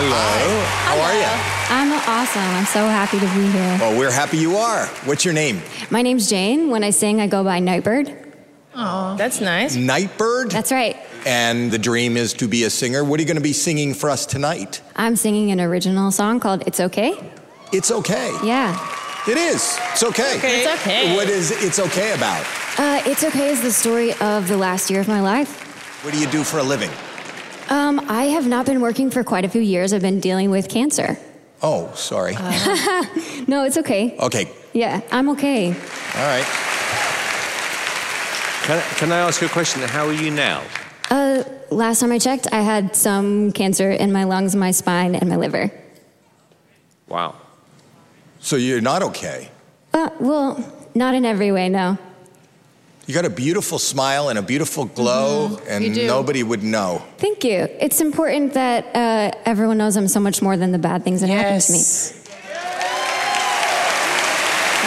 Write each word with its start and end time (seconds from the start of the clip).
Hello. 0.00 0.14
How 0.86 1.00
are 1.00 1.12
you? 1.12 1.26
I'm 1.74 1.92
awesome. 2.08 2.40
I'm 2.40 2.66
so 2.66 2.86
happy 2.86 3.18
to 3.18 3.26
be 3.34 3.50
here. 3.50 3.78
Well, 3.80 3.98
we're 3.98 4.12
happy 4.12 4.36
you 4.36 4.56
are. 4.56 4.86
What's 5.06 5.24
your 5.24 5.34
name? 5.34 5.60
My 5.90 6.02
name's 6.02 6.30
Jane. 6.30 6.70
When 6.70 6.84
I 6.84 6.90
sing, 6.90 7.20
I 7.20 7.26
go 7.26 7.42
by 7.42 7.58
Nightbird. 7.58 8.36
Oh, 8.76 9.16
that's 9.16 9.40
nice. 9.40 9.74
Nightbird? 9.74 10.52
That's 10.52 10.70
right. 10.70 10.96
And 11.26 11.72
the 11.72 11.80
dream 11.80 12.16
is 12.16 12.32
to 12.34 12.46
be 12.46 12.62
a 12.62 12.70
singer. 12.70 13.02
What 13.02 13.18
are 13.18 13.22
you 13.22 13.26
going 13.26 13.38
to 13.38 13.42
be 13.42 13.52
singing 13.52 13.92
for 13.92 14.08
us 14.08 14.24
tonight? 14.24 14.80
I'm 14.94 15.16
singing 15.16 15.50
an 15.50 15.60
original 15.60 16.12
song 16.12 16.38
called 16.38 16.62
It's 16.64 16.78
Okay. 16.78 17.18
It's 17.72 17.90
okay. 17.90 18.30
Yeah. 18.44 18.78
It 19.26 19.36
is. 19.36 19.76
It's 19.90 20.04
okay. 20.04 20.38
Okay. 20.38 20.62
It's 20.62 20.80
okay. 20.80 21.16
What 21.16 21.28
is 21.28 21.50
It's 21.50 21.80
okay 21.80 22.12
about? 22.12 22.46
Uh, 22.78 23.02
it's 23.04 23.24
Okay 23.24 23.48
is 23.48 23.62
the 23.62 23.72
story 23.72 24.12
of 24.20 24.46
the 24.46 24.56
last 24.56 24.90
year 24.90 25.00
of 25.00 25.08
my 25.08 25.20
life. 25.20 26.04
What 26.04 26.14
do 26.14 26.20
you 26.20 26.28
do 26.28 26.44
for 26.44 26.58
a 26.58 26.62
living? 26.62 26.90
Um, 27.68 28.00
I 28.08 28.24
have 28.24 28.46
not 28.46 28.66
been 28.66 28.80
working 28.80 29.10
for 29.10 29.22
quite 29.22 29.44
a 29.44 29.48
few 29.48 29.60
years. 29.60 29.92
I've 29.92 30.02
been 30.02 30.20
dealing 30.20 30.50
with 30.50 30.68
cancer. 30.68 31.18
Oh, 31.62 31.92
sorry. 31.94 32.34
No, 33.48 33.64
it's 33.64 33.78
okay. 33.78 34.14
okay. 34.18 34.50
Yeah, 34.74 35.00
I'm 35.10 35.30
okay. 35.30 35.68
All 35.68 36.26
right. 36.26 36.44
Can, 38.64 38.82
can 38.96 39.10
I 39.10 39.18
ask 39.20 39.40
you 39.40 39.46
a 39.46 39.50
question? 39.50 39.80
How 39.80 40.06
are 40.06 40.12
you 40.12 40.30
now? 40.30 40.62
Uh, 41.10 41.44
last 41.70 42.00
time 42.00 42.12
I 42.12 42.18
checked, 42.18 42.46
I 42.52 42.60
had 42.60 42.94
some 42.94 43.52
cancer 43.52 43.90
in 43.90 44.12
my 44.12 44.24
lungs, 44.24 44.54
my 44.54 44.70
spine, 44.70 45.14
and 45.14 45.30
my 45.30 45.36
liver. 45.36 45.72
Wow. 47.08 47.36
So 48.40 48.56
you're 48.56 48.82
not 48.82 49.02
okay. 49.02 49.48
Uh, 49.94 50.10
well, 50.20 50.62
not 50.94 51.14
in 51.14 51.24
every 51.24 51.50
way, 51.50 51.70
no. 51.70 51.96
You 53.08 53.14
got 53.14 53.24
a 53.24 53.30
beautiful 53.30 53.78
smile 53.78 54.28
and 54.28 54.38
a 54.38 54.42
beautiful 54.42 54.84
glow, 54.84 55.58
and 55.66 55.82
You 55.82 55.94
do. 55.94 56.06
nobody 56.06 56.42
would 56.42 56.62
know. 56.62 57.02
Thank 57.16 57.42
you. 57.42 57.66
It's 57.80 58.02
important 58.02 58.52
that 58.52 58.84
uh, 58.94 59.32
everyone 59.46 59.78
knows 59.78 59.96
I'm 59.96 60.08
so 60.08 60.20
much 60.20 60.42
more 60.42 60.58
than 60.58 60.72
the 60.72 60.78
bad 60.78 61.04
things 61.04 61.22
that 61.22 61.28
happen 61.30 61.58
to 61.58 61.72
me. 61.72 61.78
Yes. 61.78 62.12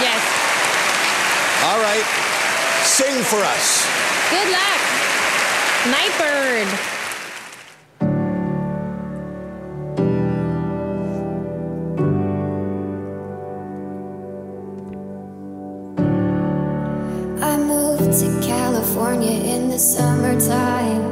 Yes. 0.06 0.22
All 1.66 1.82
right. 1.82 2.06
Sing 2.86 3.24
for 3.24 3.42
us. 3.42 3.90
Good 4.30 4.52
luck. 4.54 4.82
Nightbird. 5.90 7.01
The 19.72 19.80
summertime. 19.80 21.04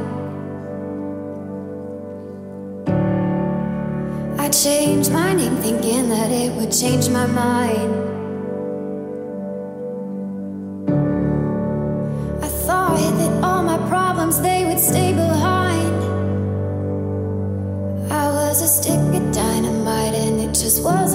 I 4.38 4.50
changed 4.50 5.10
my 5.10 5.32
name 5.32 5.56
thinking 5.56 6.10
that 6.10 6.30
it 6.30 6.52
would 6.56 6.70
change 6.70 7.08
my 7.08 7.24
mind. 7.24 7.92
I 12.44 12.48
thought 12.66 12.98
that 13.20 13.32
all 13.42 13.62
my 13.62 13.78
problems 13.88 14.42
they 14.42 14.66
would 14.66 14.78
stay 14.78 15.14
behind. 15.14 15.96
I 18.12 18.26
was 18.28 18.60
a 18.60 18.68
stick 18.68 19.00
of 19.00 19.32
dynamite 19.32 20.14
and 20.14 20.38
it 20.38 20.48
just 20.48 20.84
was 20.84 21.14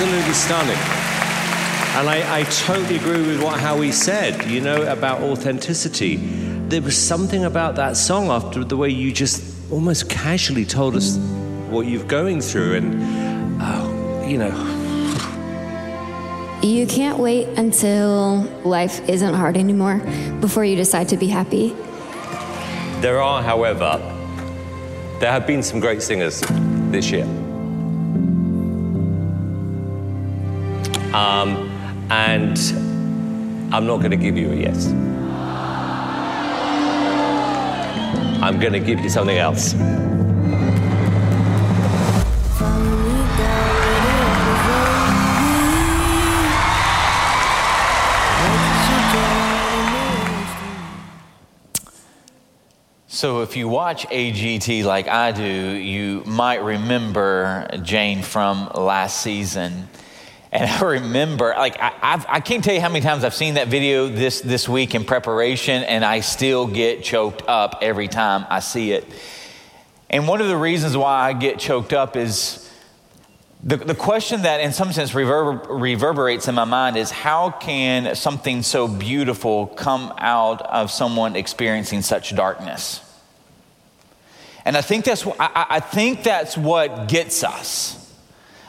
Absolutely 0.00 0.32
stunning. 0.32 0.78
And 1.98 2.08
I, 2.08 2.38
I 2.38 2.44
totally 2.44 2.96
agree 2.96 3.20
with 3.20 3.42
what 3.42 3.60
Howie 3.60 3.92
said, 3.92 4.50
you 4.50 4.62
know, 4.62 4.90
about 4.90 5.20
authenticity. 5.20 6.16
There 6.16 6.80
was 6.80 6.96
something 6.96 7.44
about 7.44 7.76
that 7.76 7.98
song 7.98 8.28
after 8.28 8.64
the 8.64 8.78
way 8.78 8.88
you 8.88 9.12
just 9.12 9.70
almost 9.70 10.08
casually 10.08 10.64
told 10.64 10.96
us 10.96 11.18
what 11.68 11.86
you're 11.86 12.02
going 12.04 12.40
through. 12.40 12.76
And, 12.76 13.60
oh, 13.60 14.24
you 14.26 14.38
know, 14.38 14.48
You 16.62 16.86
can't 16.86 17.18
wait 17.18 17.48
until 17.58 18.44
life 18.64 19.06
isn't 19.06 19.34
hard 19.34 19.58
anymore 19.58 19.98
before 20.40 20.64
you 20.64 20.76
decide 20.76 21.10
to 21.10 21.18
be 21.18 21.26
happy. 21.26 21.76
There 23.02 23.20
are, 23.20 23.42
however, 23.42 23.98
there 25.20 25.30
have 25.30 25.46
been 25.46 25.62
some 25.62 25.78
great 25.78 26.00
singers 26.00 26.42
this 26.90 27.10
year. 27.10 27.26
Um, 31.14 31.68
and 32.10 32.58
I'm 33.74 33.86
not 33.86 33.98
going 33.98 34.12
to 34.12 34.16
give 34.16 34.36
you 34.36 34.52
a 34.52 34.54
yes. 34.54 34.86
I'm 38.42 38.58
going 38.58 38.72
to 38.72 38.80
give 38.80 39.00
you 39.00 39.10
something 39.10 39.36
else. 39.36 39.74
So, 53.08 53.42
if 53.42 53.54
you 53.54 53.68
watch 53.68 54.06
AGT 54.06 54.84
like 54.84 55.06
I 55.06 55.32
do, 55.32 55.44
you 55.44 56.22
might 56.24 56.62
remember 56.62 57.68
Jane 57.82 58.22
from 58.22 58.70
last 58.74 59.20
season. 59.20 59.88
And 60.52 60.68
I 60.68 60.80
remember, 60.82 61.54
like, 61.56 61.78
I, 61.80 61.92
I've, 62.02 62.26
I 62.28 62.40
can't 62.40 62.64
tell 62.64 62.74
you 62.74 62.80
how 62.80 62.88
many 62.88 63.02
times 63.02 63.22
I've 63.22 63.34
seen 63.34 63.54
that 63.54 63.68
video 63.68 64.08
this, 64.08 64.40
this 64.40 64.68
week 64.68 64.96
in 64.96 65.04
preparation, 65.04 65.84
and 65.84 66.04
I 66.04 66.20
still 66.20 66.66
get 66.66 67.04
choked 67.04 67.42
up 67.46 67.78
every 67.82 68.08
time 68.08 68.46
I 68.50 68.58
see 68.58 68.90
it. 68.90 69.04
And 70.08 70.26
one 70.26 70.40
of 70.40 70.48
the 70.48 70.56
reasons 70.56 70.96
why 70.96 71.28
I 71.28 71.34
get 71.34 71.60
choked 71.60 71.92
up 71.92 72.16
is 72.16 72.68
the, 73.62 73.76
the 73.76 73.94
question 73.94 74.42
that, 74.42 74.60
in 74.60 74.72
some 74.72 74.92
sense, 74.92 75.12
reverber, 75.12 75.64
reverberates 75.80 76.48
in 76.48 76.56
my 76.56 76.64
mind 76.64 76.96
is 76.96 77.12
how 77.12 77.50
can 77.50 78.16
something 78.16 78.62
so 78.62 78.88
beautiful 78.88 79.68
come 79.68 80.12
out 80.18 80.62
of 80.62 80.90
someone 80.90 81.36
experiencing 81.36 82.02
such 82.02 82.34
darkness? 82.34 83.02
And 84.64 84.76
I 84.76 84.80
think 84.80 85.04
that's, 85.04 85.24
I- 85.38 85.66
I 85.70 85.80
think 85.80 86.24
that's 86.24 86.56
what 86.56 87.06
gets 87.06 87.44
us. 87.44 87.99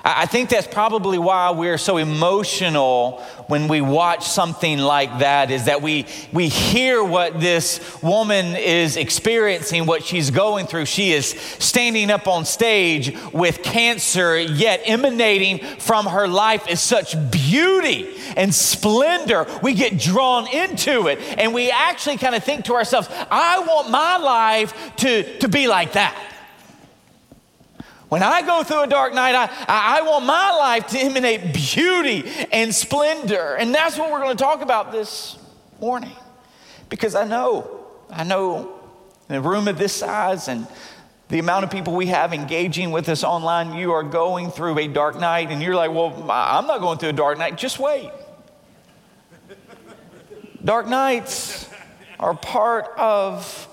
I 0.03 0.25
think 0.25 0.49
that's 0.49 0.67
probably 0.67 1.19
why 1.19 1.51
we're 1.51 1.77
so 1.77 1.97
emotional 1.97 3.21
when 3.47 3.67
we 3.67 3.81
watch 3.81 4.27
something 4.27 4.79
like 4.79 5.19
that 5.19 5.51
is 5.51 5.65
that 5.65 5.83
we, 5.83 6.07
we 6.33 6.47
hear 6.47 7.03
what 7.03 7.39
this 7.39 8.01
woman 8.01 8.55
is 8.55 8.97
experiencing, 8.97 9.85
what 9.85 10.03
she's 10.03 10.31
going 10.31 10.65
through. 10.65 10.85
She 10.85 11.11
is 11.11 11.29
standing 11.59 12.09
up 12.09 12.27
on 12.27 12.45
stage 12.45 13.15
with 13.31 13.61
cancer, 13.61 14.39
yet 14.39 14.81
emanating 14.85 15.59
from 15.77 16.07
her 16.07 16.27
life 16.27 16.67
is 16.67 16.79
such 16.79 17.15
beauty 17.29 18.09
and 18.35 18.55
splendor. 18.55 19.45
We 19.61 19.75
get 19.75 19.99
drawn 19.99 20.47
into 20.47 21.07
it 21.09 21.19
and 21.37 21.53
we 21.53 21.69
actually 21.69 22.17
kind 22.17 22.33
of 22.33 22.43
think 22.43 22.65
to 22.65 22.73
ourselves, 22.73 23.07
I 23.29 23.59
want 23.59 23.91
my 23.91 24.17
life 24.17 24.95
to, 24.97 25.37
to 25.39 25.47
be 25.47 25.67
like 25.67 25.93
that. 25.93 26.30
When 28.11 28.23
I 28.23 28.41
go 28.41 28.61
through 28.61 28.83
a 28.83 28.87
dark 28.87 29.13
night, 29.13 29.35
I, 29.35 29.49
I 29.69 30.01
want 30.01 30.25
my 30.25 30.51
life 30.51 30.87
to 30.87 30.99
emanate 30.99 31.53
beauty 31.53 32.25
and 32.51 32.75
splendor. 32.75 33.55
And 33.55 33.73
that's 33.73 33.97
what 33.97 34.11
we're 34.11 34.19
going 34.19 34.35
to 34.35 34.43
talk 34.43 34.61
about 34.61 34.91
this 34.91 35.37
morning. 35.79 36.17
Because 36.89 37.15
I 37.15 37.23
know, 37.23 37.85
I 38.09 38.25
know 38.25 38.81
in 39.29 39.35
a 39.35 39.41
room 39.41 39.69
of 39.69 39.77
this 39.77 39.93
size 39.93 40.49
and 40.49 40.67
the 41.29 41.39
amount 41.39 41.63
of 41.63 41.71
people 41.71 41.95
we 41.95 42.07
have 42.07 42.33
engaging 42.33 42.91
with 42.91 43.07
us 43.07 43.23
online, 43.23 43.75
you 43.75 43.93
are 43.93 44.03
going 44.03 44.51
through 44.51 44.77
a 44.77 44.89
dark 44.89 45.17
night 45.17 45.49
and 45.49 45.63
you're 45.63 45.73
like, 45.73 45.91
well, 45.91 46.13
I'm 46.29 46.67
not 46.67 46.81
going 46.81 46.97
through 46.97 47.11
a 47.11 47.13
dark 47.13 47.37
night. 47.37 47.57
Just 47.57 47.79
wait. 47.79 48.11
Dark 50.65 50.85
nights 50.85 51.69
are 52.19 52.33
part 52.33 52.87
of 52.97 53.69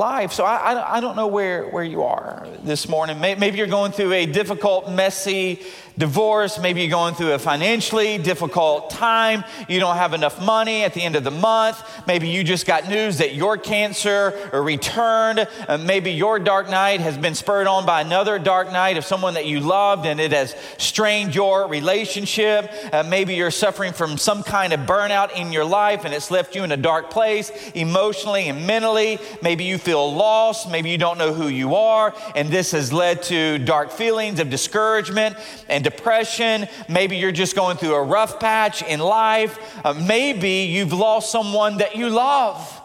life. 0.00 0.32
So 0.32 0.44
I, 0.44 0.72
I, 0.72 0.96
I, 0.96 1.00
don't 1.00 1.14
know 1.14 1.26
where, 1.26 1.68
where 1.68 1.84
you 1.84 2.02
are 2.02 2.48
this 2.64 2.88
morning. 2.88 3.20
Maybe 3.20 3.58
you're 3.58 3.66
going 3.66 3.92
through 3.92 4.14
a 4.14 4.24
difficult, 4.24 4.90
messy 4.90 5.60
divorce. 5.98 6.58
Maybe 6.58 6.80
you're 6.80 6.90
going 6.90 7.14
through 7.14 7.32
a 7.32 7.38
financially 7.38 8.18
difficult 8.18 8.90
time. 8.90 9.44
You 9.68 9.80
don't 9.80 9.96
have 9.96 10.14
enough 10.14 10.40
money 10.44 10.84
at 10.84 10.94
the 10.94 11.02
end 11.02 11.16
of 11.16 11.24
the 11.24 11.30
month. 11.30 11.82
Maybe 12.06 12.28
you 12.28 12.44
just 12.44 12.66
got 12.66 12.88
news 12.88 13.18
that 13.18 13.34
your 13.34 13.56
cancer 13.56 14.50
returned. 14.52 15.46
Uh, 15.68 15.78
maybe 15.78 16.12
your 16.12 16.38
dark 16.38 16.70
night 16.70 17.00
has 17.00 17.16
been 17.18 17.34
spurred 17.34 17.66
on 17.66 17.86
by 17.86 18.00
another 18.00 18.38
dark 18.38 18.72
night 18.72 18.96
of 18.96 19.04
someone 19.04 19.34
that 19.34 19.46
you 19.46 19.60
loved 19.60 20.06
and 20.06 20.20
it 20.20 20.32
has 20.32 20.54
strained 20.78 21.34
your 21.34 21.68
relationship. 21.68 22.70
Uh, 22.92 23.02
maybe 23.02 23.34
you're 23.34 23.50
suffering 23.50 23.92
from 23.92 24.16
some 24.16 24.42
kind 24.42 24.72
of 24.72 24.80
burnout 24.80 25.36
in 25.36 25.52
your 25.52 25.64
life 25.64 26.04
and 26.04 26.14
it's 26.14 26.30
left 26.30 26.54
you 26.54 26.64
in 26.64 26.72
a 26.72 26.76
dark 26.76 27.10
place 27.10 27.50
emotionally 27.74 28.48
and 28.48 28.66
mentally. 28.66 29.18
Maybe 29.42 29.64
you 29.64 29.78
feel 29.78 30.12
lost. 30.14 30.70
Maybe 30.70 30.90
you 30.90 30.98
don't 30.98 31.18
know 31.18 31.32
who 31.32 31.48
you 31.48 31.74
are. 31.74 32.14
And 32.34 32.48
this 32.48 32.72
has 32.72 32.92
led 32.92 33.22
to 33.24 33.58
dark 33.58 33.90
feelings 33.90 34.40
of 34.40 34.50
discouragement 34.50 35.36
and 35.68 35.79
depression. 35.82 36.68
Maybe 36.88 37.16
you're 37.16 37.32
just 37.32 37.56
going 37.56 37.76
through 37.76 37.94
a 37.94 38.02
rough 38.02 38.40
patch 38.40 38.82
in 38.82 39.00
life. 39.00 39.58
Uh, 39.84 39.94
maybe 39.94 40.64
you've 40.64 40.92
lost 40.92 41.30
someone 41.32 41.78
that 41.78 41.96
you 41.96 42.08
love 42.08 42.80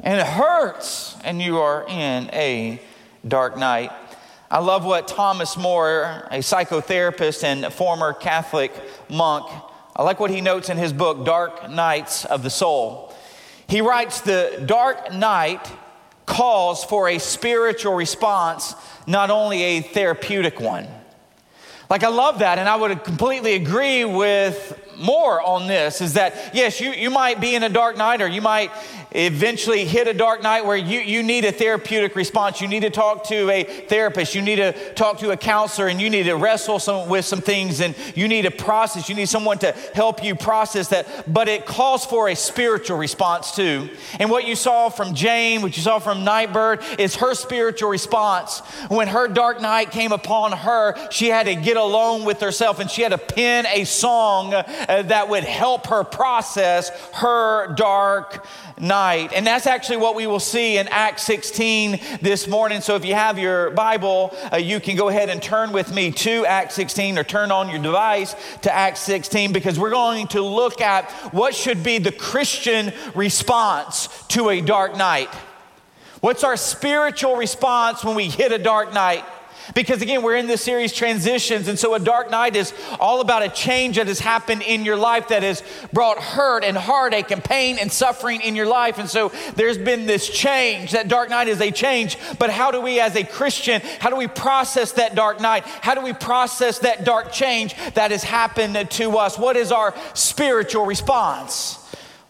and 0.00 0.20
it 0.20 0.26
hurts 0.26 1.16
and 1.24 1.40
you 1.40 1.58
are 1.58 1.86
in 1.88 2.30
a 2.32 2.80
dark 3.26 3.56
night. 3.56 3.92
I 4.50 4.58
love 4.58 4.84
what 4.84 5.08
Thomas 5.08 5.56
Moore, 5.56 6.28
a 6.30 6.38
psychotherapist 6.38 7.44
and 7.44 7.72
former 7.72 8.12
Catholic 8.12 8.72
monk, 9.08 9.46
I 9.94 10.02
like 10.04 10.20
what 10.20 10.30
he 10.30 10.40
notes 10.40 10.70
in 10.70 10.78
his 10.78 10.92
book, 10.92 11.26
Dark 11.26 11.70
Nights 11.70 12.24
of 12.24 12.42
the 12.42 12.48
Soul. 12.48 13.14
He 13.68 13.82
writes, 13.82 14.22
The 14.22 14.62
dark 14.64 15.12
night 15.12 15.70
calls 16.24 16.82
for 16.82 17.08
a 17.08 17.18
spiritual 17.18 17.92
response, 17.94 18.74
not 19.06 19.30
only 19.30 19.62
a 19.62 19.80
therapeutic 19.82 20.60
one. 20.60 20.88
Like, 21.92 22.04
I 22.04 22.08
love 22.08 22.38
that, 22.38 22.58
and 22.58 22.70
I 22.70 22.76
would 22.76 23.04
completely 23.04 23.52
agree 23.52 24.06
with 24.06 24.81
Moore 25.02 25.42
on 25.42 25.66
this 25.66 26.00
is 26.00 26.14
that, 26.14 26.54
yes, 26.54 26.80
you, 26.80 26.92
you 26.92 27.10
might 27.10 27.40
be 27.40 27.54
in 27.54 27.62
a 27.62 27.68
dark 27.68 27.96
night 27.96 28.22
or 28.22 28.28
you 28.28 28.40
might 28.40 28.70
eventually 29.14 29.84
hit 29.84 30.08
a 30.08 30.14
dark 30.14 30.42
night 30.42 30.64
where 30.64 30.76
you, 30.76 31.00
you 31.00 31.22
need 31.22 31.44
a 31.44 31.52
therapeutic 31.52 32.16
response. 32.16 32.60
You 32.60 32.68
need 32.68 32.80
to 32.80 32.90
talk 32.90 33.24
to 33.24 33.50
a 33.50 33.64
therapist. 33.64 34.34
You 34.34 34.42
need 34.42 34.56
to 34.56 34.72
talk 34.94 35.18
to 35.18 35.30
a 35.30 35.36
counselor 35.36 35.88
and 35.88 36.00
you 36.00 36.08
need 36.08 36.24
to 36.24 36.34
wrestle 36.34 36.78
some, 36.78 37.08
with 37.08 37.24
some 37.24 37.40
things 37.40 37.80
and 37.80 37.94
you 38.14 38.28
need 38.28 38.46
a 38.46 38.50
process. 38.50 39.08
You 39.08 39.14
need 39.14 39.28
someone 39.28 39.58
to 39.58 39.72
help 39.94 40.24
you 40.24 40.34
process 40.34 40.88
that. 40.88 41.32
But 41.32 41.48
it 41.48 41.66
calls 41.66 42.06
for 42.06 42.28
a 42.28 42.34
spiritual 42.34 42.96
response 42.96 43.54
too. 43.54 43.90
And 44.18 44.30
what 44.30 44.46
you 44.46 44.56
saw 44.56 44.88
from 44.88 45.14
Jane, 45.14 45.62
what 45.62 45.76
you 45.76 45.82
saw 45.82 45.98
from 45.98 46.24
Nightbird, 46.24 46.82
is 46.98 47.16
her 47.16 47.34
spiritual 47.34 47.90
response. 47.90 48.60
When 48.88 49.08
her 49.08 49.28
dark 49.28 49.60
night 49.60 49.90
came 49.90 50.12
upon 50.12 50.52
her, 50.52 50.94
she 51.10 51.28
had 51.28 51.46
to 51.46 51.54
get 51.54 51.76
alone 51.76 52.24
with 52.24 52.40
herself 52.40 52.78
and 52.78 52.90
she 52.90 53.02
had 53.02 53.10
to 53.10 53.18
pen 53.18 53.66
a 53.66 53.84
song 53.84 54.54
that 55.00 55.30
would 55.30 55.44
help 55.44 55.86
her 55.86 56.04
process 56.04 56.90
her 57.14 57.72
dark 57.74 58.46
night. 58.78 59.32
And 59.32 59.46
that's 59.46 59.66
actually 59.66 59.98
what 59.98 60.14
we 60.14 60.26
will 60.26 60.40
see 60.40 60.76
in 60.76 60.88
Acts 60.88 61.22
16 61.22 62.00
this 62.20 62.46
morning. 62.46 62.80
So 62.82 62.96
if 62.96 63.04
you 63.04 63.14
have 63.14 63.38
your 63.38 63.70
Bible, 63.70 64.36
uh, 64.52 64.56
you 64.56 64.80
can 64.80 64.96
go 64.96 65.08
ahead 65.08 65.30
and 65.30 65.42
turn 65.42 65.72
with 65.72 65.94
me 65.94 66.10
to 66.10 66.44
Acts 66.44 66.74
16 66.74 67.16
or 67.16 67.24
turn 67.24 67.50
on 67.52 67.70
your 67.70 67.80
device 67.80 68.34
to 68.62 68.74
Acts 68.74 69.00
16 69.00 69.52
because 69.52 69.78
we're 69.78 69.90
going 69.90 70.26
to 70.28 70.42
look 70.42 70.80
at 70.80 71.10
what 71.32 71.54
should 71.54 71.82
be 71.82 71.98
the 71.98 72.12
Christian 72.12 72.92
response 73.14 74.08
to 74.28 74.50
a 74.50 74.60
dark 74.60 74.96
night. 74.96 75.32
What's 76.20 76.44
our 76.44 76.56
spiritual 76.56 77.36
response 77.36 78.04
when 78.04 78.14
we 78.14 78.28
hit 78.28 78.52
a 78.52 78.58
dark 78.58 78.92
night? 78.92 79.24
Because 79.74 80.02
again, 80.02 80.22
we're 80.22 80.36
in 80.36 80.46
this 80.46 80.62
series 80.62 80.92
transitions. 80.92 81.68
And 81.68 81.78
so 81.78 81.94
a 81.94 82.00
dark 82.00 82.30
night 82.30 82.56
is 82.56 82.72
all 83.00 83.20
about 83.20 83.42
a 83.42 83.48
change 83.48 83.96
that 83.96 84.06
has 84.06 84.20
happened 84.20 84.62
in 84.62 84.84
your 84.84 84.96
life 84.96 85.28
that 85.28 85.42
has 85.42 85.62
brought 85.92 86.18
hurt 86.18 86.64
and 86.64 86.76
heartache 86.76 87.30
and 87.30 87.42
pain 87.42 87.78
and 87.78 87.90
suffering 87.90 88.40
in 88.40 88.56
your 88.56 88.66
life. 88.66 88.98
And 88.98 89.08
so 89.08 89.30
there's 89.56 89.78
been 89.78 90.06
this 90.06 90.28
change. 90.28 90.92
That 90.92 91.08
dark 91.08 91.30
night 91.30 91.48
is 91.48 91.60
a 91.60 91.70
change. 91.70 92.18
But 92.38 92.50
how 92.50 92.70
do 92.70 92.80
we, 92.80 93.00
as 93.00 93.16
a 93.16 93.24
Christian, 93.24 93.80
how 94.00 94.10
do 94.10 94.16
we 94.16 94.28
process 94.28 94.92
that 94.92 95.14
dark 95.14 95.40
night? 95.40 95.64
How 95.64 95.94
do 95.94 96.00
we 96.00 96.12
process 96.12 96.80
that 96.80 97.04
dark 97.04 97.32
change 97.32 97.74
that 97.94 98.10
has 98.10 98.22
happened 98.22 98.90
to 98.90 99.18
us? 99.18 99.38
What 99.38 99.56
is 99.56 99.72
our 99.72 99.94
spiritual 100.14 100.86
response? 100.86 101.78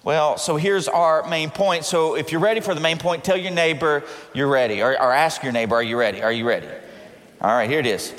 Well, 0.05 0.37
so 0.37 0.56
here's 0.56 0.88
our 0.88 1.28
main 1.28 1.50
point. 1.50 1.85
So 1.85 2.17
if 2.17 2.32
you're 2.32 2.40
ready 2.40 2.61
for 2.61 2.75
the 2.75 2.81
main 2.81 2.99
point, 2.99 3.23
tell 3.23 3.37
your 3.37 3.52
neighbor 3.52 4.02
you're 4.35 4.49
ready, 4.49 4.82
or, 4.82 4.90
or 4.90 5.12
ask 5.12 5.43
your 5.44 5.52
neighbor, 5.52 5.76
Are 5.76 5.82
you 5.82 5.96
ready? 5.96 6.23
Are 6.23 6.32
you 6.32 6.46
ready? 6.46 6.67
All 7.43 7.50
right, 7.50 7.69
here 7.69 7.81
it 7.81 7.87
is. 7.87 8.15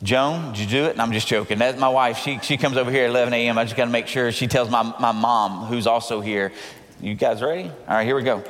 Joan, 0.00 0.52
did 0.52 0.60
you 0.60 0.66
do 0.68 0.84
it? 0.84 0.92
And 0.92 1.02
I'm 1.02 1.10
just 1.10 1.26
joking. 1.26 1.58
That's 1.58 1.76
my 1.76 1.88
wife. 1.88 2.18
She, 2.18 2.38
she 2.40 2.56
comes 2.56 2.76
over 2.76 2.88
here 2.88 3.02
at 3.02 3.10
11 3.10 3.34
a.m. 3.34 3.58
I 3.58 3.64
just 3.64 3.76
got 3.76 3.86
to 3.86 3.90
make 3.90 4.06
sure 4.06 4.30
she 4.30 4.46
tells 4.46 4.70
my, 4.70 4.94
my 5.00 5.10
mom, 5.10 5.66
who's 5.66 5.88
also 5.88 6.20
here. 6.20 6.52
You 7.00 7.16
guys 7.16 7.42
ready? 7.42 7.64
All 7.64 7.96
right, 7.96 8.06
here 8.06 8.14
we 8.14 8.22
go. 8.22 8.44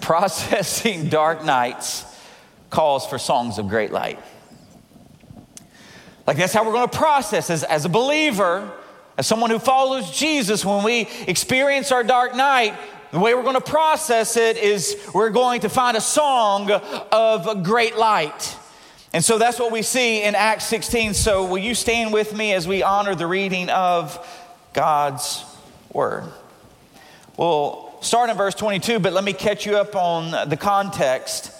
Processing 0.00 1.08
dark 1.08 1.44
nights 1.44 2.04
calls 2.70 3.08
for 3.08 3.18
songs 3.18 3.58
of 3.58 3.68
great 3.68 3.90
light. 3.90 4.20
Like 6.28 6.36
that's 6.36 6.52
how 6.52 6.64
we're 6.64 6.72
going 6.72 6.88
to 6.88 6.96
process 6.96 7.50
as, 7.50 7.64
as 7.64 7.86
a 7.86 7.88
believer, 7.88 8.70
as 9.18 9.26
someone 9.26 9.50
who 9.50 9.58
follows 9.58 10.16
Jesus, 10.16 10.64
when 10.64 10.84
we 10.84 11.08
experience 11.26 11.90
our 11.90 12.04
dark 12.04 12.36
night, 12.36 12.76
the 13.12 13.18
way 13.18 13.34
we're 13.34 13.42
going 13.42 13.54
to 13.54 13.60
process 13.60 14.36
it 14.36 14.56
is 14.56 14.96
we're 15.12 15.30
going 15.30 15.62
to 15.62 15.68
find 15.68 15.96
a 15.96 16.00
song 16.00 16.70
of 16.70 17.64
great 17.64 17.96
light. 17.96 18.56
And 19.12 19.24
so 19.24 19.36
that's 19.36 19.58
what 19.58 19.72
we 19.72 19.82
see 19.82 20.22
in 20.22 20.36
Acts 20.36 20.66
16. 20.66 21.14
So 21.14 21.46
will 21.46 21.58
you 21.58 21.74
stand 21.74 22.12
with 22.12 22.36
me 22.36 22.52
as 22.52 22.68
we 22.68 22.84
honor 22.84 23.16
the 23.16 23.26
reading 23.26 23.68
of 23.68 24.24
God's 24.72 25.44
word? 25.92 26.24
We'll 27.36 27.92
start 28.00 28.30
in 28.30 28.36
verse 28.36 28.54
22, 28.54 29.00
but 29.00 29.12
let 29.12 29.24
me 29.24 29.32
catch 29.32 29.66
you 29.66 29.76
up 29.76 29.96
on 29.96 30.48
the 30.48 30.56
context. 30.56 31.52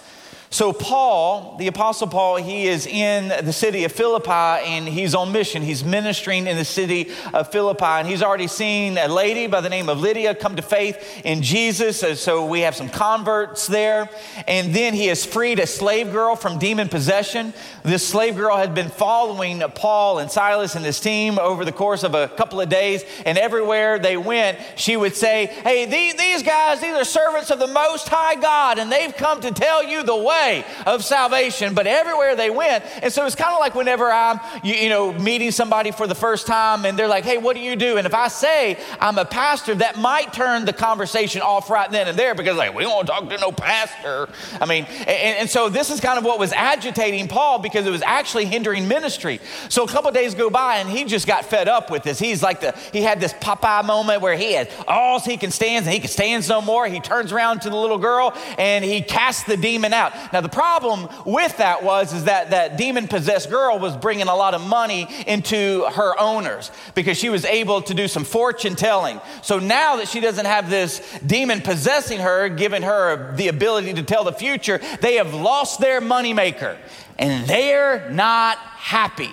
So, 0.52 0.72
Paul, 0.72 1.54
the 1.60 1.68
Apostle 1.68 2.08
Paul, 2.08 2.34
he 2.34 2.66
is 2.66 2.84
in 2.84 3.28
the 3.28 3.52
city 3.52 3.84
of 3.84 3.92
Philippi 3.92 4.30
and 4.30 4.88
he's 4.88 5.14
on 5.14 5.30
mission. 5.30 5.62
He's 5.62 5.84
ministering 5.84 6.48
in 6.48 6.56
the 6.56 6.64
city 6.64 7.12
of 7.32 7.52
Philippi 7.52 7.84
and 7.84 8.08
he's 8.08 8.20
already 8.20 8.48
seen 8.48 8.98
a 8.98 9.06
lady 9.06 9.46
by 9.46 9.60
the 9.60 9.68
name 9.68 9.88
of 9.88 10.00
Lydia 10.00 10.34
come 10.34 10.56
to 10.56 10.62
faith 10.62 11.20
in 11.24 11.42
Jesus. 11.42 12.00
So, 12.20 12.46
we 12.46 12.62
have 12.62 12.74
some 12.74 12.88
converts 12.88 13.68
there. 13.68 14.10
And 14.48 14.74
then 14.74 14.92
he 14.92 15.06
has 15.06 15.24
freed 15.24 15.60
a 15.60 15.68
slave 15.68 16.10
girl 16.10 16.34
from 16.34 16.58
demon 16.58 16.88
possession. 16.88 17.54
This 17.84 18.06
slave 18.06 18.34
girl 18.34 18.56
had 18.56 18.74
been 18.74 18.88
following 18.88 19.60
Paul 19.76 20.18
and 20.18 20.28
Silas 20.28 20.74
and 20.74 20.84
his 20.84 20.98
team 20.98 21.38
over 21.38 21.64
the 21.64 21.70
course 21.70 22.02
of 22.02 22.16
a 22.16 22.26
couple 22.26 22.60
of 22.60 22.68
days. 22.68 23.04
And 23.24 23.38
everywhere 23.38 24.00
they 24.00 24.16
went, 24.16 24.58
she 24.74 24.96
would 24.96 25.14
say, 25.14 25.46
Hey, 25.46 25.86
these 25.86 26.42
guys, 26.42 26.80
these 26.80 26.94
are 26.94 27.04
servants 27.04 27.52
of 27.52 27.60
the 27.60 27.68
Most 27.68 28.08
High 28.08 28.34
God, 28.34 28.80
and 28.80 28.90
they've 28.90 29.16
come 29.16 29.40
to 29.42 29.52
tell 29.52 29.84
you 29.84 30.02
the 30.02 30.16
way 30.16 30.39
way 30.40 30.64
of 30.86 31.04
salvation, 31.04 31.74
but 31.74 31.86
everywhere 31.86 32.36
they 32.36 32.50
went. 32.50 32.84
And 33.02 33.12
so 33.12 33.26
it's 33.26 33.36
kind 33.36 33.52
of 33.52 33.60
like 33.60 33.74
whenever 33.74 34.10
I'm, 34.10 34.40
you, 34.62 34.74
you 34.74 34.88
know, 34.88 35.12
meeting 35.12 35.50
somebody 35.50 35.90
for 35.90 36.06
the 36.06 36.14
first 36.14 36.46
time 36.46 36.84
and 36.84 36.98
they're 36.98 37.08
like, 37.08 37.24
hey, 37.24 37.38
what 37.38 37.56
do 37.56 37.62
you 37.62 37.76
do? 37.76 37.96
And 37.96 38.06
if 38.06 38.14
I 38.14 38.28
say 38.28 38.78
I'm 39.00 39.18
a 39.18 39.24
pastor, 39.24 39.74
that 39.76 39.98
might 39.98 40.32
turn 40.32 40.64
the 40.64 40.72
conversation 40.72 41.42
off 41.42 41.70
right 41.70 41.90
then 41.90 42.08
and 42.08 42.18
there 42.18 42.34
because, 42.34 42.56
like, 42.56 42.74
we 42.74 42.82
don't 42.82 42.94
want 42.94 43.06
to 43.06 43.12
talk 43.12 43.28
to 43.28 43.38
no 43.38 43.52
pastor. 43.52 44.28
I 44.60 44.66
mean, 44.66 44.84
and, 44.84 45.38
and 45.38 45.50
so 45.50 45.68
this 45.68 45.90
is 45.90 46.00
kind 46.00 46.18
of 46.18 46.24
what 46.24 46.38
was 46.38 46.52
agitating 46.52 47.28
Paul 47.28 47.58
because 47.58 47.86
it 47.86 47.90
was 47.90 48.02
actually 48.02 48.46
hindering 48.46 48.88
ministry. 48.88 49.40
So 49.68 49.84
a 49.84 49.88
couple 49.88 50.10
days 50.12 50.34
go 50.34 50.50
by 50.50 50.76
and 50.76 50.88
he 50.88 51.04
just 51.04 51.26
got 51.26 51.44
fed 51.44 51.68
up 51.68 51.90
with 51.90 52.02
this. 52.02 52.18
He's 52.18 52.42
like 52.42 52.60
the, 52.60 52.72
he 52.92 53.02
had 53.02 53.20
this 53.20 53.32
Popeye 53.34 53.84
moment 53.84 54.22
where 54.22 54.36
he 54.36 54.52
had 54.52 54.70
all 54.86 55.20
he 55.20 55.36
can 55.36 55.50
stand 55.50 55.84
and 55.84 55.92
he 55.92 56.00
can 56.00 56.08
stand 56.08 56.48
no 56.48 56.62
more. 56.62 56.86
He 56.86 57.00
turns 57.00 57.32
around 57.32 57.60
to 57.62 57.70
the 57.70 57.76
little 57.76 57.98
girl 57.98 58.32
and 58.58 58.84
he 58.84 59.02
casts 59.02 59.44
the 59.44 59.56
demon 59.56 59.92
out. 59.92 60.12
Now 60.32 60.40
the 60.40 60.48
problem 60.48 61.08
with 61.24 61.56
that 61.58 61.82
was 61.82 62.12
is 62.12 62.24
that 62.24 62.50
that 62.50 62.76
demon 62.76 63.08
possessed 63.08 63.50
girl 63.50 63.78
was 63.78 63.96
bringing 63.96 64.28
a 64.28 64.34
lot 64.34 64.54
of 64.54 64.60
money 64.60 65.08
into 65.26 65.84
her 65.92 66.18
owners 66.18 66.70
because 66.94 67.16
she 67.16 67.28
was 67.28 67.44
able 67.44 67.82
to 67.82 67.94
do 67.94 68.08
some 68.08 68.24
fortune 68.24 68.76
telling. 68.76 69.20
So 69.42 69.58
now 69.58 69.96
that 69.96 70.08
she 70.08 70.20
doesn't 70.20 70.46
have 70.46 70.70
this 70.70 71.00
demon 71.26 71.60
possessing 71.60 72.20
her, 72.20 72.48
giving 72.48 72.82
her 72.82 73.34
the 73.36 73.48
ability 73.48 73.94
to 73.94 74.02
tell 74.02 74.24
the 74.24 74.32
future, 74.32 74.80
they 75.00 75.16
have 75.16 75.34
lost 75.34 75.80
their 75.80 76.00
moneymaker 76.00 76.76
and 77.18 77.46
they're 77.46 78.10
not 78.10 78.56
happy. 78.58 79.30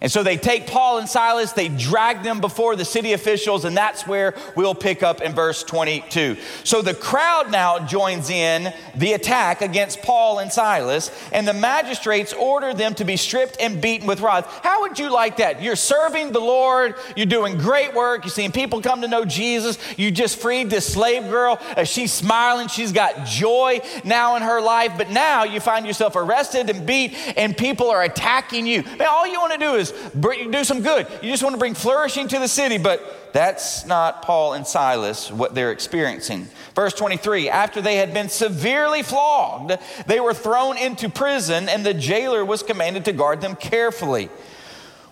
And 0.00 0.10
so 0.10 0.22
they 0.22 0.36
take 0.36 0.66
Paul 0.66 0.98
and 0.98 1.08
Silas, 1.08 1.52
they 1.52 1.68
drag 1.68 2.22
them 2.22 2.40
before 2.40 2.76
the 2.76 2.84
city 2.84 3.12
officials, 3.12 3.64
and 3.64 3.76
that's 3.76 4.06
where 4.06 4.34
we'll 4.54 4.74
pick 4.74 5.02
up 5.02 5.20
in 5.20 5.32
verse 5.32 5.64
22. 5.64 6.36
So 6.64 6.82
the 6.82 6.94
crowd 6.94 7.50
now 7.50 7.80
joins 7.80 8.30
in 8.30 8.72
the 8.94 9.14
attack 9.14 9.60
against 9.60 10.02
Paul 10.02 10.38
and 10.38 10.52
Silas, 10.52 11.10
and 11.32 11.46
the 11.46 11.54
magistrates 11.54 12.32
order 12.32 12.74
them 12.74 12.94
to 12.94 13.04
be 13.04 13.16
stripped 13.16 13.56
and 13.60 13.80
beaten 13.80 14.06
with 14.06 14.20
rods. 14.20 14.46
How 14.62 14.82
would 14.82 14.98
you 14.98 15.10
like 15.10 15.38
that? 15.38 15.62
You're 15.62 15.76
serving 15.76 16.32
the 16.32 16.40
Lord, 16.40 16.94
you're 17.16 17.26
doing 17.26 17.58
great 17.58 17.94
work, 17.94 18.24
you're 18.24 18.30
seeing 18.30 18.52
people 18.52 18.80
come 18.80 19.00
to 19.02 19.08
know 19.08 19.24
Jesus, 19.24 19.78
you 19.98 20.10
just 20.10 20.38
freed 20.38 20.70
this 20.70 20.92
slave 20.92 21.24
girl, 21.24 21.58
she's 21.84 22.12
smiling, 22.12 22.68
she's 22.68 22.92
got 22.92 23.26
joy 23.26 23.80
now 24.04 24.36
in 24.36 24.42
her 24.42 24.60
life, 24.60 24.92
but 24.96 25.10
now 25.10 25.44
you 25.44 25.60
find 25.60 25.86
yourself 25.86 26.14
arrested 26.16 26.70
and 26.70 26.86
beat, 26.86 27.14
and 27.36 27.56
people 27.56 27.90
are 27.90 28.02
attacking 28.02 28.66
you. 28.66 28.82
Man, 28.82 29.08
all 29.08 29.26
you 29.26 29.40
want 29.40 29.52
to 29.52 29.58
do 29.58 29.74
is 29.74 29.87
do 29.92 30.64
some 30.64 30.82
good. 30.82 31.06
You 31.22 31.30
just 31.30 31.42
want 31.42 31.54
to 31.54 31.58
bring 31.58 31.74
flourishing 31.74 32.28
to 32.28 32.38
the 32.38 32.48
city, 32.48 32.78
but 32.78 33.32
that's 33.32 33.86
not 33.86 34.22
Paul 34.22 34.54
and 34.54 34.66
Silas 34.66 35.30
what 35.30 35.54
they're 35.54 35.72
experiencing. 35.72 36.48
Verse 36.74 36.94
23 36.94 37.50
After 37.50 37.80
they 37.80 37.96
had 37.96 38.14
been 38.14 38.28
severely 38.28 39.02
flogged, 39.02 39.76
they 40.06 40.20
were 40.20 40.34
thrown 40.34 40.76
into 40.78 41.08
prison, 41.08 41.68
and 41.68 41.84
the 41.84 41.94
jailer 41.94 42.44
was 42.44 42.62
commanded 42.62 43.04
to 43.06 43.12
guard 43.12 43.40
them 43.40 43.56
carefully. 43.56 44.30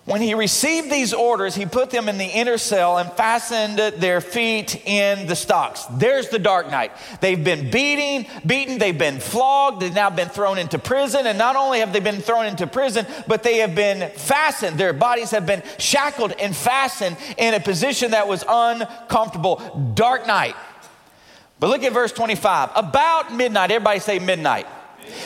When 0.07 0.21
he 0.21 0.35
received 0.35 0.89
these 0.89 1.13
orders, 1.13 1.53
he 1.53 1.65
put 1.65 1.89
them 1.89 2.07
in 2.07 2.17
the 2.17 2.23
inner 2.25 2.57
cell 2.57 2.97
and 2.97 3.11
fastened 3.11 3.77
their 3.77 4.21
feet 4.21 4.87
in 4.87 5.27
the 5.27 5.35
stocks. 5.35 5.83
There's 5.91 6.29
the 6.29 6.39
dark 6.39 6.71
night. 6.71 6.93
They've 7.19 7.43
been 7.43 7.69
beating, 7.69 8.25
beaten, 8.45 8.77
they've 8.77 8.97
been 8.97 9.19
flogged, 9.19 9.81
they've 9.81 9.93
now 9.93 10.09
been 10.09 10.29
thrown 10.29 10.59
into 10.59 10.79
prison. 10.79 11.27
And 11.27 11.37
not 11.37 11.57
only 11.57 11.79
have 11.79 11.91
they 11.91 11.99
been 11.99 12.21
thrown 12.21 12.45
into 12.45 12.67
prison, 12.67 13.05
but 13.27 13.43
they 13.43 13.57
have 13.57 13.75
been 13.75 14.09
fastened. 14.11 14.77
Their 14.77 14.93
bodies 14.93 15.31
have 15.31 15.45
been 15.45 15.61
shackled 15.77 16.31
and 16.39 16.55
fastened 16.55 17.17
in 17.37 17.53
a 17.53 17.59
position 17.59 18.11
that 18.11 18.29
was 18.29 18.45
uncomfortable. 18.47 19.91
Dark 19.93 20.25
night. 20.25 20.55
But 21.59 21.67
look 21.67 21.83
at 21.83 21.91
verse 21.91 22.13
25. 22.13 22.69
About 22.77 23.33
midnight, 23.33 23.71
everybody 23.71 23.99
say 23.99 24.19
midnight. 24.19 24.67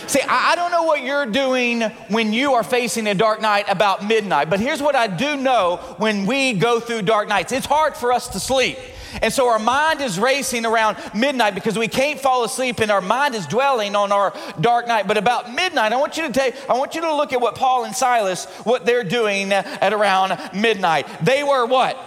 See, 0.07 0.21
I 0.27 0.55
don't 0.55 0.71
know 0.71 0.83
what 0.83 1.03
you're 1.03 1.25
doing 1.25 1.81
when 2.09 2.33
you 2.33 2.53
are 2.53 2.63
facing 2.63 3.07
a 3.07 3.15
dark 3.15 3.41
night 3.41 3.65
about 3.67 4.05
midnight, 4.05 4.49
but 4.49 4.59
here's 4.59 4.81
what 4.81 4.95
I 4.95 5.07
do 5.07 5.37
know 5.37 5.77
when 5.97 6.25
we 6.25 6.53
go 6.53 6.79
through 6.79 7.03
dark 7.03 7.27
nights 7.27 7.51
it's 7.51 7.65
hard 7.65 7.95
for 7.95 8.11
us 8.11 8.29
to 8.29 8.39
sleep. 8.39 8.77
And 9.21 9.33
so 9.33 9.47
our 9.49 9.59
mind 9.59 10.01
is 10.01 10.19
racing 10.19 10.65
around 10.65 10.97
midnight 11.13 11.55
because 11.55 11.77
we 11.77 11.87
can't 11.87 12.19
fall 12.19 12.43
asleep 12.43 12.79
and 12.79 12.91
our 12.91 13.01
mind 13.01 13.35
is 13.35 13.45
dwelling 13.45 13.95
on 13.95 14.11
our 14.11 14.33
dark 14.59 14.87
night. 14.87 15.07
But 15.07 15.17
about 15.17 15.53
midnight, 15.53 15.91
I 15.91 15.97
want 15.97 16.17
you 16.17 16.27
to 16.27 16.33
take, 16.33 16.55
I 16.69 16.77
want 16.77 16.95
you 16.95 17.01
to 17.01 17.13
look 17.13 17.33
at 17.33 17.41
what 17.41 17.55
Paul 17.55 17.83
and 17.83 17.95
Silas, 17.95 18.45
what 18.63 18.85
they're 18.85 19.03
doing 19.03 19.51
at 19.51 19.93
around 19.93 20.39
midnight. 20.53 21.07
They 21.23 21.43
were 21.43 21.65
what? 21.65 21.97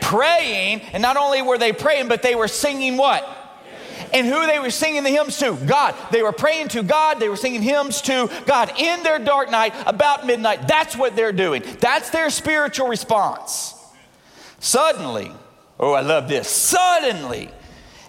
Praying. 0.00 0.82
And 0.92 1.02
not 1.02 1.16
only 1.16 1.40
were 1.42 1.58
they 1.58 1.72
praying, 1.72 2.08
but 2.08 2.22
they 2.22 2.34
were 2.34 2.48
singing 2.48 2.96
what? 2.96 3.26
And 4.12 4.26
who 4.26 4.46
they 4.46 4.58
were 4.58 4.70
singing 4.70 5.02
the 5.02 5.10
hymns 5.10 5.38
to 5.38 5.56
God. 5.66 5.94
They 6.10 6.22
were 6.22 6.32
praying 6.32 6.68
to 6.68 6.82
God, 6.82 7.20
they 7.20 7.28
were 7.28 7.36
singing 7.36 7.62
hymns 7.62 8.00
to 8.02 8.30
God 8.46 8.72
in 8.78 9.02
their 9.02 9.18
dark 9.18 9.50
night 9.50 9.74
about 9.86 10.26
midnight. 10.26 10.68
That's 10.68 10.96
what 10.96 11.16
they're 11.16 11.32
doing, 11.32 11.62
that's 11.80 12.10
their 12.10 12.30
spiritual 12.30 12.88
response. 12.88 13.74
Suddenly, 14.60 15.32
oh, 15.78 15.92
I 15.92 16.00
love 16.00 16.28
this, 16.28 16.48
suddenly. 16.48 17.50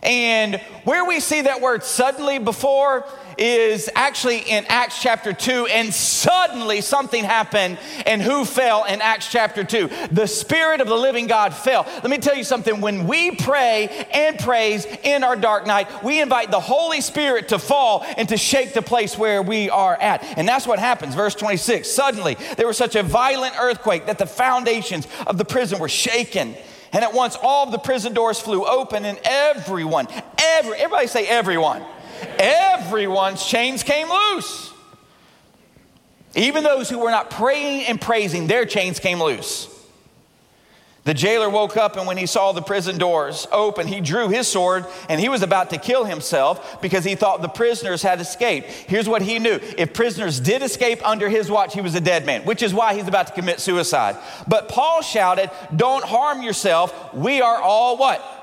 And 0.01 0.55
where 0.85 1.03
we 1.05 1.19
see 1.19 1.41
that 1.41 1.59
word 1.61 1.83
suddenly 1.83 2.39
before 2.39 3.05
is 3.39 3.89
actually 3.95 4.39
in 4.39 4.65
Acts 4.67 5.01
chapter 5.01 5.31
2, 5.31 5.67
and 5.67 5.93
suddenly 5.93 6.81
something 6.81 7.23
happened, 7.23 7.79
and 8.05 8.21
who 8.21 8.43
fell 8.43 8.83
in 8.83 9.01
Acts 9.01 9.31
chapter 9.31 9.63
2? 9.63 9.89
The 10.11 10.27
Spirit 10.27 10.81
of 10.81 10.87
the 10.87 10.95
living 10.95 11.25
God 11.27 11.53
fell. 11.53 11.83
Let 11.87 12.09
me 12.09 12.17
tell 12.17 12.35
you 12.35 12.43
something 12.43 12.81
when 12.81 13.07
we 13.07 13.31
pray 13.31 14.07
and 14.11 14.37
praise 14.37 14.85
in 15.03 15.23
our 15.23 15.37
dark 15.37 15.65
night, 15.65 16.03
we 16.03 16.21
invite 16.21 16.51
the 16.51 16.59
Holy 16.59 16.99
Spirit 16.99 17.47
to 17.49 17.59
fall 17.59 18.05
and 18.17 18.27
to 18.29 18.37
shake 18.37 18.73
the 18.73 18.81
place 18.81 19.17
where 19.17 19.41
we 19.41 19.69
are 19.69 19.95
at. 19.95 20.21
And 20.37 20.47
that's 20.47 20.67
what 20.67 20.79
happens. 20.79 21.15
Verse 21.15 21.35
26 21.35 21.89
Suddenly, 21.89 22.35
there 22.57 22.67
was 22.67 22.77
such 22.77 22.95
a 22.95 23.03
violent 23.03 23.55
earthquake 23.57 24.07
that 24.07 24.17
the 24.17 24.27
foundations 24.27 25.07
of 25.25 25.37
the 25.37 25.45
prison 25.45 25.79
were 25.79 25.89
shaken. 25.89 26.55
And 26.91 27.03
at 27.03 27.13
once 27.13 27.37
all 27.41 27.65
of 27.65 27.71
the 27.71 27.77
prison 27.77 28.13
doors 28.13 28.39
flew 28.39 28.65
open, 28.65 29.05
and 29.05 29.19
everyone, 29.23 30.07
every, 30.39 30.77
everybody 30.77 31.07
say 31.07 31.25
everyone 31.27 31.85
everyone's 32.37 33.45
chains 33.45 33.83
came 33.83 34.09
loose. 34.09 34.73
Even 36.35 36.63
those 36.63 36.89
who 36.89 36.99
were 36.99 37.11
not 37.11 37.29
praying 37.29 37.85
and 37.87 37.99
praising, 37.99 38.47
their 38.47 38.65
chains 38.65 38.99
came 38.99 39.21
loose. 39.21 39.75
The 41.05 41.13
jailer 41.15 41.49
woke 41.49 41.75
up, 41.75 41.97
and 41.97 42.05
when 42.05 42.17
he 42.17 42.27
saw 42.27 42.51
the 42.51 42.61
prison 42.61 42.99
doors 42.99 43.47
open, 43.51 43.87
he 43.87 43.99
drew 43.99 44.27
his 44.27 44.47
sword 44.47 44.85
and 45.07 45.19
he 45.19 45.27
was 45.27 45.41
about 45.41 45.71
to 45.71 45.79
kill 45.79 46.03
himself 46.05 46.79
because 46.81 47.03
he 47.03 47.15
thought 47.15 47.41
the 47.41 47.47
prisoners 47.47 48.03
had 48.03 48.21
escaped. 48.21 48.67
Here's 48.67 49.09
what 49.09 49.23
he 49.23 49.39
knew 49.39 49.59
if 49.77 49.93
prisoners 49.93 50.39
did 50.39 50.61
escape 50.61 51.03
under 51.07 51.27
his 51.27 51.49
watch, 51.49 51.73
he 51.73 51.81
was 51.81 51.95
a 51.95 52.01
dead 52.01 52.27
man, 52.27 52.43
which 52.43 52.61
is 52.61 52.75
why 52.75 52.93
he's 52.93 53.07
about 53.07 53.25
to 53.27 53.33
commit 53.33 53.59
suicide. 53.59 54.17
But 54.47 54.69
Paul 54.69 55.01
shouted, 55.01 55.49
Don't 55.75 56.03
harm 56.03 56.43
yourself. 56.43 57.13
We 57.13 57.41
are 57.41 57.59
all 57.59 57.97
what? 57.97 58.38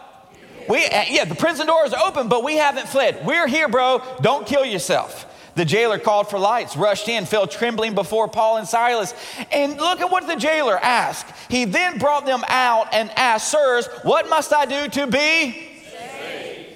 We, 0.68 0.84
uh, 0.86 1.04
yeah, 1.08 1.24
the 1.24 1.34
prison 1.34 1.66
door 1.66 1.84
is 1.84 1.94
open, 1.94 2.28
but 2.28 2.42
we 2.44 2.56
haven't 2.56 2.88
fled. 2.88 3.24
We're 3.24 3.46
here, 3.46 3.68
bro. 3.68 4.02
Don't 4.20 4.46
kill 4.46 4.64
yourself. 4.64 5.26
The 5.54 5.64
jailer 5.64 5.98
called 5.98 6.28
for 6.28 6.38
lights, 6.38 6.76
rushed 6.76 7.08
in, 7.08 7.24
fell 7.24 7.46
trembling 7.46 7.94
before 7.94 8.28
Paul 8.28 8.58
and 8.58 8.68
Silas. 8.68 9.14
And 9.50 9.78
look 9.78 10.00
at 10.00 10.10
what 10.10 10.26
the 10.26 10.36
jailer 10.36 10.78
asked. 10.78 11.34
He 11.50 11.64
then 11.64 11.98
brought 11.98 12.26
them 12.26 12.44
out 12.48 12.92
and 12.92 13.10
asked, 13.16 13.50
Sirs, 13.50 13.86
what 14.02 14.28
must 14.28 14.52
I 14.52 14.66
do 14.66 14.88
to 14.88 15.06
be? 15.06 15.52
Saved. 15.90 16.74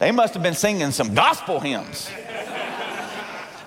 They 0.00 0.10
must 0.10 0.34
have 0.34 0.42
been 0.42 0.54
singing 0.54 0.90
some 0.90 1.14
gospel 1.14 1.60
hymns. 1.60 2.10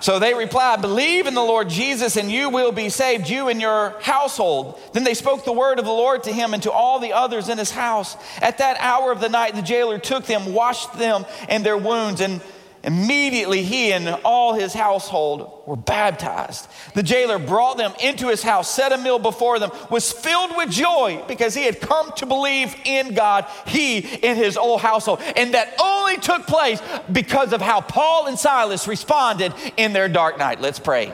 So 0.00 0.18
they 0.18 0.34
replied, 0.34 0.80
Believe 0.80 1.26
in 1.26 1.34
the 1.34 1.42
Lord 1.42 1.68
Jesus, 1.68 2.16
and 2.16 2.30
you 2.30 2.50
will 2.50 2.72
be 2.72 2.88
saved, 2.88 3.28
you 3.28 3.48
and 3.48 3.60
your 3.60 3.94
household. 4.00 4.78
Then 4.92 5.04
they 5.04 5.14
spoke 5.14 5.44
the 5.44 5.52
word 5.52 5.78
of 5.78 5.84
the 5.84 5.90
Lord 5.90 6.24
to 6.24 6.32
him 6.32 6.54
and 6.54 6.62
to 6.64 6.72
all 6.72 6.98
the 6.98 7.12
others 7.12 7.48
in 7.48 7.58
his 7.58 7.70
house. 7.70 8.16
At 8.40 8.58
that 8.58 8.76
hour 8.80 9.12
of 9.12 9.20
the 9.20 9.28
night, 9.28 9.54
the 9.54 9.62
jailer 9.62 9.98
took 9.98 10.26
them, 10.26 10.52
washed 10.52 10.94
them 10.94 11.24
and 11.48 11.64
their 11.64 11.78
wounds, 11.78 12.20
and 12.20 12.40
Immediately, 12.86 13.62
he 13.62 13.92
and 13.92 14.08
all 14.24 14.54
his 14.54 14.72
household 14.72 15.64
were 15.66 15.74
baptized. 15.74 16.68
The 16.94 17.02
jailer 17.02 17.40
brought 17.40 17.78
them 17.78 17.92
into 18.00 18.28
his 18.28 18.44
house, 18.44 18.72
set 18.72 18.92
a 18.92 18.96
meal 18.96 19.18
before 19.18 19.58
them, 19.58 19.72
was 19.90 20.12
filled 20.12 20.56
with 20.56 20.70
joy 20.70 21.20
because 21.26 21.52
he 21.52 21.64
had 21.64 21.80
come 21.80 22.12
to 22.18 22.26
believe 22.26 22.76
in 22.84 23.14
God, 23.14 23.46
he 23.66 24.04
and 24.22 24.38
his 24.38 24.54
whole 24.54 24.78
household. 24.78 25.20
And 25.36 25.54
that 25.54 25.74
only 26.06 26.20
took 26.20 26.46
place 26.46 26.80
because 27.10 27.52
of 27.52 27.60
how 27.60 27.80
Paul 27.80 28.26
and 28.26 28.38
Silas 28.38 28.86
responded 28.86 29.52
in 29.76 29.92
their 29.92 30.08
dark 30.08 30.38
night. 30.38 30.60
Let's 30.60 30.78
pray. 30.78 31.12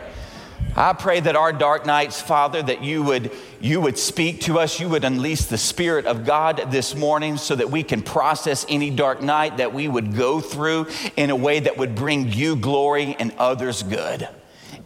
I 0.75 0.92
pray 0.94 1.20
that 1.20 1.37
our 1.37 1.52
dark 1.52 1.84
nights, 1.84 2.20
Father, 2.20 2.62
that 2.62 2.82
you 2.82 3.02
would, 3.02 3.30
you 3.61 3.80
would 3.80 3.99
speak 3.99 4.42
to 4.42 4.58
us, 4.58 4.80
you 4.80 4.88
would 4.88 5.04
unleash 5.04 5.42
the 5.42 5.58
Spirit 5.58 6.06
of 6.06 6.25
God 6.25 6.70
this 6.70 6.94
morning 6.94 7.37
so 7.37 7.54
that 7.54 7.70
we 7.70 7.82
can 7.82 8.02
process 8.02 8.64
any 8.68 8.90
dark 8.90 9.20
night 9.22 9.58
that 9.58 9.75
we 9.75 9.87
would 9.88 10.14
go 10.14 10.40
through 10.40 10.87
in 11.16 11.28
a 11.30 11.37
way 11.37 11.61
that 11.61 11.76
would 11.76 11.94
bring 11.94 12.32
you 12.32 12.56
glory 12.56 13.16
and 13.18 13.32
others 13.38 13.82
good, 13.82 14.28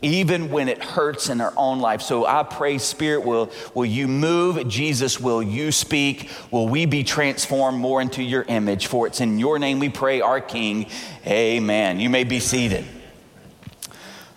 even 0.03 0.51
when 0.51 0.69
it 0.69 0.83
hurts 0.83 1.29
in 1.29 1.41
our 1.41 1.53
own 1.57 1.81
life. 1.81 2.03
So 2.03 2.27
I 2.27 2.43
pray, 2.43 2.79
Spirit, 2.79 3.25
will, 3.25 3.51
will 3.75 3.87
you 3.87 4.07
move? 4.09 4.69
Jesus, 4.69 5.19
will 5.19 5.43
you 5.43 5.73
speak? 5.73 6.31
Will 6.51 6.69
we 6.69 6.87
be 6.87 7.03
transformed 7.03 7.79
more 7.79 8.03
into 8.03 8.23
your 8.23 8.43
image? 8.43 8.89
For 8.89 9.07
it's 9.07 9.21
in 9.21 9.39
your 9.39 9.59
name 9.59 9.79
we 9.79 9.89
pray, 9.89 10.21
our 10.21 10.41
King. 10.41 10.87
Amen. 11.27 11.99
You 11.99 12.11
may 12.11 12.25
be 12.25 12.41
seated. 12.41 12.85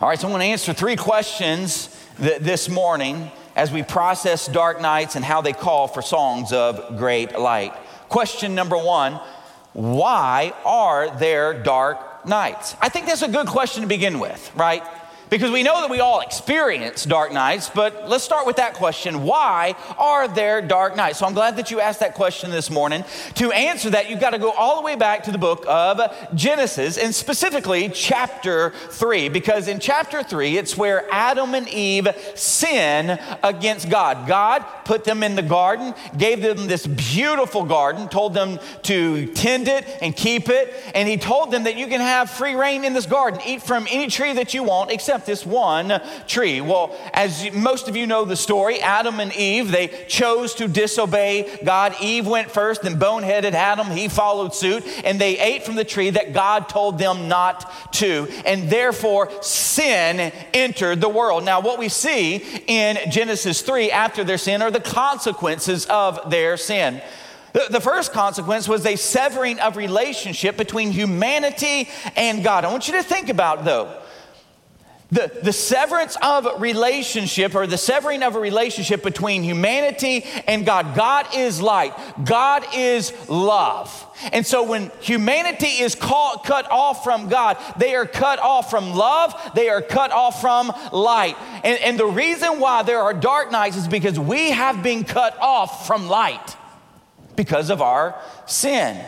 All 0.02 0.08
right, 0.08 0.18
so 0.18 0.28
I'm 0.28 0.32
going 0.32 0.42
to 0.42 0.46
answer 0.46 0.74
three 0.74 0.96
questions 0.96 1.96
th- 2.18 2.40
this 2.40 2.70
morning 2.70 3.30
as 3.56 3.70
we 3.70 3.84
process 3.84 4.48
dark 4.48 4.80
nights 4.80 5.18
and 5.18 5.26
how 5.26 5.42
they 5.42 5.52
call 5.52 5.90
for 5.90 6.02
songs 6.02 6.54
of 6.54 6.98
great 6.98 7.38
light. 7.38 7.74
Question 8.08 8.56
number 8.56 8.78
one 8.78 9.20
Why 9.74 10.54
are 10.64 11.18
there 11.20 11.62
dark 11.62 12.26
nights? 12.26 12.78
I 12.82 12.88
think 12.88 13.08
that's 13.08 13.24
a 13.24 13.28
good 13.28 13.48
question 13.48 13.82
to 13.82 13.88
begin 13.88 14.20
with, 14.20 14.52
right? 14.56 14.84
Because 15.30 15.52
we 15.52 15.62
know 15.62 15.82
that 15.82 15.90
we 15.92 16.00
all 16.00 16.22
experience 16.22 17.06
dark 17.06 17.32
nights, 17.32 17.70
but 17.70 18.10
let's 18.10 18.24
start 18.24 18.48
with 18.48 18.56
that 18.56 18.74
question. 18.74 19.24
Why 19.24 19.76
are 19.98 20.28
there 20.28 20.60
dark 20.62 20.96
nights? 20.96 21.20
So 21.20 21.28
I'm 21.28 21.34
glad 21.34 21.58
that 21.58 21.70
you 21.70 21.80
asked 21.80 22.00
that 22.00 22.16
question 22.16 22.50
this 22.50 22.72
morning. 22.72 23.04
To 23.36 23.52
answer 23.52 23.92
that, 23.92 24.10
you've 24.10 24.20
got 24.20 24.32
to 24.32 24.40
go 24.40 24.52
all 24.52 24.78
the 24.78 24.82
way 24.82 24.96
back 24.96 25.24
to 25.26 25.32
the 25.32 25.38
book 25.38 25.66
of 25.68 26.02
Genesis, 26.34 26.98
and 26.98 27.14
specifically 27.14 27.90
chapter 27.90 28.72
3, 28.90 29.30
because 29.30 29.68
in 29.68 29.80
chapter 29.80 30.24
3, 30.24 30.58
it's 30.58 30.76
where 30.76 31.06
Adam 31.12 31.54
and 31.54 31.70
Eve 31.70 32.08
sin 32.34 33.20
against 33.44 33.90
God. 33.90 34.28
God 34.28 34.66
put 34.84 35.04
them 35.04 35.22
in 35.22 35.36
the 35.36 35.44
garden, 35.44 35.94
gave 36.18 36.42
them 36.42 36.66
this 36.66 36.88
beautiful 36.88 37.64
garden, 37.66 38.10
told 38.10 38.34
them 38.34 38.60
to 38.84 39.28
tend 39.34 39.68
it 39.68 39.86
and 40.02 40.16
keep 40.16 40.50
it, 40.50 40.74
and 40.96 41.08
He 41.08 41.18
told 41.18 41.52
them 41.52 41.66
that 41.66 41.78
you 41.78 41.86
can 41.86 42.02
have 42.02 42.32
free 42.32 42.56
rein 42.56 42.84
in 42.84 42.94
this 42.94 43.06
garden, 43.06 43.40
eat 43.46 43.62
from 43.62 43.86
any 43.92 44.08
tree 44.08 44.34
that 44.34 44.56
you 44.56 44.64
want, 44.64 44.90
except 44.90 45.19
this 45.26 45.46
one 45.46 46.02
tree. 46.28 46.62
Well, 46.62 46.96
as 47.14 47.52
most 47.54 47.88
of 47.88 47.96
you 47.96 48.08
know 48.08 48.26
the 48.26 48.36
story, 48.36 48.82
Adam 48.82 49.20
and 49.20 49.34
Eve, 49.36 49.72
they 49.72 49.88
chose 50.08 50.56
to 50.56 50.68
disobey 50.68 51.60
God. 51.64 51.96
Eve 52.02 52.28
went 52.28 52.52
first, 52.52 52.82
then 52.82 53.00
boneheaded 53.00 53.54
Adam, 53.54 53.88
he 53.88 54.08
followed 54.08 54.54
suit, 54.54 54.84
and 55.04 55.20
they 55.20 55.38
ate 55.40 55.64
from 55.64 55.76
the 55.76 55.84
tree 55.84 56.10
that 56.12 56.34
God 56.34 56.70
told 56.70 56.98
them 56.98 57.28
not 57.28 57.94
to. 57.94 58.28
And 58.46 58.70
therefore, 58.70 59.30
sin 59.42 60.32
entered 60.54 61.02
the 61.02 61.10
world. 61.10 61.44
Now, 61.44 61.62
what 61.62 61.80
we 61.80 61.90
see 61.90 62.38
in 62.68 62.98
Genesis 63.12 63.62
3 63.62 63.92
after 63.92 64.24
their 64.24 64.38
sin 64.38 64.62
are 64.62 64.72
the 64.72 64.80
consequences 64.80 65.86
of 65.86 66.30
their 66.30 66.58
sin. 66.58 67.02
The 67.52 67.82
first 67.82 68.14
consequence 68.14 68.68
was 68.68 68.86
a 68.86 68.96
severing 68.96 69.60
of 69.60 69.76
relationship 69.76 70.56
between 70.56 70.92
humanity 70.92 71.90
and 72.16 72.44
God. 72.44 72.64
I 72.64 72.72
want 72.72 72.88
you 72.88 72.94
to 72.94 73.04
think 73.04 73.30
about, 73.30 73.66
though, 73.66 73.99
the, 75.12 75.32
the 75.42 75.54
severance 75.54 76.16
of 76.22 76.62
relationship 76.62 77.56
or 77.56 77.66
the 77.66 77.78
severing 77.78 78.22
of 78.22 78.36
a 78.36 78.40
relationship 78.40 79.02
between 79.02 79.42
humanity 79.42 80.24
and 80.46 80.66
God. 80.66 80.96
God 80.96 81.28
is 81.36 81.62
light, 81.62 81.94
God 82.24 82.66
is 82.76 83.12
love. 83.28 84.06
And 84.32 84.46
so 84.46 84.64
when 84.64 84.92
humanity 85.00 85.68
is 85.68 85.96
caught, 85.96 86.44
cut 86.44 86.70
off 86.70 87.04
from 87.04 87.30
God, 87.30 87.58
they 87.78 87.96
are 87.96 88.06
cut 88.06 88.38
off 88.40 88.70
from 88.70 88.94
love, 88.94 89.34
they 89.56 89.70
are 89.70 89.82
cut 89.82 90.12
off 90.12 90.42
from 90.42 90.72
light. 90.92 91.38
And, 91.64 91.80
and 91.80 92.00
the 92.00 92.06
reason 92.06 92.60
why 92.60 92.84
there 92.84 93.00
are 93.00 93.14
dark 93.14 93.52
nights 93.52 93.78
is 93.78 93.88
because 93.88 94.20
we 94.20 94.52
have 94.52 94.84
been 94.84 95.06
cut 95.06 95.38
off 95.40 95.88
from 95.88 96.08
light 96.08 96.56
because 97.36 97.70
of 97.70 97.82
our 97.82 98.20
sin. 98.46 99.04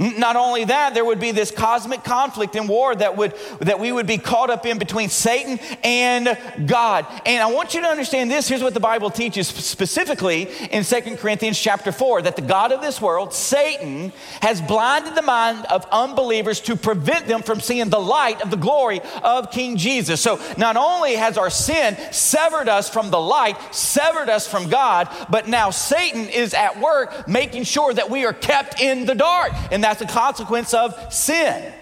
Not 0.00 0.34
only 0.34 0.64
that, 0.64 0.94
there 0.94 1.04
would 1.04 1.20
be 1.20 1.30
this 1.30 1.50
cosmic 1.50 2.02
conflict 2.02 2.56
and 2.56 2.66
war 2.66 2.94
that 2.94 3.18
would 3.18 3.34
that 3.60 3.78
we 3.78 3.92
would 3.92 4.06
be 4.06 4.16
caught 4.16 4.48
up 4.48 4.64
in 4.64 4.78
between 4.78 5.10
Satan 5.10 5.58
and 5.84 6.38
God. 6.66 7.06
And 7.26 7.42
I 7.42 7.52
want 7.52 7.74
you 7.74 7.82
to 7.82 7.86
understand 7.86 8.30
this. 8.30 8.48
Here's 8.48 8.62
what 8.62 8.72
the 8.72 8.80
Bible 8.80 9.10
teaches 9.10 9.48
specifically 9.48 10.48
in 10.70 10.84
2 10.84 11.16
Corinthians 11.16 11.58
chapter 11.58 11.92
4 11.92 12.22
that 12.22 12.36
the 12.36 12.42
God 12.42 12.72
of 12.72 12.80
this 12.80 13.00
world, 13.00 13.34
Satan, 13.34 14.12
has 14.40 14.62
blinded 14.62 15.14
the 15.14 15.22
mind 15.22 15.66
of 15.66 15.86
unbelievers 15.92 16.60
to 16.60 16.76
prevent 16.76 17.26
them 17.26 17.42
from 17.42 17.60
seeing 17.60 17.90
the 17.90 18.00
light 18.00 18.40
of 18.40 18.50
the 18.50 18.56
glory 18.56 19.00
of 19.22 19.50
King 19.50 19.76
Jesus. 19.76 20.20
So 20.20 20.40
not 20.56 20.78
only 20.78 21.14
has 21.16 21.36
our 21.36 21.50
sin 21.50 21.96
severed 22.10 22.70
us 22.70 22.88
from 22.88 23.10
the 23.10 23.20
light, 23.20 23.58
severed 23.74 24.30
us 24.30 24.46
from 24.46 24.70
God, 24.70 25.08
but 25.28 25.46
now 25.46 25.70
Satan 25.70 26.28
is 26.28 26.54
at 26.54 26.80
work 26.80 27.28
making 27.28 27.64
sure 27.64 27.92
that 27.92 28.08
we 28.08 28.24
are 28.24 28.32
kept 28.32 28.80
in 28.80 29.04
the 29.04 29.14
dark. 29.14 29.52
And 29.70 29.84
that's 29.90 30.02
a 30.02 30.06
consequence 30.06 30.72
of 30.72 31.12
sin. 31.12 31.72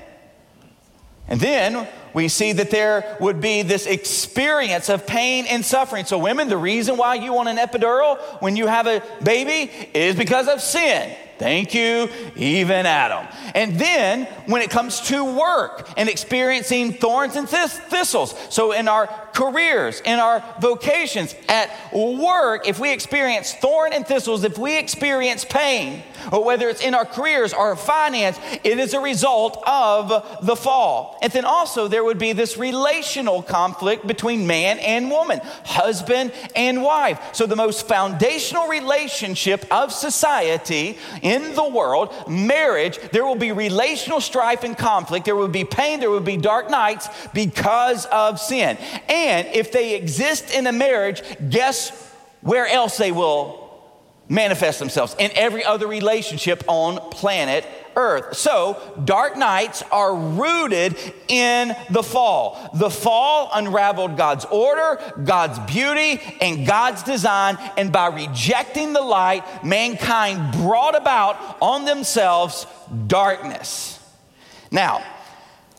And 1.29 1.39
then 1.39 1.87
we 2.15 2.29
see 2.29 2.53
that 2.53 2.71
there 2.71 3.19
would 3.21 3.39
be 3.39 3.61
this 3.61 3.85
experience 3.85 4.89
of 4.89 5.07
pain 5.07 5.45
and 5.45 5.63
suffering. 5.63 6.07
So, 6.07 6.17
women, 6.17 6.49
the 6.49 6.57
reason 6.57 6.97
why 6.97 7.17
you 7.17 7.35
want 7.35 7.51
an 7.51 7.59
epidural 7.59 8.19
when 8.41 8.57
you 8.57 8.67
have 8.67 8.87
a 8.87 9.03
baby 9.23 9.71
is 9.93 10.17
because 10.17 10.49
of 10.49 10.63
sin. 10.63 11.15
Thank 11.39 11.75
you, 11.75 12.09
even 12.35 12.87
Adam. 12.87 13.29
And 13.55 13.79
then 13.79 14.25
when 14.47 14.63
it 14.63 14.71
comes 14.71 15.03
to 15.03 15.23
work 15.39 15.87
and 15.99 16.09
experiencing 16.09 16.95
thorns 16.95 17.37
and 17.37 17.47
thistles, 17.47 18.35
so 18.49 18.73
in 18.73 18.89
our 18.89 19.07
careers, 19.39 20.03
in 20.05 20.19
our 20.19 20.43
vocations, 20.61 21.33
at 21.49 21.71
work, 21.95 22.67
if 22.67 22.81
we 22.81 22.93
experience 22.93 23.55
thorn 23.55 23.93
and 23.93 24.05
thistles, 24.05 24.43
if 24.43 24.59
we 24.59 24.77
experience 24.77 25.45
pain, 25.45 26.03
or 26.33 26.45
whether 26.45 26.69
it's 26.69 26.83
in 26.83 26.93
our 26.93 27.05
careers 27.05 27.55
or 27.55 27.77
finance, 27.77 28.37
it 28.65 28.81
is 28.81 28.95
a 28.95 29.01
result 29.01 29.63
of 29.65 30.45
the 30.45 30.57
fall. 30.57 31.17
And 31.23 31.33
then 31.33 31.45
also 31.45 31.87
there 31.87 32.03
would 32.03 32.19
be 32.19 32.33
this 32.33 32.57
relational 32.57 33.41
conflict 33.43 34.09
between 34.09 34.45
man 34.47 34.81
and 34.81 35.09
woman, 35.09 35.41
husband 35.65 36.33
and 36.57 36.83
wife. 36.83 37.21
So 37.33 37.47
the 37.47 37.55
most 37.55 37.87
foundational 37.87 38.67
relationship 38.67 39.65
of 39.71 39.93
society 39.93 40.99
in 41.23 41.55
the 41.55 41.69
world, 41.69 42.13
marriage, 42.29 42.99
there 43.13 43.25
will 43.25 43.37
be 43.37 43.53
relational 43.53 44.21
strife 44.21 44.65
and 44.65 44.77
conflict. 44.77 45.25
There 45.25 45.37
will 45.37 45.47
be 45.47 45.65
pain, 45.65 46.01
there 46.01 46.11
will 46.11 46.21
be 46.21 46.37
dark 46.37 46.71
nights 46.71 47.09
because 47.33 48.05
of 48.07 48.41
sin. 48.41 48.77
And 49.09 49.28
if 49.29 49.73
they 49.73 49.95
exist 49.95 50.53
in 50.53 50.67
a 50.67 50.73
marriage, 50.73 51.23
guess 51.49 51.91
where 52.41 52.67
else 52.67 52.97
they 52.97 53.13
will 53.13 53.69
manifest 54.29 54.79
themselves 54.79 55.17
in 55.19 55.31
every 55.35 55.65
other 55.65 55.87
relationship 55.87 56.63
on 56.67 56.99
planet 57.11 57.65
Earth. 57.97 58.37
So, 58.37 58.81
dark 59.05 59.37
nights 59.37 59.83
are 59.91 60.15
rooted 60.15 60.97
in 61.27 61.75
the 61.91 62.03
fall. 62.05 62.71
The 62.75 62.91
fall 62.91 63.51
unraveled 63.53 64.17
God's 64.17 64.45
order, 64.45 65.01
God's 65.25 65.59
beauty, 65.71 66.23
and 66.41 66.65
God's 66.65 67.03
design, 67.03 67.59
and 67.77 67.91
by 67.91 68.07
rejecting 68.07 68.93
the 68.93 69.01
light, 69.01 69.65
mankind 69.65 70.53
brought 70.53 70.97
about 70.97 71.59
on 71.61 71.87
themselves 71.87 72.67
darkness. 73.09 73.99
Now, 74.71 75.03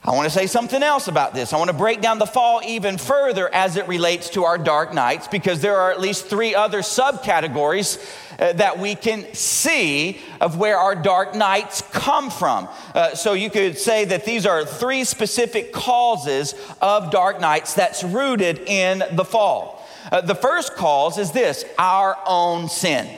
I 0.09 0.13
want 0.13 0.25
to 0.25 0.31
say 0.31 0.47
something 0.47 0.81
else 0.81 1.07
about 1.07 1.35
this. 1.35 1.53
I 1.53 1.57
want 1.57 1.69
to 1.69 1.77
break 1.77 2.01
down 2.01 2.17
the 2.17 2.25
fall 2.25 2.61
even 2.65 2.97
further 2.97 3.47
as 3.53 3.75
it 3.75 3.87
relates 3.87 4.31
to 4.31 4.43
our 4.43 4.57
dark 4.57 4.91
nights 4.91 5.27
because 5.27 5.61
there 5.61 5.77
are 5.77 5.91
at 5.91 6.01
least 6.01 6.25
three 6.25 6.55
other 6.55 6.79
subcategories 6.79 8.03
uh, 8.39 8.53
that 8.53 8.79
we 8.79 8.95
can 8.95 9.31
see 9.35 10.19
of 10.41 10.57
where 10.57 10.79
our 10.79 10.95
dark 10.95 11.35
nights 11.35 11.83
come 11.91 12.31
from. 12.31 12.67
Uh, 12.95 13.13
so 13.13 13.33
you 13.33 13.51
could 13.51 13.77
say 13.77 14.03
that 14.03 14.25
these 14.25 14.47
are 14.47 14.65
three 14.65 15.03
specific 15.03 15.71
causes 15.71 16.55
of 16.81 17.11
dark 17.11 17.39
nights 17.39 17.75
that's 17.75 18.03
rooted 18.03 18.57
in 18.65 19.03
the 19.11 19.23
fall. 19.23 19.87
Uh, 20.11 20.21
the 20.21 20.33
first 20.33 20.75
cause 20.75 21.19
is 21.19 21.33
this 21.33 21.65
our 21.77 22.17
own 22.25 22.67
sin. 22.67 23.15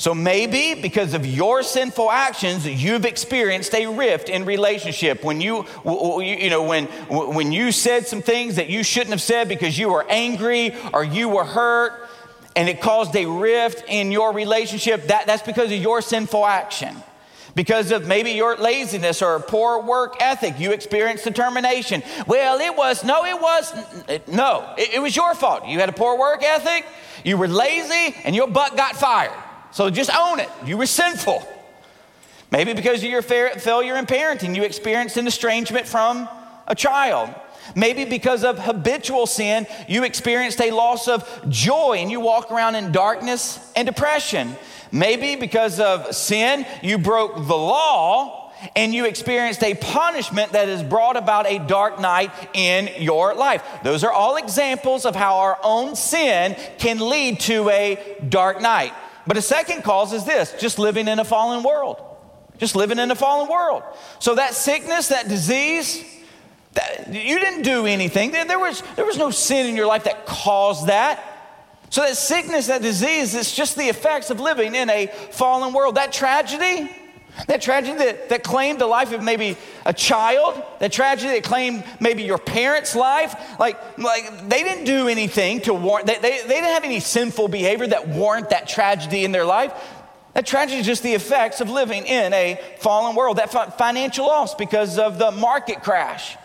So 0.00 0.14
maybe 0.14 0.80
because 0.80 1.12
of 1.12 1.26
your 1.26 1.62
sinful 1.62 2.10
actions, 2.10 2.66
you've 2.66 3.04
experienced 3.04 3.74
a 3.74 3.86
rift 3.86 4.30
in 4.30 4.46
relationship. 4.46 5.22
When 5.22 5.42
you, 5.42 5.66
you 5.84 6.48
know, 6.48 6.62
when, 6.62 6.86
when 6.86 7.52
you 7.52 7.70
said 7.70 8.06
some 8.06 8.22
things 8.22 8.56
that 8.56 8.70
you 8.70 8.82
shouldn't 8.82 9.10
have 9.10 9.20
said 9.20 9.46
because 9.46 9.78
you 9.78 9.90
were 9.90 10.06
angry 10.08 10.74
or 10.94 11.04
you 11.04 11.28
were 11.28 11.44
hurt 11.44 12.08
and 12.56 12.66
it 12.66 12.80
caused 12.80 13.14
a 13.14 13.26
rift 13.26 13.84
in 13.88 14.10
your 14.10 14.32
relationship, 14.32 15.08
that, 15.08 15.26
that's 15.26 15.42
because 15.42 15.70
of 15.70 15.76
your 15.76 16.00
sinful 16.00 16.46
action. 16.46 16.96
Because 17.54 17.92
of 17.92 18.06
maybe 18.06 18.30
your 18.30 18.56
laziness 18.56 19.20
or 19.20 19.38
poor 19.38 19.82
work 19.82 20.16
ethic, 20.22 20.58
you 20.58 20.72
experienced 20.72 21.24
determination. 21.24 22.02
Well, 22.26 22.58
it 22.58 22.74
was, 22.74 23.04
no, 23.04 23.26
it 23.26 23.38
was, 23.38 23.74
no, 24.26 24.74
it, 24.78 24.94
it 24.94 24.98
was 25.00 25.14
your 25.14 25.34
fault. 25.34 25.66
You 25.66 25.78
had 25.78 25.90
a 25.90 25.92
poor 25.92 26.18
work 26.18 26.42
ethic, 26.42 26.86
you 27.22 27.36
were 27.36 27.48
lazy, 27.48 28.16
and 28.24 28.34
your 28.34 28.48
butt 28.48 28.78
got 28.78 28.96
fired. 28.96 29.36
So 29.72 29.90
just 29.90 30.10
own 30.14 30.40
it. 30.40 30.48
You 30.64 30.76
were 30.76 30.86
sinful. 30.86 31.46
Maybe 32.50 32.72
because 32.72 33.02
of 33.04 33.10
your 33.10 33.22
failure 33.22 33.96
in 33.96 34.06
parenting, 34.06 34.56
you 34.56 34.64
experienced 34.64 35.16
an 35.16 35.26
estrangement 35.26 35.86
from 35.86 36.28
a 36.66 36.74
child. 36.74 37.32
Maybe 37.76 38.04
because 38.04 38.42
of 38.42 38.58
habitual 38.58 39.26
sin, 39.26 39.66
you 39.88 40.02
experienced 40.02 40.60
a 40.60 40.72
loss 40.72 41.06
of 41.06 41.48
joy 41.48 41.98
and 41.98 42.10
you 42.10 42.18
walk 42.18 42.50
around 42.50 42.74
in 42.74 42.90
darkness 42.90 43.72
and 43.76 43.86
depression. 43.86 44.56
Maybe 44.90 45.36
because 45.36 45.78
of 45.78 46.12
sin, 46.16 46.66
you 46.82 46.98
broke 46.98 47.36
the 47.36 47.56
law 47.56 48.52
and 48.74 48.92
you 48.92 49.06
experienced 49.06 49.62
a 49.62 49.74
punishment 49.74 50.52
that 50.52 50.66
has 50.66 50.82
brought 50.82 51.16
about 51.16 51.46
a 51.46 51.60
dark 51.60 52.00
night 52.00 52.32
in 52.52 52.90
your 52.98 53.34
life. 53.34 53.62
Those 53.84 54.02
are 54.02 54.12
all 54.12 54.36
examples 54.36 55.06
of 55.06 55.14
how 55.14 55.36
our 55.36 55.58
own 55.62 55.94
sin 55.94 56.56
can 56.78 56.98
lead 56.98 57.38
to 57.40 57.70
a 57.70 58.16
dark 58.28 58.60
night. 58.60 58.92
But 59.30 59.36
a 59.36 59.42
second 59.42 59.84
cause 59.84 60.12
is 60.12 60.24
this 60.24 60.52
just 60.58 60.80
living 60.80 61.06
in 61.06 61.20
a 61.20 61.24
fallen 61.24 61.62
world. 61.62 62.02
Just 62.58 62.74
living 62.74 62.98
in 62.98 63.12
a 63.12 63.14
fallen 63.14 63.48
world. 63.48 63.84
So 64.18 64.34
that 64.34 64.54
sickness, 64.54 65.06
that 65.06 65.28
disease, 65.28 66.04
That, 66.72 67.14
you 67.14 67.38
didn't 67.38 67.62
do 67.62 67.86
anything. 67.86 68.32
There, 68.32 68.44
there 68.44 68.58
was, 68.58 68.82
there 68.96 69.04
was 69.04 69.18
no 69.18 69.30
sin 69.30 69.66
in 69.66 69.76
your 69.76 69.86
life 69.86 70.02
that 70.02 70.26
caused 70.26 70.88
that. 70.88 71.22
So 71.90 72.00
that 72.00 72.16
sickness, 72.16 72.66
that 72.66 72.82
disease, 72.82 73.36
it's 73.36 73.54
just 73.54 73.76
the 73.76 73.88
effects 73.88 74.30
of 74.30 74.40
living 74.40 74.74
in 74.74 74.90
a 74.90 75.06
fallen 75.30 75.74
world. 75.74 75.94
That 75.94 76.12
tragedy, 76.12 76.90
that 77.46 77.62
tragedy 77.62 77.96
that, 77.98 78.28
that 78.28 78.44
claimed 78.44 78.80
the 78.80 78.86
life 78.86 79.12
of 79.12 79.22
maybe 79.22 79.56
a 79.86 79.92
child, 79.92 80.62
that 80.78 80.92
tragedy 80.92 81.34
that 81.34 81.44
claimed 81.44 81.84
maybe 82.00 82.22
your 82.22 82.38
parents' 82.38 82.94
life, 82.94 83.34
like, 83.58 83.98
like 83.98 84.48
they 84.48 84.62
didn't 84.62 84.84
do 84.84 85.08
anything 85.08 85.60
to 85.62 85.74
warrant, 85.74 86.06
they, 86.06 86.18
they, 86.18 86.42
they 86.42 86.54
didn't 86.54 86.74
have 86.74 86.84
any 86.84 87.00
sinful 87.00 87.48
behavior 87.48 87.86
that 87.86 88.08
warrant 88.08 88.50
that 88.50 88.68
tragedy 88.68 89.24
in 89.24 89.32
their 89.32 89.44
life. 89.44 89.72
That 90.34 90.46
tragedy 90.46 90.80
is 90.80 90.86
just 90.86 91.02
the 91.02 91.14
effects 91.14 91.60
of 91.60 91.70
living 91.70 92.06
in 92.06 92.32
a 92.32 92.60
fallen 92.78 93.16
world. 93.16 93.38
That 93.38 93.76
financial 93.76 94.26
loss 94.26 94.54
because 94.54 94.98
of 94.98 95.18
the 95.18 95.32
market 95.32 95.82
crash. 95.82 96.36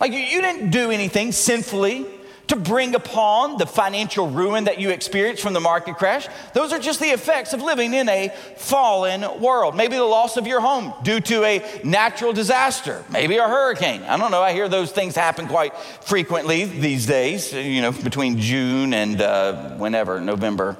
Like 0.00 0.12
you, 0.12 0.18
you 0.18 0.40
didn't 0.40 0.70
do 0.70 0.90
anything 0.90 1.32
sinfully 1.32 2.06
to 2.48 2.56
bring 2.56 2.94
upon 2.94 3.58
the 3.58 3.66
financial 3.66 4.28
ruin 4.28 4.64
that 4.64 4.80
you 4.80 4.90
experienced 4.90 5.42
from 5.42 5.52
the 5.52 5.60
market 5.60 5.96
crash. 5.96 6.26
Those 6.54 6.72
are 6.72 6.78
just 6.78 6.98
the 6.98 7.08
effects 7.08 7.52
of 7.52 7.60
living 7.62 7.92
in 7.92 8.08
a 8.08 8.30
fallen 8.56 9.40
world. 9.40 9.76
Maybe 9.76 9.96
the 9.96 10.04
loss 10.04 10.36
of 10.38 10.46
your 10.46 10.60
home 10.60 10.94
due 11.02 11.20
to 11.20 11.44
a 11.44 11.80
natural 11.84 12.32
disaster, 12.32 13.04
maybe 13.10 13.36
a 13.36 13.46
hurricane. 13.46 14.02
I 14.02 14.16
don't 14.16 14.30
know. 14.30 14.42
I 14.42 14.52
hear 14.52 14.68
those 14.68 14.90
things 14.90 15.14
happen 15.14 15.46
quite 15.46 15.76
frequently 15.76 16.64
these 16.64 17.04
days, 17.04 17.52
you 17.52 17.82
know, 17.82 17.92
between 17.92 18.38
June 18.38 18.94
and 18.94 19.20
uh, 19.20 19.74
whenever, 19.76 20.18
November. 20.20 20.78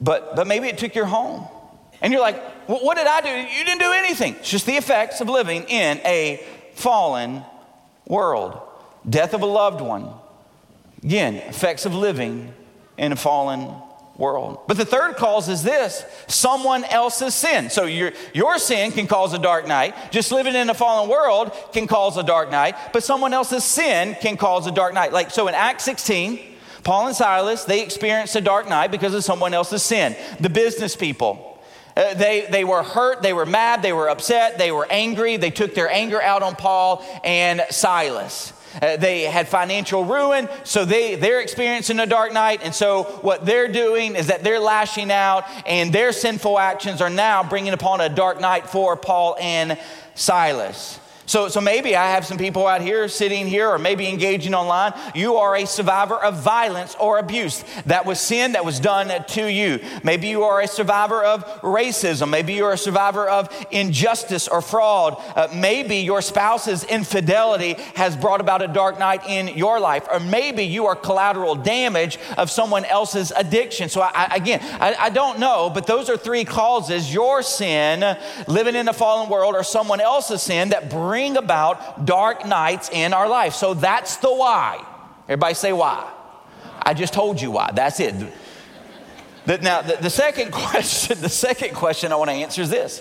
But, 0.00 0.36
but 0.36 0.46
maybe 0.46 0.68
it 0.68 0.78
took 0.78 0.94
your 0.94 1.06
home. 1.06 1.46
And 2.00 2.12
you're 2.12 2.22
like, 2.22 2.36
well, 2.68 2.78
what 2.80 2.96
did 2.96 3.06
I 3.06 3.20
do? 3.20 3.28
You 3.28 3.64
didn't 3.64 3.80
do 3.80 3.92
anything. 3.92 4.36
It's 4.36 4.50
just 4.50 4.66
the 4.66 4.74
effects 4.74 5.20
of 5.20 5.28
living 5.28 5.64
in 5.64 5.98
a 5.98 6.44
fallen 6.74 7.42
world 8.06 8.60
death 9.08 9.34
of 9.34 9.42
a 9.42 9.46
loved 9.46 9.80
one. 9.80 10.10
Again, 11.02 11.34
effects 11.34 11.86
of 11.86 11.94
living 11.94 12.52
in 12.98 13.12
a 13.12 13.16
fallen 13.16 13.72
world. 14.18 14.60
But 14.66 14.76
the 14.76 14.84
third 14.84 15.16
cause 15.16 15.48
is 15.48 15.62
this 15.62 16.04
someone 16.26 16.84
else's 16.84 17.34
sin. 17.34 17.70
So 17.70 17.84
your, 17.84 18.12
your 18.34 18.58
sin 18.58 18.92
can 18.92 19.06
cause 19.06 19.32
a 19.34 19.38
dark 19.38 19.66
night. 19.66 19.94
Just 20.10 20.32
living 20.32 20.54
in 20.54 20.70
a 20.70 20.74
fallen 20.74 21.08
world 21.10 21.52
can 21.72 21.86
cause 21.86 22.16
a 22.16 22.22
dark 22.22 22.50
night, 22.50 22.76
but 22.92 23.02
someone 23.02 23.32
else's 23.32 23.64
sin 23.64 24.16
can 24.20 24.36
cause 24.36 24.66
a 24.66 24.72
dark 24.72 24.94
night. 24.94 25.12
Like, 25.12 25.30
so 25.30 25.48
in 25.48 25.54
Acts 25.54 25.84
16, 25.84 26.40
Paul 26.82 27.08
and 27.08 27.16
Silas, 27.16 27.64
they 27.64 27.82
experienced 27.82 28.36
a 28.36 28.40
dark 28.40 28.68
night 28.68 28.90
because 28.90 29.12
of 29.12 29.24
someone 29.24 29.52
else's 29.52 29.82
sin. 29.82 30.16
The 30.40 30.48
business 30.48 30.96
people, 30.96 31.60
uh, 31.96 32.14
they, 32.14 32.46
they 32.50 32.62
were 32.62 32.82
hurt, 32.82 33.22
they 33.22 33.32
were 33.32 33.46
mad, 33.46 33.82
they 33.82 33.92
were 33.92 34.08
upset, 34.08 34.58
they 34.58 34.70
were 34.70 34.86
angry. 34.90 35.36
They 35.36 35.50
took 35.50 35.74
their 35.74 35.90
anger 35.90 36.22
out 36.22 36.42
on 36.42 36.54
Paul 36.54 37.04
and 37.24 37.64
Silas. 37.70 38.52
Uh, 38.80 38.96
they 38.96 39.22
had 39.22 39.48
financial 39.48 40.04
ruin, 40.04 40.48
so 40.64 40.84
they, 40.84 41.14
they're 41.14 41.40
experiencing 41.40 41.98
a 42.00 42.06
dark 42.06 42.32
night. 42.32 42.60
And 42.62 42.74
so, 42.74 43.04
what 43.22 43.46
they're 43.46 43.68
doing 43.68 44.16
is 44.16 44.26
that 44.28 44.44
they're 44.44 44.60
lashing 44.60 45.10
out, 45.10 45.44
and 45.66 45.92
their 45.92 46.12
sinful 46.12 46.58
actions 46.58 47.00
are 47.00 47.10
now 47.10 47.42
bringing 47.42 47.72
upon 47.72 48.00
a 48.00 48.08
dark 48.08 48.40
night 48.40 48.68
for 48.68 48.96
Paul 48.96 49.36
and 49.40 49.78
Silas. 50.14 51.00
So, 51.26 51.48
so 51.48 51.60
maybe 51.60 51.96
I 51.96 52.10
have 52.12 52.24
some 52.24 52.38
people 52.38 52.68
out 52.68 52.80
here 52.80 53.08
sitting 53.08 53.48
here 53.48 53.68
or 53.68 53.78
maybe 53.78 54.06
engaging 54.06 54.54
online. 54.54 54.92
You 55.12 55.36
are 55.36 55.56
a 55.56 55.66
survivor 55.66 56.14
of 56.14 56.40
violence 56.40 56.94
or 57.00 57.18
abuse. 57.18 57.64
That 57.86 58.06
was 58.06 58.20
sin 58.20 58.52
that 58.52 58.64
was 58.64 58.78
done 58.78 59.24
to 59.24 59.50
you. 59.50 59.80
Maybe 60.04 60.28
you 60.28 60.44
are 60.44 60.60
a 60.60 60.68
survivor 60.68 61.24
of 61.24 61.44
racism. 61.62 62.30
Maybe 62.30 62.52
you're 62.54 62.74
a 62.74 62.78
survivor 62.78 63.28
of 63.28 63.48
injustice 63.72 64.46
or 64.46 64.62
fraud. 64.62 65.20
Uh, 65.34 65.48
maybe 65.52 65.96
your 65.96 66.22
spouse's 66.22 66.84
infidelity 66.84 67.74
has 67.96 68.16
brought 68.16 68.40
about 68.40 68.62
a 68.62 68.68
dark 68.68 68.96
night 69.00 69.22
in 69.26 69.48
your 69.48 69.80
life. 69.80 70.06
Or 70.12 70.20
maybe 70.20 70.62
you 70.62 70.86
are 70.86 70.94
collateral 70.94 71.56
damage 71.56 72.20
of 72.38 72.52
someone 72.52 72.84
else's 72.84 73.32
addiction. 73.34 73.88
So, 73.88 74.00
I, 74.00 74.28
again, 74.32 74.60
I, 74.80 74.94
I 74.94 75.10
don't 75.10 75.40
know, 75.40 75.70
but 75.70 75.88
those 75.88 76.08
are 76.08 76.16
three 76.16 76.44
causes 76.44 77.12
your 77.12 77.42
sin, 77.42 78.16
living 78.46 78.76
in 78.76 78.86
a 78.86 78.92
fallen 78.92 79.28
world, 79.28 79.56
or 79.56 79.64
someone 79.64 80.00
else's 80.00 80.40
sin 80.40 80.68
that 80.68 80.88
brings 80.88 81.15
bring 81.16 81.38
about 81.38 82.04
dark 82.04 82.44
nights 82.44 82.90
in 82.92 83.14
our 83.14 83.26
life. 83.26 83.54
So 83.54 83.72
that's 83.72 84.18
the 84.18 84.30
why. 84.30 84.84
Everybody 85.26 85.54
say 85.54 85.72
why. 85.72 86.12
I 86.82 86.92
just 86.92 87.14
told 87.14 87.40
you 87.40 87.50
why. 87.50 87.70
That's 87.72 88.00
it. 88.00 88.14
Now, 89.46 89.80
the, 89.80 89.96
the 89.98 90.10
second 90.10 90.52
question, 90.66 91.18
the 91.22 91.30
second 91.30 91.74
question 91.74 92.12
I 92.12 92.16
want 92.16 92.28
to 92.28 92.34
answer 92.34 92.60
is 92.60 92.68
this. 92.68 93.00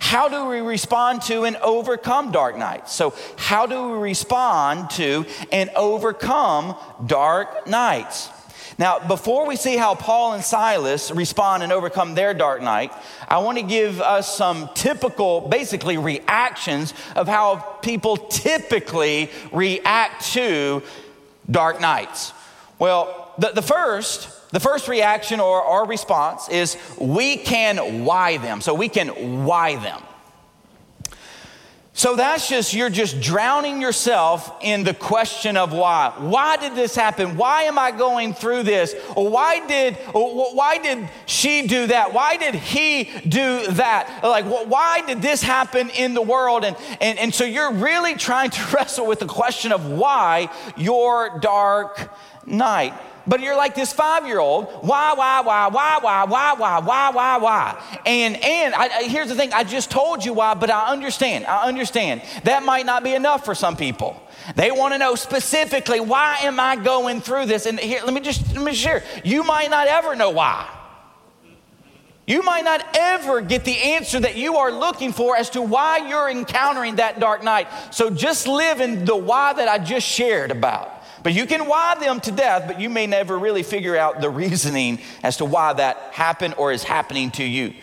How 0.00 0.28
do 0.28 0.46
we 0.46 0.58
respond 0.60 1.22
to 1.22 1.44
and 1.44 1.54
overcome 1.58 2.32
dark 2.32 2.58
nights? 2.58 2.92
So, 2.92 3.14
how 3.36 3.66
do 3.66 3.90
we 3.90 3.98
respond 3.98 4.90
to 4.98 5.24
and 5.52 5.70
overcome 5.76 6.74
dark 7.06 7.68
nights? 7.68 8.28
Now, 8.82 8.98
before 8.98 9.46
we 9.46 9.54
see 9.54 9.76
how 9.76 9.94
Paul 9.94 10.32
and 10.32 10.42
Silas 10.42 11.12
respond 11.12 11.62
and 11.62 11.70
overcome 11.70 12.16
their 12.16 12.34
dark 12.34 12.62
night, 12.62 12.92
I 13.28 13.38
want 13.38 13.58
to 13.58 13.62
give 13.62 14.00
us 14.00 14.36
some 14.36 14.70
typical, 14.74 15.40
basically, 15.42 15.98
reactions 15.98 16.92
of 17.14 17.28
how 17.28 17.58
people 17.82 18.16
typically 18.16 19.30
react 19.52 20.32
to 20.32 20.82
dark 21.48 21.80
nights. 21.80 22.32
Well, 22.80 23.32
the, 23.38 23.50
the 23.50 23.62
first, 23.62 24.50
the 24.50 24.58
first 24.58 24.88
reaction 24.88 25.38
or, 25.38 25.62
our 25.62 25.86
response 25.86 26.48
is 26.48 26.76
we 26.98 27.36
can 27.36 28.04
why 28.04 28.38
them. 28.38 28.60
So 28.60 28.74
we 28.74 28.88
can 28.88 29.44
why 29.44 29.76
them. 29.76 30.02
So 32.02 32.16
that's 32.16 32.48
just, 32.48 32.74
you're 32.74 32.90
just 32.90 33.20
drowning 33.20 33.80
yourself 33.80 34.56
in 34.60 34.82
the 34.82 34.92
question 34.92 35.56
of 35.56 35.72
why. 35.72 36.12
Why 36.18 36.56
did 36.56 36.74
this 36.74 36.96
happen? 36.96 37.36
Why 37.36 37.62
am 37.62 37.78
I 37.78 37.92
going 37.92 38.34
through 38.34 38.64
this? 38.64 38.92
Why 39.14 39.64
did, 39.68 39.94
why 40.12 40.78
did 40.78 41.08
she 41.26 41.64
do 41.68 41.86
that? 41.86 42.12
Why 42.12 42.38
did 42.38 42.56
he 42.56 43.04
do 43.04 43.68
that? 43.74 44.18
Like, 44.24 44.46
why 44.46 45.02
did 45.06 45.22
this 45.22 45.44
happen 45.44 45.90
in 45.90 46.14
the 46.14 46.22
world? 46.22 46.64
And, 46.64 46.76
and, 47.00 47.20
and 47.20 47.32
so 47.32 47.44
you're 47.44 47.72
really 47.72 48.16
trying 48.16 48.50
to 48.50 48.62
wrestle 48.74 49.06
with 49.06 49.20
the 49.20 49.26
question 49.26 49.70
of 49.70 49.86
why 49.86 50.50
your 50.76 51.38
dark 51.38 52.12
night. 52.44 52.94
But 53.26 53.40
you're 53.40 53.56
like 53.56 53.74
this 53.74 53.92
five 53.92 54.26
year 54.26 54.38
old. 54.38 54.66
Why, 54.82 55.14
why, 55.14 55.40
why, 55.40 55.68
why, 55.68 55.98
why, 56.00 56.24
why, 56.24 56.54
why, 56.54 56.78
why, 56.80 57.10
why, 57.10 57.36
why? 57.38 58.00
And 58.04 58.36
and 58.42 58.74
I, 58.74 59.04
here's 59.04 59.28
the 59.28 59.34
thing. 59.34 59.52
I 59.52 59.64
just 59.64 59.90
told 59.90 60.24
you 60.24 60.32
why, 60.32 60.54
but 60.54 60.70
I 60.70 60.88
understand. 60.88 61.46
I 61.46 61.66
understand 61.66 62.22
that 62.44 62.62
might 62.64 62.86
not 62.86 63.04
be 63.04 63.14
enough 63.14 63.44
for 63.44 63.54
some 63.54 63.76
people. 63.76 64.20
They 64.56 64.70
want 64.70 64.94
to 64.94 64.98
know 64.98 65.14
specifically 65.14 66.00
why 66.00 66.38
am 66.42 66.58
I 66.58 66.76
going 66.76 67.20
through 67.20 67.46
this? 67.46 67.66
And 67.66 67.78
here, 67.78 68.00
let 68.04 68.12
me 68.12 68.20
just 68.20 68.54
let 68.54 68.64
me 68.64 68.74
share. 68.74 69.04
You 69.24 69.44
might 69.44 69.70
not 69.70 69.86
ever 69.86 70.16
know 70.16 70.30
why. 70.30 70.68
You 72.26 72.42
might 72.42 72.64
not 72.64 72.84
ever 72.94 73.40
get 73.40 73.64
the 73.64 73.76
answer 73.76 74.20
that 74.20 74.36
you 74.36 74.56
are 74.56 74.70
looking 74.70 75.12
for 75.12 75.36
as 75.36 75.50
to 75.50 75.62
why 75.62 76.08
you're 76.08 76.30
encountering 76.30 76.96
that 76.96 77.18
dark 77.18 77.42
night. 77.42 77.66
So 77.90 78.10
just 78.10 78.46
live 78.46 78.80
in 78.80 79.04
the 79.04 79.16
why 79.16 79.52
that 79.54 79.68
I 79.68 79.78
just 79.78 80.06
shared 80.06 80.52
about. 80.52 80.91
But 81.22 81.34
you 81.34 81.46
can 81.46 81.66
why 81.66 81.96
them 82.00 82.20
to 82.20 82.32
death, 82.32 82.64
but 82.66 82.80
you 82.80 82.90
may 82.90 83.06
never 83.06 83.38
really 83.38 83.62
figure 83.62 83.96
out 83.96 84.20
the 84.20 84.30
reasoning 84.30 85.00
as 85.22 85.36
to 85.38 85.44
why 85.44 85.72
that 85.74 85.96
happened 86.12 86.54
or 86.58 86.72
is 86.72 86.82
happening 86.82 87.30
to 87.32 87.44
you. 87.44 87.74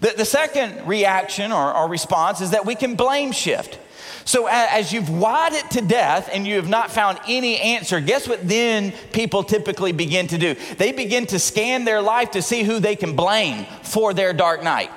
The, 0.00 0.14
the 0.16 0.24
second 0.24 0.86
reaction 0.86 1.52
or, 1.52 1.74
or 1.74 1.88
response 1.88 2.40
is 2.40 2.50
that 2.50 2.66
we 2.66 2.74
can 2.74 2.96
blame 2.96 3.32
shift. 3.32 3.78
So, 4.24 4.46
as 4.48 4.92
you've 4.92 5.10
wide 5.10 5.52
it 5.52 5.70
to 5.72 5.80
death 5.80 6.28
and 6.32 6.46
you 6.46 6.56
have 6.56 6.68
not 6.68 6.92
found 6.92 7.18
any 7.26 7.58
answer, 7.58 8.00
guess 8.00 8.28
what 8.28 8.46
then 8.46 8.92
people 9.12 9.42
typically 9.42 9.92
begin 9.92 10.28
to 10.28 10.38
do? 10.38 10.54
They 10.76 10.92
begin 10.92 11.26
to 11.26 11.38
scan 11.38 11.84
their 11.84 12.00
life 12.00 12.32
to 12.32 12.42
see 12.42 12.62
who 12.62 12.78
they 12.78 12.94
can 12.94 13.16
blame 13.16 13.66
for 13.82 14.14
their 14.14 14.32
dark 14.32 14.62
night. 14.62 14.90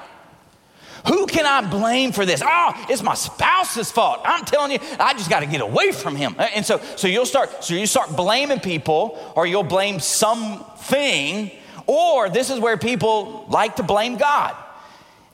Who 1.07 1.27
can 1.27 1.45
I 1.45 1.67
blame 1.69 2.11
for 2.11 2.25
this? 2.25 2.41
Oh, 2.43 2.85
it's 2.89 3.03
my 3.03 3.13
spouse's 3.13 3.91
fault. 3.91 4.21
I'm 4.25 4.43
telling 4.45 4.71
you, 4.71 4.79
I 4.99 5.13
just 5.13 5.29
got 5.29 5.41
to 5.41 5.45
get 5.45 5.61
away 5.61 5.91
from 5.91 6.15
him. 6.15 6.35
And 6.39 6.65
so, 6.65 6.79
so 6.95 7.07
you'll 7.07 7.25
start, 7.25 7.63
so 7.63 7.75
you 7.75 7.85
start 7.85 8.15
blaming 8.15 8.59
people, 8.59 9.33
or 9.35 9.45
you'll 9.45 9.63
blame 9.63 9.99
something, 9.99 11.51
or 11.85 12.29
this 12.29 12.49
is 12.49 12.59
where 12.59 12.77
people 12.77 13.45
like 13.49 13.75
to 13.75 13.83
blame 13.83 14.17
God. 14.17 14.55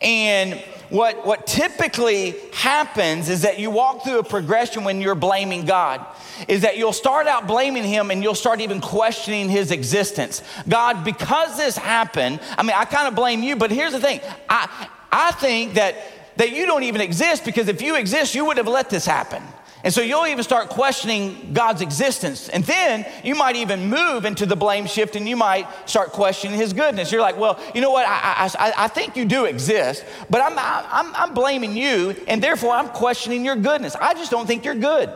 And 0.01 0.55
what, 0.89 1.25
what 1.25 1.47
typically 1.47 2.35
happens 2.53 3.29
is 3.29 3.43
that 3.43 3.59
you 3.59 3.69
walk 3.69 4.03
through 4.03 4.19
a 4.19 4.23
progression 4.23 4.83
when 4.83 4.99
you're 4.99 5.15
blaming 5.15 5.65
God, 5.65 6.05
is 6.49 6.63
that 6.63 6.77
you'll 6.77 6.91
start 6.91 7.27
out 7.27 7.47
blaming 7.47 7.83
Him 7.83 8.11
and 8.11 8.21
you'll 8.21 8.35
start 8.35 8.59
even 8.59 8.81
questioning 8.81 9.47
His 9.47 9.71
existence. 9.71 10.43
God, 10.67 11.05
because 11.05 11.55
this 11.55 11.77
happened, 11.77 12.41
I 12.57 12.63
mean, 12.63 12.75
I 12.75 12.83
kind 12.83 13.07
of 13.07 13.15
blame 13.15 13.41
you, 13.41 13.55
but 13.55 13.71
here's 13.71 13.93
the 13.93 14.01
thing 14.01 14.19
I, 14.49 14.89
I 15.11 15.31
think 15.31 15.73
that, 15.73 15.95
that 16.37 16.51
you 16.51 16.65
don't 16.65 16.83
even 16.83 17.01
exist 17.01 17.45
because 17.45 17.67
if 17.67 17.81
you 17.81 17.95
exist, 17.95 18.35
you 18.35 18.45
would 18.45 18.57
have 18.57 18.67
let 18.67 18.89
this 18.89 19.05
happen. 19.05 19.43
And 19.83 19.91
so 19.91 20.01
you'll 20.01 20.27
even 20.27 20.43
start 20.43 20.69
questioning 20.69 21.53
God's 21.53 21.81
existence. 21.81 22.49
And 22.49 22.63
then 22.63 23.05
you 23.23 23.33
might 23.33 23.55
even 23.55 23.89
move 23.89 24.25
into 24.25 24.45
the 24.45 24.55
blame 24.55 24.85
shift 24.85 25.15
and 25.15 25.27
you 25.27 25.35
might 25.35 25.67
start 25.89 26.11
questioning 26.11 26.57
his 26.57 26.71
goodness. 26.71 27.11
You're 27.11 27.21
like, 27.21 27.37
well, 27.37 27.59
you 27.73 27.81
know 27.81 27.89
what? 27.89 28.05
I, 28.07 28.49
I, 28.59 28.73
I 28.77 28.87
think 28.87 29.15
you 29.15 29.25
do 29.25 29.45
exist, 29.45 30.05
but 30.29 30.41
I'm, 30.41 30.53
I'm, 30.57 31.15
I'm 31.15 31.33
blaming 31.33 31.75
you, 31.75 32.15
and 32.27 32.43
therefore 32.43 32.73
I'm 32.73 32.89
questioning 32.89 33.43
your 33.43 33.55
goodness. 33.55 33.95
I 33.95 34.13
just 34.13 34.29
don't 34.29 34.45
think 34.45 34.65
you're 34.65 34.75
good. 34.75 35.09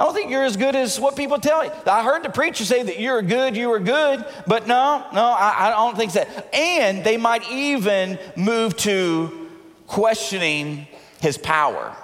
I 0.00 0.04
don't 0.04 0.14
think 0.14 0.30
you're 0.30 0.46
as 0.46 0.56
good 0.56 0.74
as 0.74 0.98
what 0.98 1.14
people 1.14 1.38
tell 1.38 1.62
you. 1.62 1.70
I 1.84 2.02
heard 2.02 2.22
the 2.22 2.30
preacher 2.30 2.64
say 2.64 2.82
that 2.84 2.98
you're 2.98 3.20
good, 3.20 3.54
you 3.54 3.68
were 3.68 3.78
good, 3.78 4.24
but 4.46 4.66
no, 4.66 5.04
no, 5.12 5.22
I, 5.22 5.66
I 5.66 5.70
don't 5.72 5.94
think 5.94 6.10
so. 6.10 6.22
And 6.54 7.04
they 7.04 7.18
might 7.18 7.50
even 7.50 8.18
move 8.34 8.78
to 8.78 9.50
questioning 9.86 10.86
his 11.20 11.36
power. 11.36 11.94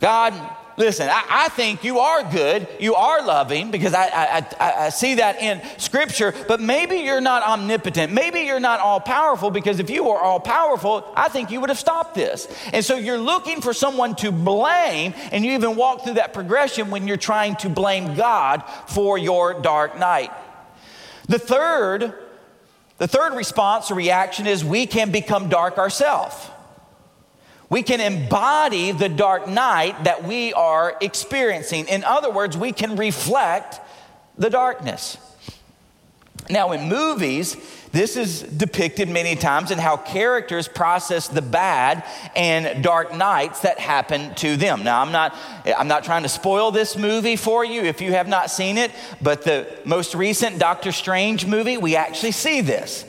God, 0.00 0.32
listen, 0.76 1.08
I, 1.08 1.24
I, 1.28 1.48
think 1.48 1.84
you 1.84 1.98
are 1.98 2.22
good, 2.30 2.68
you 2.78 2.94
are 2.94 3.24
loving, 3.24 3.70
because 3.70 3.94
I, 3.94 4.06
I, 4.06 4.46
I, 4.60 4.88
see 4.90 5.16
that 5.16 5.40
in 5.40 5.60
Scripture, 5.78 6.34
but 6.48 6.60
maybe 6.60 6.96
you're 6.96 7.20
not 7.20 7.42
omnipotent. 7.42 8.12
Maybe 8.12 8.40
you're 8.40 8.60
not 8.60 8.80
all 8.80 9.00
powerful, 9.00 9.50
because 9.50 9.80
if 9.80 9.90
you 9.90 10.04
were 10.04 10.18
all 10.18 10.40
powerful, 10.40 11.10
I 11.16 11.28
think 11.28 11.50
you 11.50 11.60
would 11.60 11.70
have 11.70 11.78
stopped 11.78 12.14
this. 12.14 12.46
And 12.72 12.84
so 12.84 12.96
you're 12.96 13.18
looking 13.18 13.60
for 13.60 13.72
someone 13.72 14.14
to 14.16 14.30
blame, 14.30 15.14
and 15.32 15.44
you 15.44 15.52
even 15.52 15.76
walk 15.76 16.04
through 16.04 16.14
that 16.14 16.32
progression 16.32 16.90
when 16.90 17.08
you're 17.08 17.16
trying 17.16 17.56
to 17.56 17.68
blame 17.68 18.14
God 18.14 18.62
for 18.86 19.18
your 19.18 19.60
dark 19.60 19.98
night. 19.98 20.32
The 21.28 21.38
third, 21.38 22.14
the 22.98 23.08
third 23.08 23.34
response 23.34 23.90
or 23.90 23.94
reaction 23.94 24.46
is 24.46 24.64
we 24.64 24.86
can 24.86 25.10
become 25.10 25.48
dark 25.48 25.78
ourselves. 25.78 26.36
We 27.68 27.82
can 27.82 28.00
embody 28.00 28.92
the 28.92 29.08
dark 29.08 29.48
night 29.48 30.04
that 30.04 30.24
we 30.24 30.52
are 30.52 30.96
experiencing. 31.00 31.88
In 31.88 32.04
other 32.04 32.30
words, 32.30 32.56
we 32.56 32.72
can 32.72 32.96
reflect 32.96 33.80
the 34.38 34.50
darkness. 34.50 35.18
Now, 36.48 36.70
in 36.70 36.88
movies, 36.88 37.56
this 37.90 38.16
is 38.16 38.42
depicted 38.42 39.08
many 39.08 39.34
times 39.34 39.72
in 39.72 39.78
how 39.78 39.96
characters 39.96 40.68
process 40.68 41.26
the 41.26 41.42
bad 41.42 42.04
and 42.36 42.84
dark 42.84 43.12
nights 43.14 43.60
that 43.62 43.80
happen 43.80 44.34
to 44.36 44.56
them. 44.56 44.84
Now, 44.84 45.02
I'm 45.02 45.10
not, 45.10 45.34
I'm 45.76 45.88
not 45.88 46.04
trying 46.04 46.22
to 46.22 46.28
spoil 46.28 46.70
this 46.70 46.96
movie 46.96 47.36
for 47.36 47.64
you 47.64 47.82
if 47.82 48.00
you 48.00 48.12
have 48.12 48.28
not 48.28 48.50
seen 48.50 48.78
it, 48.78 48.92
but 49.20 49.42
the 49.42 49.66
most 49.84 50.14
recent 50.14 50.60
Doctor 50.60 50.92
Strange 50.92 51.46
movie, 51.46 51.78
we 51.78 51.96
actually 51.96 52.32
see 52.32 52.60
this. 52.60 53.04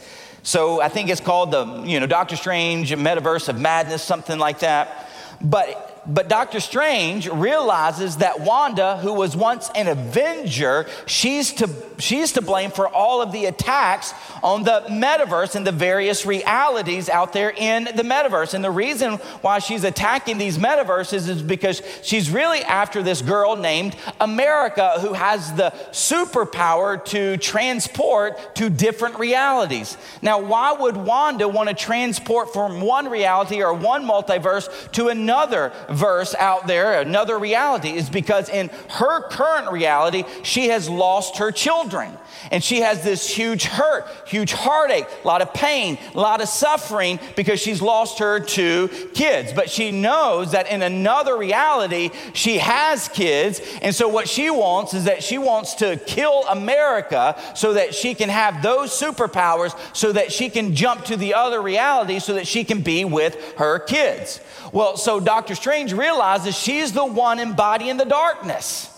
So 0.48 0.82
I 0.82 0.88
think 0.88 1.10
it's 1.10 1.20
called 1.20 1.52
the, 1.52 1.84
you 1.84 2.00
know, 2.00 2.08
Doctor 2.08 2.38
Strange 2.38 2.92
Metaverse 2.92 3.50
of 3.50 3.60
Madness, 3.60 4.02
something 4.02 4.40
like 4.40 4.60
that. 4.60 5.10
But 5.42 5.87
but 6.08 6.30
Doctor 6.30 6.62
Strange 6.62 7.28
realizes 7.28 8.18
that 8.18 8.40
Wanda, 8.40 8.98
who 8.98 9.14
was 9.14 9.36
once 9.36 9.70
an 9.76 9.88
Avenger, 9.88 10.88
she's 11.06 11.52
to, 11.54 11.70
she's 12.00 12.32
to 12.34 12.42
blame 12.42 12.72
for 12.72 12.88
all 12.88 13.22
of 13.22 13.34
the 13.34 13.46
attacks 13.46 14.14
on 14.42 14.64
the 14.64 14.86
metaverse 14.88 15.56
and 15.56 15.68
the 15.68 15.72
various 15.74 16.26
realities 16.26 17.10
out 17.10 17.34
there 17.34 17.52
in 17.52 17.86
the 17.86 18.04
metaverse. 18.04 18.54
And 18.54 18.64
the 18.64 18.72
reason 18.72 19.14
why 19.42 19.60
she's 19.60 19.84
attacking 19.84 20.38
these 20.38 20.58
metaverses 20.58 21.28
is 21.28 21.42
because 21.42 21.82
she's 22.04 22.30
really 22.30 22.62
after 22.62 23.04
this 23.04 23.22
girl 23.22 23.58
named 23.58 23.96
America 24.22 24.94
who 25.02 25.12
has 25.12 25.54
the 25.56 25.72
superpower 25.92 27.04
to 27.06 27.36
transport 27.38 28.56
to 28.56 28.70
different 28.70 29.20
realities. 29.20 29.98
Now, 30.22 30.40
why 30.40 30.72
would 30.72 30.96
Wanda 30.96 31.50
want 31.50 31.68
to 31.68 31.76
transport 31.76 32.54
from 32.54 32.80
one 32.80 33.10
reality 33.10 33.62
or 33.62 33.74
one 33.74 34.06
multiverse 34.06 34.92
to 34.94 35.10
another? 35.10 35.74
Verse 35.98 36.36
out 36.36 36.68
there, 36.68 37.02
another 37.02 37.38
reality, 37.38 37.90
is 37.90 38.10
because 38.10 38.50
in 38.50 38.70
her 38.90 39.28
current 39.30 39.72
reality, 39.72 40.24
she 40.44 40.70
has 40.70 40.90
lost 40.90 41.38
her 41.38 41.52
children. 41.52 42.18
And 42.52 42.64
she 42.64 42.82
has 42.82 43.04
this 43.04 43.28
huge 43.28 43.66
hurt, 43.66 44.06
huge 44.26 44.54
heartache, 44.54 45.08
a 45.24 45.28
lot 45.28 45.42
of 45.42 45.54
pain, 45.54 45.98
a 46.14 46.20
lot 46.20 46.42
of 46.42 46.48
suffering 46.48 47.20
because 47.36 47.60
she's 47.60 47.82
lost 47.82 48.20
her 48.20 48.40
two 48.40 48.90
kids. 49.14 49.52
But 49.54 49.70
she 49.70 49.92
knows 49.92 50.52
that 50.52 50.72
in 50.72 50.82
another 50.82 51.36
reality, 51.36 52.12
she 52.34 52.60
has 52.60 53.08
kids. 53.10 53.60
And 53.82 53.94
so 53.94 54.08
what 54.08 54.30
she 54.30 54.50
wants 54.50 54.94
is 54.94 55.06
that 55.06 55.24
she 55.24 55.38
wants 55.38 55.76
to 55.76 55.98
kill 55.98 56.46
America 56.48 57.40
so 57.56 57.74
that 57.74 57.94
she 57.94 58.14
can 58.14 58.30
have 58.30 58.62
those 58.62 58.92
superpowers 58.92 59.78
so 59.94 60.12
that 60.12 60.32
she 60.32 60.50
can 60.50 60.76
jump 60.76 61.06
to 61.06 61.18
the 61.18 61.34
other 61.34 61.62
reality 61.62 62.20
so 62.20 62.34
that 62.36 62.48
she 62.48 62.64
can 62.64 62.82
be 62.82 63.04
with 63.04 63.36
her 63.58 63.80
kids. 63.80 64.40
Well, 64.72 64.98
so 64.98 65.20
Doctor 65.20 65.56
Strange 65.56 65.87
realizes 65.94 66.58
she's 66.58 66.94
the 66.94 67.06
one 67.06 67.40
embodying 67.40 67.98
the 67.98 68.06
darkness. 68.06 68.94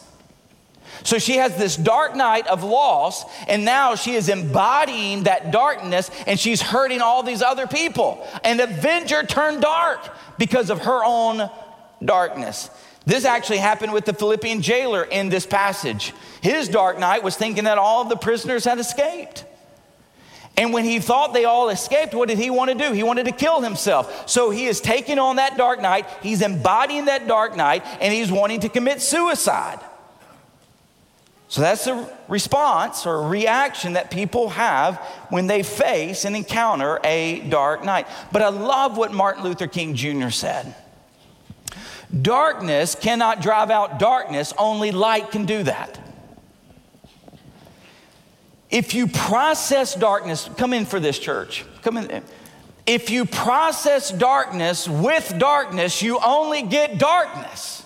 So 1.04 1.18
she 1.18 1.38
has 1.38 1.56
this 1.58 1.76
dark 1.78 2.16
night 2.16 2.48
of 2.48 2.64
loss, 2.64 3.24
and 3.48 3.64
now 3.64 3.96
she 3.96 4.16
is 4.16 4.28
embodying 4.28 5.24
that 5.24 5.52
darkness 5.52 6.12
and 6.28 6.40
she's 6.40 6.62
hurting 6.62 7.02
all 7.02 7.24
these 7.24 7.42
other 7.42 7.68
people. 7.68 8.26
An 8.44 8.60
Avenger 8.60 9.24
turned 9.24 9.62
dark 9.62 10.00
because 10.38 10.70
of 10.70 10.80
her 10.80 11.04
own 11.04 11.50
darkness. 12.04 12.70
This 13.06 13.26
actually 13.26 13.58
happened 13.58 13.94
with 13.94 14.06
the 14.06 14.14
Philippian 14.14 14.62
jailer 14.62 15.04
in 15.04 15.30
this 15.30 15.46
passage. 15.46 16.14
His 16.42 16.68
dark 16.68 17.00
night 17.00 17.24
was 17.24 17.36
thinking 17.36 17.64
that 17.64 17.78
all 17.78 18.02
of 18.02 18.10
the 18.10 18.18
prisoners 18.18 18.66
had 18.66 18.78
escaped. 18.78 19.46
And 20.60 20.74
when 20.74 20.84
he 20.84 21.00
thought 21.00 21.34
they 21.34 21.46
all 21.46 21.70
escaped, 21.70 22.14
what 22.14 22.28
did 22.28 22.38
he 22.38 22.50
want 22.50 22.70
to 22.70 22.76
do? 22.76 22.92
He 22.92 23.02
wanted 23.02 23.28
to 23.28 23.32
kill 23.32 23.62
himself. 23.62 24.28
So 24.30 24.50
he 24.50 24.66
is 24.66 24.82
taking 24.82 25.18
on 25.18 25.38
that 25.38 25.56
dark 25.56 25.82
night, 25.82 26.06
he's 26.22 26.42
embodying 26.42 27.06
that 27.06 27.30
dark 27.30 27.56
night, 27.56 27.82
and 28.02 28.14
he's 28.14 28.30
wanting 28.30 28.60
to 28.60 28.70
commit 28.70 29.02
suicide. 29.02 29.80
So 31.48 31.62
that's 31.62 31.86
the 31.86 32.12
response 32.28 33.06
or 33.06 33.26
reaction 33.30 33.94
that 33.94 34.12
people 34.12 34.50
have 34.50 34.98
when 35.30 35.48
they 35.48 35.64
face 35.64 36.26
and 36.26 36.36
encounter 36.36 37.00
a 37.06 37.40
dark 37.48 37.86
night. 37.86 38.08
But 38.34 38.42
I 38.42 38.50
love 38.50 38.98
what 38.98 39.14
Martin 39.14 39.46
Luther 39.46 39.66
King 39.66 39.96
Jr. 39.96 40.30
said. 40.30 40.76
Darkness 42.22 42.96
cannot 42.96 43.42
drive 43.42 43.72
out 43.72 43.98
darkness, 43.98 44.54
only 44.58 44.92
light 44.92 45.32
can 45.32 45.46
do 45.46 45.64
that. 45.64 46.09
If 48.70 48.94
you 48.94 49.08
process 49.08 49.96
darkness, 49.96 50.50
come 50.58 50.74
in 50.74 50.86
for 50.86 51.00
this 51.00 51.18
church. 51.18 51.66
Come 51.82 51.98
in. 51.98 52.24
If 52.86 53.10
you 53.10 53.26
process 53.26 54.12
darkness 54.12 54.88
with 54.88 55.36
darkness, 55.38 56.02
you 56.02 56.20
only 56.24 56.64
get 56.64 56.98
darkness. 56.98 57.86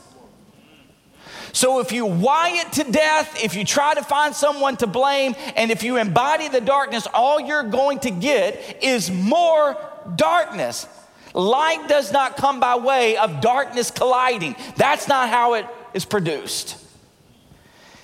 So 1.54 1.80
if 1.80 1.92
you 1.92 2.06
it 2.08 2.72
to 2.74 2.92
death, 2.92 3.44
if 3.44 3.56
you 3.56 3.64
try 3.64 3.94
to 3.94 4.04
find 4.04 4.36
someone 4.36 4.76
to 4.78 4.88
blame, 4.88 5.36
and 5.56 5.72
if 5.72 5.84
you 5.84 5.98
embody 5.98 6.48
the 6.50 6.62
darkness, 6.62 7.08
all 7.14 7.40
you're 7.40 7.64
going 7.64 8.00
to 8.00 8.12
get 8.12 8.84
is 8.84 9.12
more 9.12 9.78
darkness. 10.16 10.88
Light 11.34 11.88
does 11.88 12.12
not 12.12 12.38
come 12.38 12.60
by 12.60 12.76
way 12.78 13.18
of 13.18 13.40
darkness 13.40 13.92
colliding. 13.92 14.56
That's 14.78 15.08
not 15.08 15.30
how 15.30 15.54
it 15.54 15.66
is 15.94 16.06
produced. 16.06 16.78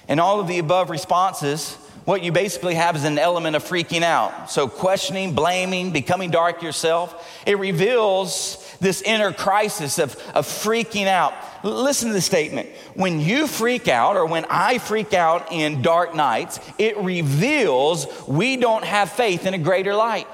And 0.07 0.19
all 0.19 0.39
of 0.39 0.47
the 0.47 0.59
above 0.59 0.89
responses, 0.89 1.77
what 2.09 2.23
you 2.23 2.31
basically 2.31 2.73
have 2.73 2.95
is 2.95 3.03
an 3.03 3.19
element 3.19 3.55
of 3.55 3.63
freaking 3.63 4.01
out. 4.01 4.49
So, 4.49 4.67
questioning, 4.67 5.35
blaming, 5.35 5.91
becoming 5.91 6.31
dark 6.31 6.63
yourself, 6.63 7.39
it 7.45 7.59
reveals 7.59 8.67
this 8.79 9.03
inner 9.03 9.31
crisis 9.31 9.99
of, 9.99 10.15
of 10.33 10.47
freaking 10.47 11.05
out. 11.05 11.35
Listen 11.63 12.07
to 12.07 12.15
the 12.15 12.21
statement. 12.21 12.67
When 12.95 13.19
you 13.19 13.45
freak 13.45 13.87
out, 13.87 14.17
or 14.17 14.25
when 14.25 14.45
I 14.49 14.79
freak 14.79 15.13
out 15.13 15.51
in 15.51 15.83
dark 15.83 16.15
nights, 16.15 16.59
it 16.79 16.97
reveals 16.97 18.07
we 18.27 18.57
don't 18.57 18.85
have 18.85 19.11
faith 19.11 19.45
in 19.45 19.53
a 19.53 19.59
greater 19.59 19.93
light. 19.93 20.27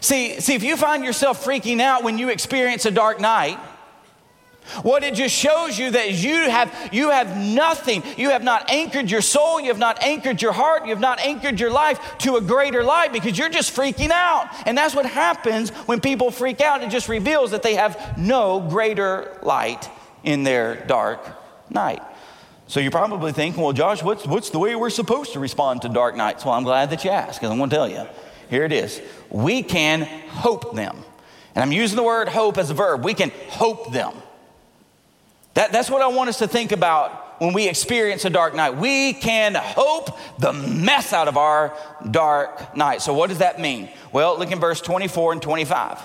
See, 0.00 0.38
see, 0.38 0.54
if 0.54 0.62
you 0.62 0.76
find 0.76 1.02
yourself 1.02 1.44
freaking 1.44 1.80
out 1.80 2.04
when 2.04 2.18
you 2.18 2.28
experience 2.28 2.86
a 2.86 2.92
dark 2.92 3.18
night, 3.18 3.58
what 4.82 5.02
it 5.02 5.14
just 5.14 5.34
shows 5.34 5.78
you 5.78 5.90
that 5.92 6.12
you 6.12 6.48
have 6.50 6.90
you 6.92 7.10
have 7.10 7.36
nothing. 7.36 8.02
You 8.16 8.30
have 8.30 8.42
not 8.42 8.70
anchored 8.70 9.10
your 9.10 9.22
soul, 9.22 9.60
you 9.60 9.68
have 9.68 9.78
not 9.78 10.02
anchored 10.02 10.40
your 10.42 10.52
heart, 10.52 10.84
you 10.84 10.90
have 10.90 11.00
not 11.00 11.20
anchored 11.20 11.60
your 11.60 11.70
life 11.70 12.18
to 12.18 12.36
a 12.36 12.40
greater 12.40 12.82
light 12.82 13.12
because 13.12 13.36
you're 13.38 13.48
just 13.48 13.74
freaking 13.74 14.10
out. 14.10 14.48
And 14.66 14.76
that's 14.76 14.94
what 14.94 15.06
happens 15.06 15.70
when 15.86 16.00
people 16.00 16.30
freak 16.30 16.60
out. 16.60 16.82
It 16.82 16.90
just 16.90 17.08
reveals 17.08 17.50
that 17.50 17.62
they 17.62 17.74
have 17.74 18.18
no 18.18 18.60
greater 18.60 19.38
light 19.42 19.88
in 20.24 20.42
their 20.42 20.76
dark 20.86 21.20
night. 21.70 22.02
So 22.66 22.80
you're 22.80 22.90
probably 22.90 23.32
thinking, 23.32 23.62
well, 23.62 23.72
Josh, 23.72 24.02
what's, 24.02 24.26
what's 24.26 24.50
the 24.50 24.58
way 24.58 24.76
we're 24.76 24.90
supposed 24.90 25.32
to 25.32 25.40
respond 25.40 25.82
to 25.82 25.88
dark 25.88 26.16
nights? 26.16 26.44
Well, 26.44 26.52
I'm 26.52 26.64
glad 26.64 26.90
that 26.90 27.02
you 27.02 27.10
asked 27.10 27.40
because 27.40 27.50
I'm 27.50 27.56
going 27.56 27.70
to 27.70 27.76
tell 27.76 27.88
you. 27.88 28.06
Here 28.50 28.64
it 28.64 28.72
is. 28.72 29.00
We 29.30 29.62
can 29.62 30.02
hope 30.02 30.74
them. 30.74 31.02
And 31.54 31.62
I'm 31.62 31.72
using 31.72 31.96
the 31.96 32.02
word 32.02 32.28
hope 32.28 32.58
as 32.58 32.70
a 32.70 32.74
verb. 32.74 33.04
We 33.04 33.14
can 33.14 33.30
hope 33.48 33.92
them. 33.92 34.14
That, 35.58 35.72
that's 35.72 35.90
what 35.90 36.02
I 36.02 36.06
want 36.06 36.28
us 36.28 36.38
to 36.38 36.46
think 36.46 36.70
about 36.70 37.42
when 37.42 37.52
we 37.52 37.68
experience 37.68 38.24
a 38.24 38.30
dark 38.30 38.54
night. 38.54 38.76
We 38.76 39.12
can 39.12 39.56
hope 39.56 40.16
the 40.38 40.52
mess 40.52 41.12
out 41.12 41.26
of 41.26 41.36
our 41.36 41.76
dark 42.08 42.76
night. 42.76 43.02
So, 43.02 43.12
what 43.12 43.28
does 43.28 43.38
that 43.38 43.58
mean? 43.58 43.88
Well, 44.12 44.38
look 44.38 44.52
in 44.52 44.60
verse 44.60 44.80
24 44.80 45.32
and 45.32 45.42
25. 45.42 45.98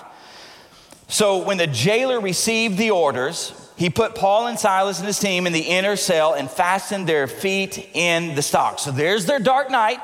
So 1.06 1.44
when 1.44 1.56
the 1.56 1.68
jailer 1.68 2.18
received 2.18 2.78
the 2.78 2.90
orders, 2.90 3.52
he 3.76 3.90
put 3.90 4.16
Paul 4.16 4.48
and 4.48 4.58
Silas 4.58 4.98
and 4.98 5.06
his 5.06 5.20
team 5.20 5.46
in 5.46 5.52
the 5.52 5.60
inner 5.60 5.94
cell 5.94 6.34
and 6.34 6.50
fastened 6.50 7.06
their 7.06 7.28
feet 7.28 7.90
in 7.94 8.34
the 8.34 8.42
stocks. 8.42 8.82
So 8.82 8.90
there's 8.90 9.26
their 9.26 9.38
dark 9.38 9.70
night. 9.70 10.00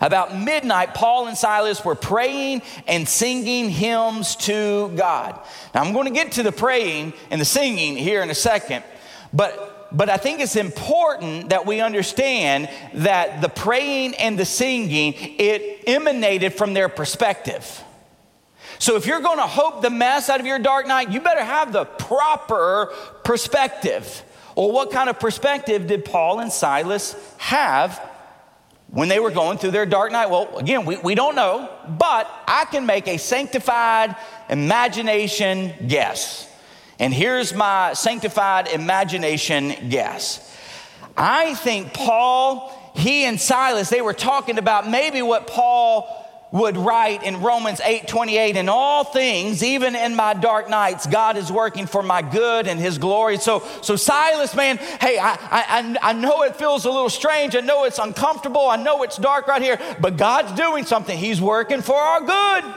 About 0.00 0.36
midnight, 0.36 0.94
Paul 0.94 1.26
and 1.26 1.36
Silas 1.36 1.84
were 1.84 1.94
praying 1.94 2.62
and 2.86 3.08
singing 3.08 3.70
hymns 3.70 4.36
to 4.36 4.92
God. 4.94 5.40
Now, 5.74 5.82
I'm 5.82 5.92
going 5.92 6.06
to 6.06 6.12
get 6.12 6.32
to 6.32 6.42
the 6.42 6.52
praying 6.52 7.14
and 7.30 7.40
the 7.40 7.46
singing 7.46 7.96
here 7.96 8.22
in 8.22 8.28
a 8.28 8.34
second, 8.34 8.84
but, 9.32 9.88
but 9.90 10.10
I 10.10 10.18
think 10.18 10.40
it's 10.40 10.56
important 10.56 11.48
that 11.48 11.64
we 11.64 11.80
understand 11.80 12.68
that 12.94 13.40
the 13.40 13.48
praying 13.48 14.14
and 14.16 14.38
the 14.38 14.44
singing, 14.44 15.14
it 15.16 15.84
emanated 15.86 16.54
from 16.54 16.74
their 16.74 16.90
perspective. 16.90 17.82
So 18.78 18.96
if 18.96 19.06
you're 19.06 19.20
going 19.20 19.38
to 19.38 19.46
hope 19.46 19.80
the 19.80 19.90
mess 19.90 20.28
out 20.28 20.40
of 20.40 20.46
your 20.46 20.58
dark 20.58 20.86
night, 20.86 21.10
you 21.10 21.20
better 21.20 21.44
have 21.44 21.72
the 21.72 21.86
proper 21.86 22.92
perspective. 23.24 24.22
Well, 24.54 24.72
what 24.72 24.90
kind 24.90 25.08
of 25.08 25.18
perspective 25.18 25.86
did 25.86 26.04
Paul 26.04 26.40
and 26.40 26.52
Silas 26.52 27.16
have 27.38 28.00
when 28.96 29.10
they 29.10 29.20
were 29.20 29.30
going 29.30 29.58
through 29.58 29.72
their 29.72 29.84
dark 29.84 30.10
night? 30.10 30.30
Well, 30.30 30.56
again, 30.56 30.86
we, 30.86 30.96
we 30.96 31.14
don't 31.14 31.36
know, 31.36 31.70
but 31.86 32.26
I 32.48 32.64
can 32.64 32.86
make 32.86 33.06
a 33.08 33.18
sanctified 33.18 34.16
imagination 34.48 35.74
guess. 35.86 36.50
And 36.98 37.12
here's 37.12 37.52
my 37.52 37.92
sanctified 37.92 38.68
imagination 38.68 39.90
guess. 39.90 40.42
I 41.14 41.52
think 41.56 41.92
Paul, 41.92 42.72
he 42.96 43.26
and 43.26 43.38
Silas, 43.38 43.90
they 43.90 44.00
were 44.00 44.14
talking 44.14 44.56
about 44.56 44.88
maybe 44.88 45.20
what 45.20 45.46
Paul 45.46 46.25
would 46.52 46.76
write 46.76 47.22
in 47.24 47.40
Romans 47.40 47.80
8 47.80 48.06
28, 48.06 48.56
in 48.56 48.68
all 48.68 49.04
things, 49.04 49.62
even 49.62 49.96
in 49.96 50.14
my 50.14 50.32
dark 50.34 50.70
nights, 50.70 51.06
God 51.06 51.36
is 51.36 51.50
working 51.50 51.86
for 51.86 52.02
my 52.02 52.22
good 52.22 52.66
and 52.66 52.78
his 52.78 52.98
glory. 52.98 53.38
So, 53.38 53.62
so 53.82 53.96
Silas, 53.96 54.54
man, 54.54 54.76
hey, 54.76 55.18
I, 55.18 55.32
I, 55.32 55.96
I 56.02 56.12
know 56.12 56.42
it 56.42 56.56
feels 56.56 56.84
a 56.84 56.90
little 56.90 57.10
strange. 57.10 57.56
I 57.56 57.60
know 57.60 57.84
it's 57.84 57.98
uncomfortable. 57.98 58.68
I 58.68 58.76
know 58.76 59.02
it's 59.02 59.16
dark 59.16 59.48
right 59.48 59.62
here, 59.62 59.80
but 60.00 60.16
God's 60.16 60.52
doing 60.52 60.84
something. 60.84 61.18
He's 61.18 61.40
working 61.40 61.82
for 61.82 61.96
our 61.96 62.20
good. 62.20 62.74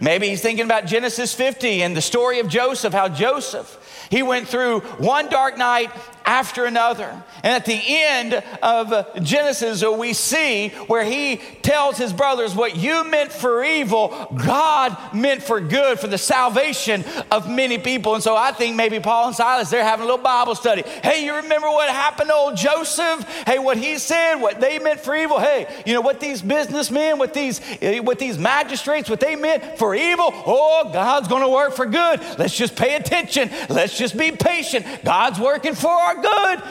Maybe 0.00 0.28
he's 0.28 0.42
thinking 0.42 0.64
about 0.64 0.86
Genesis 0.86 1.34
50 1.34 1.82
and 1.82 1.96
the 1.96 2.02
story 2.02 2.38
of 2.38 2.48
Joseph, 2.48 2.92
how 2.92 3.08
Joseph, 3.08 4.06
he 4.10 4.22
went 4.22 4.46
through 4.46 4.80
one 4.80 5.28
dark 5.28 5.58
night 5.58 5.90
after 6.28 6.66
another. 6.66 7.10
And 7.42 7.54
at 7.54 7.64
the 7.64 7.80
end 7.86 8.34
of 8.62 9.24
Genesis, 9.24 9.82
we 9.82 10.12
see 10.12 10.68
where 10.86 11.02
he 11.02 11.40
tells 11.62 11.96
his 11.96 12.12
brothers, 12.12 12.54
What 12.54 12.76
you 12.76 13.02
meant 13.04 13.32
for 13.32 13.64
evil, 13.64 14.08
God 14.36 14.96
meant 15.14 15.42
for 15.42 15.58
good, 15.58 15.98
for 15.98 16.06
the 16.06 16.18
salvation 16.18 17.02
of 17.32 17.50
many 17.50 17.78
people. 17.78 18.14
And 18.14 18.22
so 18.22 18.36
I 18.36 18.52
think 18.52 18.76
maybe 18.76 19.00
Paul 19.00 19.28
and 19.28 19.36
Silas, 19.36 19.70
they're 19.70 19.82
having 19.82 20.04
a 20.04 20.06
little 20.06 20.22
Bible 20.22 20.54
study. 20.54 20.82
Hey, 21.02 21.24
you 21.24 21.34
remember 21.34 21.68
what 21.68 21.88
happened 21.88 22.28
to 22.28 22.34
old 22.34 22.56
Joseph? 22.58 23.26
Hey, 23.46 23.58
what 23.58 23.78
he 23.78 23.96
said, 23.96 24.34
what 24.34 24.60
they 24.60 24.78
meant 24.78 25.00
for 25.00 25.16
evil? 25.16 25.40
Hey, 25.40 25.82
you 25.86 25.94
know 25.94 26.02
what 26.02 26.20
these 26.20 26.42
businessmen, 26.42 27.18
what 27.18 27.32
these, 27.32 27.62
eh, 27.80 28.00
what 28.00 28.18
these 28.18 28.36
magistrates, 28.38 29.08
what 29.08 29.20
they 29.20 29.34
meant 29.34 29.78
for 29.78 29.94
evil? 29.94 30.26
Oh, 30.30 30.90
God's 30.92 31.26
going 31.26 31.42
to 31.42 31.48
work 31.48 31.72
for 31.72 31.86
good. 31.86 32.20
Let's 32.38 32.54
just 32.54 32.76
pay 32.76 32.96
attention. 32.96 33.50
Let's 33.70 33.96
just 33.96 34.14
be 34.14 34.32
patient. 34.32 34.84
God's 35.04 35.40
working 35.40 35.74
for 35.74 35.88
our 35.88 36.17
good. 36.22 36.62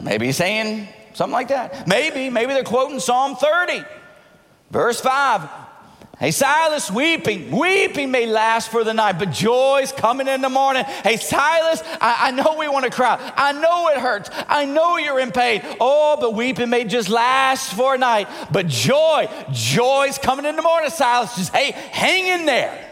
Maybe 0.00 0.26
he's 0.26 0.36
saying 0.36 0.88
something 1.14 1.32
like 1.32 1.48
that. 1.48 1.86
Maybe, 1.88 2.30
maybe 2.30 2.52
they're 2.52 2.62
quoting 2.62 3.00
Psalm 3.00 3.36
30, 3.36 3.84
verse 4.70 5.00
5. 5.00 5.48
Hey, 6.18 6.32
Silas, 6.32 6.90
weeping, 6.90 7.56
weeping 7.56 8.10
may 8.10 8.26
last 8.26 8.70
for 8.70 8.82
the 8.82 8.92
night, 8.92 9.20
but 9.20 9.30
joy's 9.30 9.92
coming 9.92 10.26
in 10.26 10.40
the 10.40 10.48
morning. 10.48 10.82
Hey, 10.82 11.16
Silas, 11.16 11.80
I, 12.00 12.28
I 12.28 12.30
know 12.32 12.56
we 12.58 12.68
want 12.68 12.86
to 12.86 12.90
cry. 12.90 13.32
I 13.36 13.52
know 13.52 13.88
it 13.90 13.98
hurts. 13.98 14.28
I 14.48 14.64
know 14.64 14.96
you're 14.96 15.20
in 15.20 15.30
pain. 15.30 15.62
Oh, 15.80 16.16
but 16.20 16.34
weeping 16.34 16.70
may 16.70 16.82
just 16.82 17.08
last 17.08 17.72
for 17.72 17.94
a 17.94 17.98
night, 17.98 18.26
but 18.50 18.66
joy, 18.66 19.28
joy's 19.52 20.18
coming 20.18 20.44
in 20.44 20.56
the 20.56 20.62
morning, 20.62 20.90
Silas. 20.90 21.36
Just, 21.36 21.54
hey, 21.54 21.70
hang 21.70 22.40
in 22.40 22.46
there. 22.46 22.87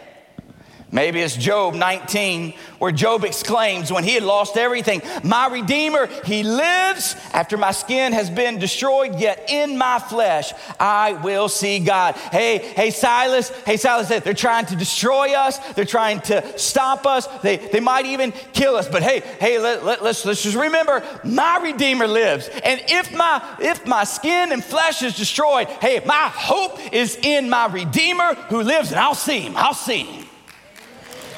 Maybe 0.93 1.21
it's 1.21 1.37
Job 1.37 1.75
19, 1.75 2.55
where 2.79 2.93
Job 2.93 3.25
exclaims 3.25 3.93
when 3.93 4.05
he 4.05 4.15
had 4.15 4.23
lost 4.23 4.57
everything, 4.57 5.03
My 5.25 5.49
Redeemer, 5.49 6.07
he 6.25 6.45
lives 6.45 7.17
after 7.33 7.57
my 7.57 7.73
skin 7.73 8.13
has 8.13 8.31
been 8.31 8.61
destroyed, 8.61 9.19
yet 9.19 9.51
in 9.51 9.77
my 9.77 9.99
flesh 9.99 10.53
I 10.79 11.15
will 11.15 11.49
see 11.49 11.81
God. 11.81 12.15
Hey, 12.15 12.59
hey, 12.59 12.91
Silas, 12.91 13.49
hey, 13.65 13.77
Silas, 13.77 14.09
they're 14.09 14.33
trying 14.33 14.67
to 14.67 14.77
destroy 14.77 15.35
us, 15.35 15.59
they're 15.73 15.85
trying 15.85 16.21
to 16.23 16.57
stop 16.57 17.05
us, 17.05 17.27
they, 17.43 17.57
they 17.57 17.81
might 17.81 18.07
even 18.07 18.31
kill 18.53 18.77
us. 18.77 18.89
But 18.89 19.03
hey, 19.03 19.21
hey, 19.41 19.59
let, 19.59 19.85
let, 19.85 20.05
let's, 20.05 20.25
let's 20.25 20.45
just 20.45 20.57
remember, 20.57 21.03
my 21.25 21.59
Redeemer 21.65 22.07
lives. 22.07 22.49
And 22.63 22.81
if 22.87 23.13
my, 23.13 23.43
if 23.61 23.85
my 23.89 24.05
skin 24.05 24.53
and 24.53 24.63
flesh 24.63 25.03
is 25.03 25.17
destroyed, 25.17 25.67
hey, 25.67 26.01
my 26.07 26.31
hope 26.33 26.93
is 26.93 27.17
in 27.17 27.51
my 27.51 27.67
Redeemer 27.67 28.35
who 28.51 28.63
lives, 28.63 28.93
and 28.93 29.01
I'll 29.01 29.17
see 29.17 29.41
him, 29.41 29.57
I'll 29.57 29.75
see 29.75 30.05
him. 30.05 30.26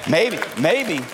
Maybe, 0.09 0.39
maybe. 0.59 1.05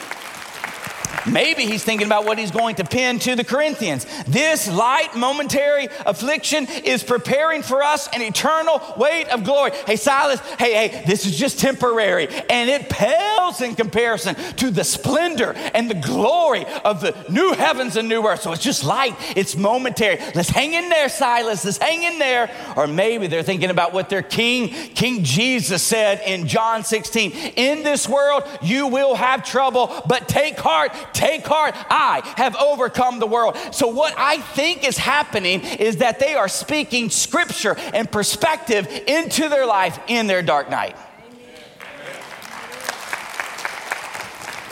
Maybe 1.27 1.65
he's 1.65 1.83
thinking 1.83 2.07
about 2.07 2.25
what 2.25 2.39
he's 2.39 2.51
going 2.51 2.77
to 2.77 2.85
pin 2.85 3.19
to 3.21 3.35
the 3.35 3.45
Corinthians. 3.45 4.07
This 4.27 4.71
light, 4.71 5.17
momentary 5.17 5.89
affliction 6.05 6.67
is 6.85 7.03
preparing 7.03 7.63
for 7.63 7.83
us 7.83 8.09
an 8.09 8.23
eternal 8.23 8.81
weight 8.97 9.29
of 9.29 9.45
glory. 9.45 9.73
Hey, 9.87 9.97
Silas, 9.97 10.41
hey, 10.59 10.89
hey, 10.89 11.05
this 11.07 11.27
is 11.27 11.37
just 11.37 11.59
temporary, 11.59 12.29
and 12.51 12.69
it 12.69 12.89
pales 12.89 13.61
in 13.61 13.75
comparison 13.75 14.35
to 14.57 14.71
the 14.71 14.85
splendor 14.85 15.53
and 15.75 15.89
the 15.89 15.95
glory 15.95 16.67
of 16.85 17.01
the 17.01 17.15
new 17.29 17.53
heavens 17.53 17.97
and 17.97 18.09
new 18.09 18.27
earth. 18.27 18.43
So 18.43 18.53
it's 18.53 18.63
just 18.63 18.85
light, 18.85 19.15
it's 19.37 19.57
momentary. 19.57 20.19
Let's 20.35 20.51
hang 20.51 20.75
in 20.75 20.89
there, 20.89 21.09
Silas, 21.09 21.65
let's 21.65 21.79
hang 21.79 22.03
in 22.03 22.19
there. 22.19 22.51
Or 22.77 22.87
maybe 22.87 23.27
they're 23.29 23.43
thinking 23.43 23.71
about 23.71 23.93
what 23.93 24.11
their 24.11 24.23
king, 24.23 24.69
King 24.69 25.25
Jesus, 25.25 25.83
said 25.83 26.21
in 26.27 26.47
John 26.47 26.85
16 26.85 27.33
In 27.57 27.83
this 27.83 28.09
world, 28.09 28.45
you 28.63 28.89
will 28.89 29.15
have 29.15 29.45
trouble, 29.45 30.03
but 30.07 30.29
take 30.29 30.59
heart 30.59 30.93
Take 31.15 31.47
heart, 31.47 31.75
I 31.89 32.23
have 32.37 32.57
overcome 32.57 33.21
the 33.21 33.27
world. 33.27 33.57
So, 33.71 33.89
what 33.89 34.13
I 34.19 34.39
think 34.39 34.87
is 34.87 34.99
happening 34.99 35.61
is 35.63 35.99
that 35.99 36.19
they 36.19 36.35
are 36.35 36.49
speaking 36.49 37.09
scripture 37.09 37.77
and 37.95 38.11
perspective 38.11 38.87
into 39.07 39.49
their 39.49 39.65
life 39.65 39.99
in 40.09 40.27
their 40.27 40.43
dark 40.43 40.69
night. 40.69 40.97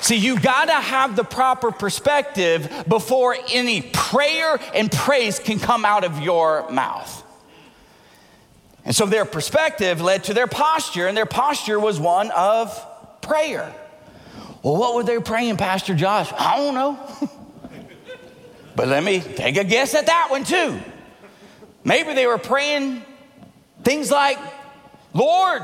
See, 0.03 0.17
you 0.17 0.39
gotta 0.39 0.73
have 0.73 1.15
the 1.15 1.23
proper 1.23 1.71
perspective 1.71 2.87
before 2.89 3.37
any 3.53 3.83
prayer 3.83 4.59
and 4.75 4.91
praise 4.91 5.39
can 5.39 5.61
come 5.61 5.85
out 5.85 6.03
of 6.03 6.21
your 6.21 6.69
mouth. 6.71 7.23
And 8.85 8.97
so 8.97 9.07
their 9.07 9.25
perspective 9.25 10.01
led 10.01 10.25
to 10.25 10.35
their 10.35 10.49
posture, 10.49 11.07
and 11.07 11.17
their 11.17 11.25
posture 11.25 11.79
was 11.79 12.01
one 12.01 12.33
of 12.33 12.77
prayer. 13.21 13.73
Well, 14.63 14.77
what 14.77 14.95
were 14.95 15.03
they 15.03 15.19
praying, 15.19 15.57
Pastor 15.57 15.95
Josh? 15.95 16.33
I 16.33 16.57
don't 16.57 16.75
know. 16.75 16.99
but 18.77 18.89
let 18.89 19.03
me 19.03 19.21
take 19.21 19.57
a 19.57 19.65
guess 19.65 19.95
at 19.95 20.07
that 20.07 20.29
one 20.31 20.45
too. 20.45 20.79
Maybe 21.85 22.15
they 22.15 22.27
were 22.27 22.39
praying 22.39 23.03
things 23.83 24.11
like, 24.11 24.39
Lord, 25.13 25.63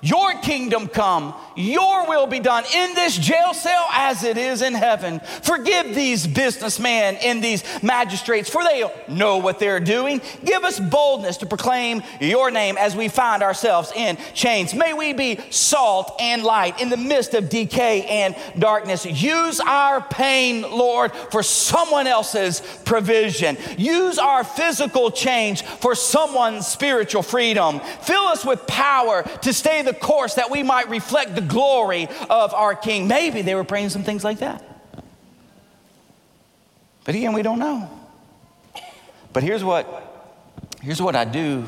your 0.00 0.34
kingdom 0.40 0.88
come, 0.88 1.34
your 1.56 2.08
will 2.08 2.26
be 2.26 2.40
done 2.40 2.64
in 2.74 2.94
this 2.94 3.18
jail 3.18 3.52
cell 3.52 3.86
as 3.92 4.24
it 4.24 4.38
is 4.38 4.62
in 4.62 4.72
heaven. 4.72 5.20
Forgive 5.42 5.94
these 5.94 6.26
businessmen 6.26 7.16
and 7.16 7.44
these 7.44 7.64
magistrates, 7.82 8.48
for 8.48 8.64
they 8.64 8.84
know 9.08 9.38
what 9.38 9.58
they're 9.58 9.80
doing. 9.80 10.22
Give 10.44 10.64
us 10.64 10.80
boldness 10.80 11.38
to 11.38 11.46
proclaim 11.46 12.02
your 12.18 12.50
name 12.50 12.78
as 12.78 12.96
we 12.96 13.08
find 13.08 13.42
ourselves 13.42 13.92
in 13.94 14.16
chains. 14.32 14.72
May 14.74 14.94
we 14.94 15.12
be 15.12 15.38
salt 15.50 16.16
and 16.18 16.42
light 16.42 16.80
in 16.80 16.88
the 16.88 16.96
midst 16.96 17.34
of 17.34 17.50
decay 17.50 18.04
and 18.04 18.34
darkness. 18.58 19.04
Use 19.04 19.60
our 19.60 20.00
pain, 20.00 20.62
Lord, 20.62 21.12
for 21.12 21.42
someone 21.42 22.06
else's 22.06 22.60
provision. 22.84 23.58
Use 23.76 24.18
our 24.18 24.44
physical 24.44 25.10
change 25.10 25.62
for 25.62 25.94
someone's 25.94 26.66
spiritual 26.66 27.22
freedom. 27.22 27.80
Fill 28.02 28.24
us 28.24 28.44
with 28.44 28.66
power 28.66 29.22
to 29.42 29.52
stay 29.52 29.82
the 29.82 29.89
the 29.90 29.98
course 29.98 30.34
that 30.34 30.50
we 30.50 30.62
might 30.62 30.88
reflect 30.88 31.34
the 31.34 31.40
glory 31.40 32.08
of 32.28 32.54
our 32.54 32.76
King. 32.76 33.08
Maybe 33.08 33.42
they 33.42 33.56
were 33.56 33.64
praying 33.64 33.88
some 33.88 34.04
things 34.04 34.22
like 34.22 34.38
that. 34.38 34.64
But 37.04 37.14
again, 37.14 37.32
we 37.32 37.42
don't 37.42 37.58
know. 37.58 37.90
But 39.32 39.42
here's 39.42 39.64
what, 39.64 39.86
here's 40.80 41.02
what 41.02 41.16
I 41.16 41.24
do 41.24 41.66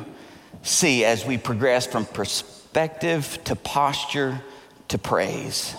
see 0.62 1.04
as 1.04 1.24
we 1.26 1.37
progress 1.37 1.87
from 1.87 2.06
perspective 2.06 3.38
to 3.44 3.56
posture 3.56 4.40
to 4.88 4.98
praise. 4.98 5.74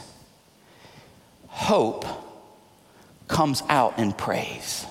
Hope 1.47 2.05
comes 3.29 3.63
out 3.69 3.99
in 3.99 4.11
praise. 4.11 4.85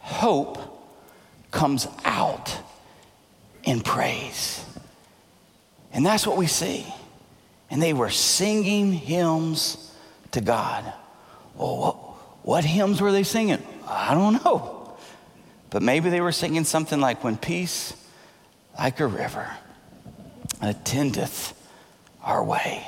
Hope 0.00 0.58
comes 1.50 1.86
out 2.04 2.58
in 3.64 3.80
praise. 3.80 4.64
And 5.92 6.04
that's 6.04 6.26
what 6.26 6.36
we 6.36 6.46
see. 6.46 6.86
and 7.70 7.80
they 7.82 7.94
were 7.94 8.10
singing 8.10 8.92
hymns 8.92 9.94
to 10.32 10.40
God. 10.42 10.92
Well, 11.54 11.78
what, 11.78 11.94
what 12.44 12.64
hymns 12.64 13.00
were 13.00 13.12
they 13.12 13.22
singing? 13.22 13.62
I 13.88 14.14
don't 14.14 14.44
know. 14.44 14.94
But 15.70 15.82
maybe 15.82 16.10
they 16.10 16.20
were 16.20 16.32
singing 16.32 16.64
something 16.64 17.00
like, 17.00 17.24
When 17.24 17.36
peace 17.38 17.94
like 18.78 19.00
a 19.00 19.06
river 19.06 19.50
attendeth 20.60 21.54
our 22.22 22.44
way, 22.44 22.86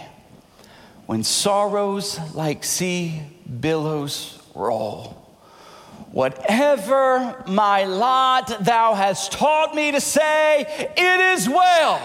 when 1.07 1.25
sorrows 1.25 2.19
like 2.35 2.65
sea 2.65 3.23
billows 3.61 4.39
roll. 4.55 5.21
Whatever 6.13 7.43
my 7.49 7.85
lot 7.85 8.65
thou 8.65 8.95
hast 8.95 9.33
taught 9.33 9.75
me 9.75 9.93
to 9.93 10.01
say, 10.01 10.61
it 10.97 11.21
is 11.21 11.49
well 11.49 12.01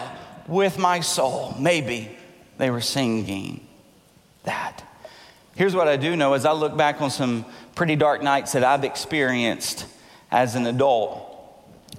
with 0.49 0.77
my 0.77 0.99
soul. 0.99 1.55
Maybe 1.59 2.17
they 2.57 2.69
were 2.69 2.81
singing 2.81 3.65
that. 4.43 4.83
Here's 5.55 5.75
what 5.75 5.87
I 5.87 5.97
do 5.97 6.15
know 6.15 6.33
as 6.33 6.45
I 6.45 6.53
look 6.53 6.75
back 6.77 7.01
on 7.01 7.11
some 7.11 7.45
pretty 7.75 7.95
dark 7.95 8.23
nights 8.23 8.53
that 8.53 8.63
I've 8.63 8.83
experienced 8.83 9.85
as 10.31 10.55
an 10.55 10.65
adult, 10.65 11.25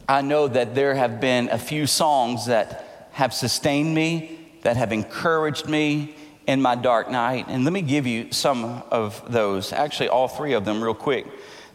I 0.08 0.22
know 0.22 0.48
that 0.48 0.74
there 0.74 0.94
have 0.94 1.20
been 1.20 1.48
a 1.48 1.58
few 1.58 1.86
songs 1.86 2.46
that 2.46 3.08
have 3.12 3.34
sustained 3.34 3.94
me, 3.94 4.38
that 4.62 4.76
have 4.76 4.92
encouraged 4.92 5.68
me 5.68 6.14
in 6.46 6.60
my 6.60 6.74
dark 6.74 7.10
night. 7.10 7.46
And 7.48 7.64
let 7.64 7.72
me 7.72 7.82
give 7.82 8.06
you 8.06 8.32
some 8.32 8.82
of 8.90 9.22
those, 9.30 9.72
actually, 9.72 10.08
all 10.08 10.28
three 10.28 10.52
of 10.54 10.64
them, 10.64 10.82
real 10.82 10.94
quick. 10.94 11.26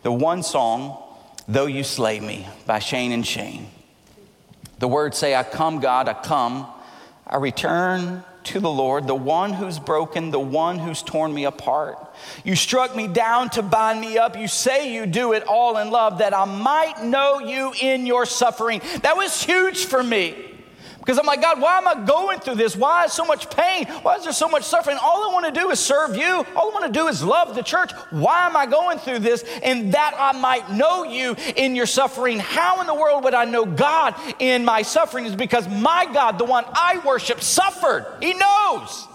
The 0.04 0.12
one 0.12 0.44
song, 0.44 1.02
Though 1.48 1.66
You 1.66 1.84
Slay 1.84 2.20
Me, 2.20 2.48
by 2.66 2.80
Shane 2.80 3.12
and 3.12 3.26
Shane. 3.26 3.68
The 4.80 4.88
words 4.88 5.18
say, 5.18 5.36
I 5.36 5.44
come, 5.44 5.80
God, 5.80 6.08
I 6.08 6.14
come. 6.14 6.68
I 7.28 7.38
return 7.38 8.24
to 8.46 8.60
the 8.60 8.70
Lord, 8.70 9.08
the 9.08 9.16
one 9.16 9.54
who's 9.54 9.80
broken, 9.80 10.32
the 10.32 10.40
one 10.40 10.78
who's 10.80 11.02
torn 11.02 11.34
me 11.34 11.46
apart. 11.46 11.98
You 12.44 12.56
struck 12.56 12.96
me 12.96 13.08
down 13.08 13.50
to 13.52 13.64
bind 13.64 14.00
me 14.00 14.18
up. 14.18 14.38
You 14.38 14.48
say 14.48 14.94
you 14.94 15.06
do 15.06 15.34
it 15.34 15.44
all 15.48 15.78
in 15.78 15.90
love 15.90 16.20
that 16.20 16.34
I 16.36 16.46
might 16.46 17.04
know 17.04 17.40
you 17.40 17.74
in 17.80 18.06
your 18.06 18.26
suffering. 18.26 18.82
That 19.02 19.18
was 19.18 19.44
huge 19.44 19.86
for 19.86 20.04
me. 20.04 20.55
Because 21.06 21.20
I'm 21.20 21.28
like, 21.28 21.40
God, 21.40 21.62
why 21.62 21.78
am 21.78 21.88
I 21.88 22.04
going 22.04 22.40
through 22.40 22.56
this? 22.56 22.76
Why 22.76 23.06
is 23.06 23.14
so 23.14 23.26
much 23.26 23.56
pain? 23.56 23.86
Why 24.02 24.16
is 24.16 24.24
there 24.24 24.34
so 24.34 24.48
much 24.48 24.64
suffering? 24.64 24.98
All 25.00 25.30
I 25.30 25.34
want 25.34 25.46
to 25.46 25.52
do 25.52 25.70
is 25.70 25.80
serve 25.80 26.16
you. 26.16 26.44
All 26.56 26.72
I 26.72 26.74
want 26.74 26.86
to 26.92 26.92
do 26.92 27.08
is 27.08 27.24
love 27.24 27.54
the 27.54 27.62
church. 27.62 27.92
Why 28.10 28.48
am 28.48 28.58
I 28.58 28.66
going 28.66 28.98
through 28.98 29.20
this? 29.20 29.44
And 29.62 29.94
that 29.94 30.16
I 30.18 30.32
might 30.32 30.72
know 30.72 31.04
you 31.04 31.36
in 31.56 31.76
your 31.76 31.86
suffering. 31.86 32.40
How 32.40 32.82
in 32.82 32.88
the 32.88 32.96
world 32.96 33.24
would 33.24 33.36
I 33.36 33.46
know 33.46 33.68
God 33.68 34.16
in 34.40 34.66
my 34.66 34.82
suffering? 34.82 35.26
Is 35.26 35.36
because 35.36 35.68
my 35.70 36.08
God, 36.12 36.40
the 36.40 36.46
one 36.46 36.66
I 36.74 37.00
worship, 37.06 37.40
suffered. 37.42 38.08
He 38.20 38.34
knows. 38.34 39.08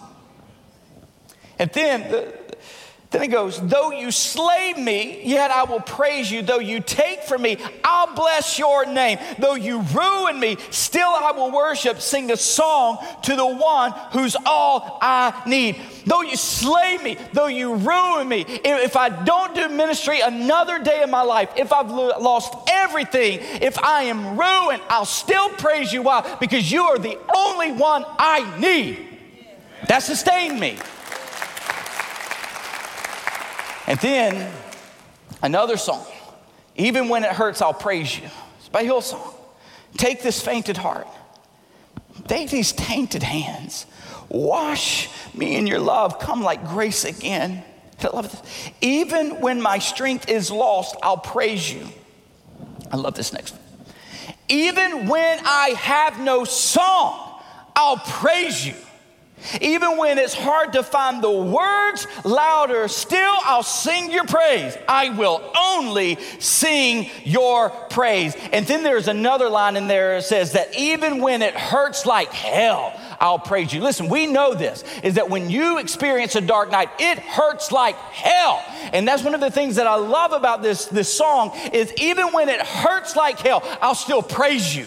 And 1.58 1.72
then 1.72 2.10
the, 2.10 2.39
then 3.10 3.22
he 3.22 3.28
goes, 3.28 3.60
Though 3.60 3.90
you 3.90 4.12
slay 4.12 4.72
me, 4.74 5.22
yet 5.24 5.50
I 5.50 5.64
will 5.64 5.80
praise 5.80 6.30
you. 6.30 6.42
Though 6.42 6.60
you 6.60 6.78
take 6.78 7.24
from 7.24 7.42
me, 7.42 7.56
I'll 7.82 8.14
bless 8.14 8.56
your 8.56 8.86
name. 8.86 9.18
Though 9.36 9.56
you 9.56 9.80
ruin 9.80 10.38
me, 10.38 10.58
still 10.70 11.08
I 11.08 11.32
will 11.32 11.50
worship. 11.50 12.00
Sing 12.00 12.30
a 12.30 12.36
song 12.36 12.98
to 13.24 13.34
the 13.34 13.46
one 13.46 13.92
who's 14.12 14.36
all 14.46 14.98
I 15.02 15.42
need. 15.44 15.80
Though 16.06 16.22
you 16.22 16.36
slay 16.36 16.98
me, 16.98 17.16
though 17.32 17.48
you 17.48 17.74
ruin 17.74 18.28
me, 18.28 18.44
if 18.46 18.94
I 18.94 19.08
don't 19.08 19.56
do 19.56 19.68
ministry 19.68 20.20
another 20.20 20.78
day 20.78 21.02
in 21.02 21.10
my 21.10 21.22
life, 21.22 21.50
if 21.56 21.72
I've 21.72 21.90
lost 21.90 22.54
everything, 22.70 23.40
if 23.60 23.76
I 23.80 24.04
am 24.04 24.38
ruined, 24.38 24.82
I'll 24.88 25.04
still 25.04 25.48
praise 25.50 25.92
you. 25.92 26.02
Why? 26.02 26.36
Because 26.38 26.70
you 26.70 26.84
are 26.84 26.98
the 26.98 27.18
only 27.34 27.72
one 27.72 28.04
I 28.06 28.56
need. 28.60 29.04
That 29.88 30.04
sustained 30.04 30.60
me. 30.60 30.76
And 33.90 33.98
then 33.98 34.52
another 35.42 35.76
song, 35.76 36.06
Even 36.76 37.08
When 37.08 37.24
It 37.24 37.32
Hurts, 37.32 37.60
I'll 37.60 37.74
Praise 37.74 38.16
You. 38.16 38.28
It's 38.60 38.68
by 38.68 38.84
Hillsong. 38.84 39.34
Take 39.96 40.22
this 40.22 40.40
fainted 40.40 40.76
heart, 40.76 41.08
take 42.28 42.50
these 42.50 42.70
tainted 42.70 43.24
hands, 43.24 43.86
wash 44.28 45.08
me 45.34 45.56
in 45.56 45.66
your 45.66 45.80
love, 45.80 46.20
come 46.20 46.40
like 46.40 46.68
grace 46.68 47.04
again. 47.04 47.64
I 48.00 48.06
love 48.14 48.30
this. 48.30 48.70
Even 48.80 49.40
when 49.40 49.60
my 49.60 49.80
strength 49.80 50.28
is 50.28 50.52
lost, 50.52 50.94
I'll 51.02 51.16
praise 51.16 51.72
you. 51.72 51.88
I 52.92 52.96
love 52.96 53.14
this 53.14 53.32
next 53.32 53.50
one. 53.50 53.60
Even 54.48 55.08
when 55.08 55.40
I 55.44 55.70
have 55.70 56.20
no 56.20 56.44
song, 56.44 57.42
I'll 57.74 57.96
praise 57.96 58.64
you. 58.64 58.76
Even 59.60 59.96
when 59.96 60.18
it's 60.18 60.34
hard 60.34 60.72
to 60.74 60.82
find 60.82 61.22
the 61.22 61.30
words 61.30 62.06
louder, 62.24 62.88
still 62.88 63.34
I'll 63.44 63.62
sing 63.62 64.10
your 64.10 64.24
praise. 64.24 64.76
I 64.88 65.10
will 65.10 65.50
only 65.56 66.16
sing 66.38 67.08
your 67.24 67.70
praise. 67.70 68.36
And 68.52 68.66
then 68.66 68.82
there's 68.82 69.08
another 69.08 69.48
line 69.48 69.76
in 69.76 69.86
there 69.86 70.16
that 70.16 70.24
says 70.24 70.52
that 70.52 70.76
even 70.76 71.20
when 71.20 71.42
it 71.42 71.54
hurts 71.54 72.06
like 72.06 72.32
hell, 72.32 72.98
I'll 73.20 73.38
praise 73.38 73.72
you. 73.72 73.82
Listen, 73.82 74.08
we 74.08 74.26
know 74.26 74.54
this 74.54 74.82
is 75.02 75.14
that 75.14 75.28
when 75.28 75.50
you 75.50 75.78
experience 75.78 76.36
a 76.36 76.40
dark 76.40 76.70
night, 76.70 76.88
it 76.98 77.18
hurts 77.18 77.70
like 77.70 77.96
hell. 77.96 78.64
And 78.92 79.06
that's 79.06 79.22
one 79.22 79.34
of 79.34 79.40
the 79.40 79.50
things 79.50 79.76
that 79.76 79.86
I 79.86 79.96
love 79.96 80.32
about 80.32 80.62
this, 80.62 80.86
this 80.86 81.12
song 81.12 81.52
is 81.72 81.92
even 81.98 82.28
when 82.28 82.48
it 82.48 82.60
hurts 82.60 83.16
like 83.16 83.38
hell, 83.38 83.62
I'll 83.82 83.94
still 83.94 84.22
praise 84.22 84.74
you. 84.74 84.86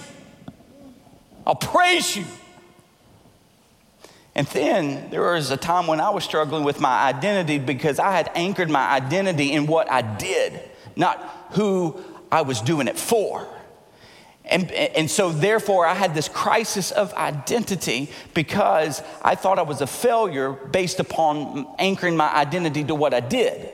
I'll 1.46 1.56
praise 1.56 2.16
you. 2.16 2.26
And 4.36 4.48
then 4.48 5.10
there 5.12 5.22
was 5.22 5.52
a 5.52 5.58
time 5.58 5.86
when 5.88 6.02
I 6.02 6.10
was 6.10 6.24
struggling 6.24 6.64
with 6.64 6.80
my 6.80 7.04
identity 7.04 7.60
because 7.60 8.00
I 8.00 8.12
had 8.12 8.32
anchored 8.34 8.70
my 8.70 8.90
identity 8.90 9.52
in 9.52 9.68
what 9.68 9.92
I 9.92 10.02
did, 10.02 10.60
not 10.96 11.48
who 11.52 12.04
I 12.32 12.42
was 12.42 12.62
doing 12.62 12.88
it 12.88 12.98
for. 12.98 13.48
And, 14.46 14.72
and 14.72 15.10
so, 15.10 15.32
therefore, 15.32 15.86
I 15.86 15.94
had 15.94 16.14
this 16.14 16.28
crisis 16.28 16.92
of 16.92 17.14
identity 17.14 18.12
because 18.34 19.02
I 19.22 19.36
thought 19.36 19.58
I 19.58 19.62
was 19.62 19.82
a 19.82 19.88
failure 19.88 20.52
based 20.52 21.00
upon 21.00 21.66
anchoring 21.80 22.18
my 22.18 22.34
identity 22.34 22.84
to 22.86 22.96
what 22.96 23.14
I 23.14 23.22
did. 23.22 23.70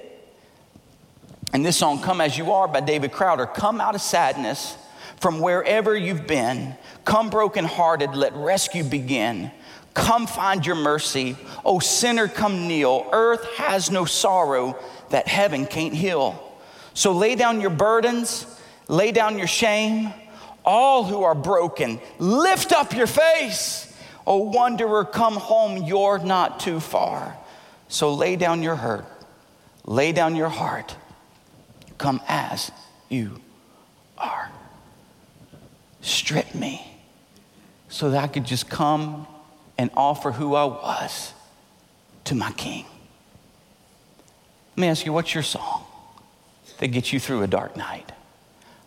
And 1.54 1.66
this 1.66 1.78
song, 1.78 2.02
Come 2.02 2.22
As 2.22 2.38
You 2.38 2.52
Are 2.52 2.68
by 2.68 2.82
David 2.82 3.12
Crowder, 3.12 3.48
come 3.48 3.82
out 3.82 3.96
of 3.96 4.02
sadness 4.02 4.78
from 5.20 5.40
wherever 5.40 5.98
you've 5.98 6.28
been, 6.28 6.76
come 7.04 7.32
brokenhearted, 7.32 8.14
let 8.14 8.34
rescue 8.36 8.84
begin. 8.84 9.52
Come 9.94 10.28
find 10.28 10.66
your 10.66 10.76
mercy. 10.76 11.36
O 11.66 11.80
sinner, 11.80 12.28
come 12.28 12.68
kneel. 12.68 13.08
Earth 13.12 13.46
has 13.58 13.90
no 13.90 14.06
sorrow 14.06 14.78
that 15.10 15.28
heaven 15.28 15.66
can't 15.66 15.94
heal. 15.94 16.58
So 16.94 17.12
lay 17.12 17.36
down 17.36 17.62
your 17.62 17.70
burdens, 17.70 18.46
lay 18.88 19.12
down 19.12 19.38
your 19.38 19.48
shame. 19.48 20.14
All 20.66 21.04
who 21.04 21.24
are 21.24 21.36
broken, 21.36 22.00
lift 22.20 22.72
up 22.72 22.94
your 22.94 23.08
face. 23.08 23.86
O 24.28 24.38
wanderer, 24.38 25.06
come 25.06 25.36
home. 25.36 25.84
You're 25.84 26.20
not 26.20 26.60
too 26.60 26.80
far. 26.80 27.36
So 27.88 28.14
lay 28.14 28.36
down 28.36 28.62
your 28.62 28.76
hurt, 28.76 29.06
lay 29.86 30.12
down 30.12 30.36
your 30.36 30.50
heart. 30.50 30.96
Come 31.98 32.22
as 32.28 32.72
you 33.10 33.42
are. 34.18 34.52
Strip 36.02 36.54
me 36.54 36.86
so 37.90 38.12
that 38.12 38.24
I 38.24 38.28
could 38.28 38.46
just 38.46 38.70
come 38.70 39.28
and 39.80 39.90
offer 39.96 40.34
who 40.34 40.56
I 40.56 40.66
was 40.66 41.34
to 42.26 42.36
my 42.36 42.52
king. 42.52 42.86
Let 44.76 44.82
me 44.82 44.88
ask 44.88 45.06
you, 45.06 45.14
what's 45.14 45.34
your 45.34 45.42
song 45.42 45.86
that 46.80 46.90
gets 46.90 47.14
you 47.14 47.20
through 47.20 47.44
a 47.44 47.48
dark 47.48 47.78
night? 47.78 48.12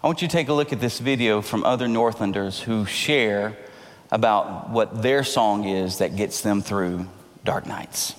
I 0.05 0.07
want 0.07 0.21
you 0.21 0.29
to 0.29 0.33
take 0.33 0.49
a 0.49 0.53
look 0.53 0.71
at 0.71 0.81
this 0.81 0.99
video 0.99 1.41
from 1.41 1.65
other 1.65 1.89
Northlanders 1.89 2.61
who 2.61 2.85
share 2.85 3.57
about 4.11 4.69
what 4.69 5.01
their 5.01 5.25
song 5.25 5.65
is 5.65 5.97
that 5.97 6.15
gets 6.15 6.43
them 6.43 6.61
through 6.61 7.09
dark 7.43 7.65
nights. 7.67 8.15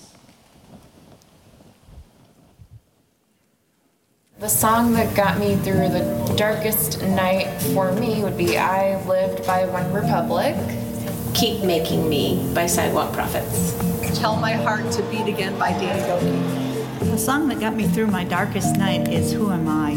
The 4.39 4.49
song 4.49 4.93
that 4.93 5.15
got 5.15 5.37
me 5.37 5.57
through 5.57 5.89
the 5.89 6.33
darkest 6.35 7.03
night 7.03 7.61
for 7.61 7.91
me 7.91 8.23
would 8.23 8.35
be 8.35 8.57
I 8.57 8.99
Lived 9.05 9.45
by 9.45 9.61
OneRepublic. 9.65 10.92
Keep 11.33 11.63
Making 11.63 12.07
Me 12.07 12.47
by 12.53 12.67
Sidewalk 12.67 13.11
Prophets. 13.11 13.75
Tell 14.19 14.35
My 14.35 14.53
Heart 14.53 14.91
to 14.93 15.03
Beat 15.03 15.27
Again 15.27 15.57
by 15.57 15.71
Danny 15.71 16.01
Gokey. 16.01 17.09
The 17.09 17.17
song 17.17 17.47
that 17.49 17.59
got 17.59 17.75
me 17.75 17.87
through 17.87 18.07
my 18.07 18.23
darkest 18.23 18.77
night 18.77 19.07
is 19.07 19.33
Who 19.33 19.51
Am 19.51 19.67
I? 19.67 19.93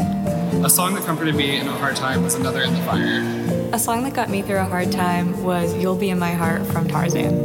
A 0.65 0.69
song 0.69 0.95
that 0.95 1.03
comforted 1.03 1.35
me 1.35 1.57
in 1.57 1.67
a 1.67 1.71
hard 1.73 1.95
time 1.95 2.23
was 2.23 2.33
Another 2.33 2.63
in 2.63 2.73
the 2.73 2.81
Fire. 2.81 3.69
A 3.71 3.77
song 3.77 4.03
that 4.03 4.15
got 4.15 4.31
me 4.31 4.41
through 4.41 4.57
a 4.57 4.63
hard 4.63 4.91
time 4.91 5.43
was 5.43 5.75
You'll 5.75 5.95
Be 5.95 6.09
in 6.09 6.17
My 6.17 6.31
Heart 6.31 6.65
from 6.65 6.87
Tarzan. 6.87 7.35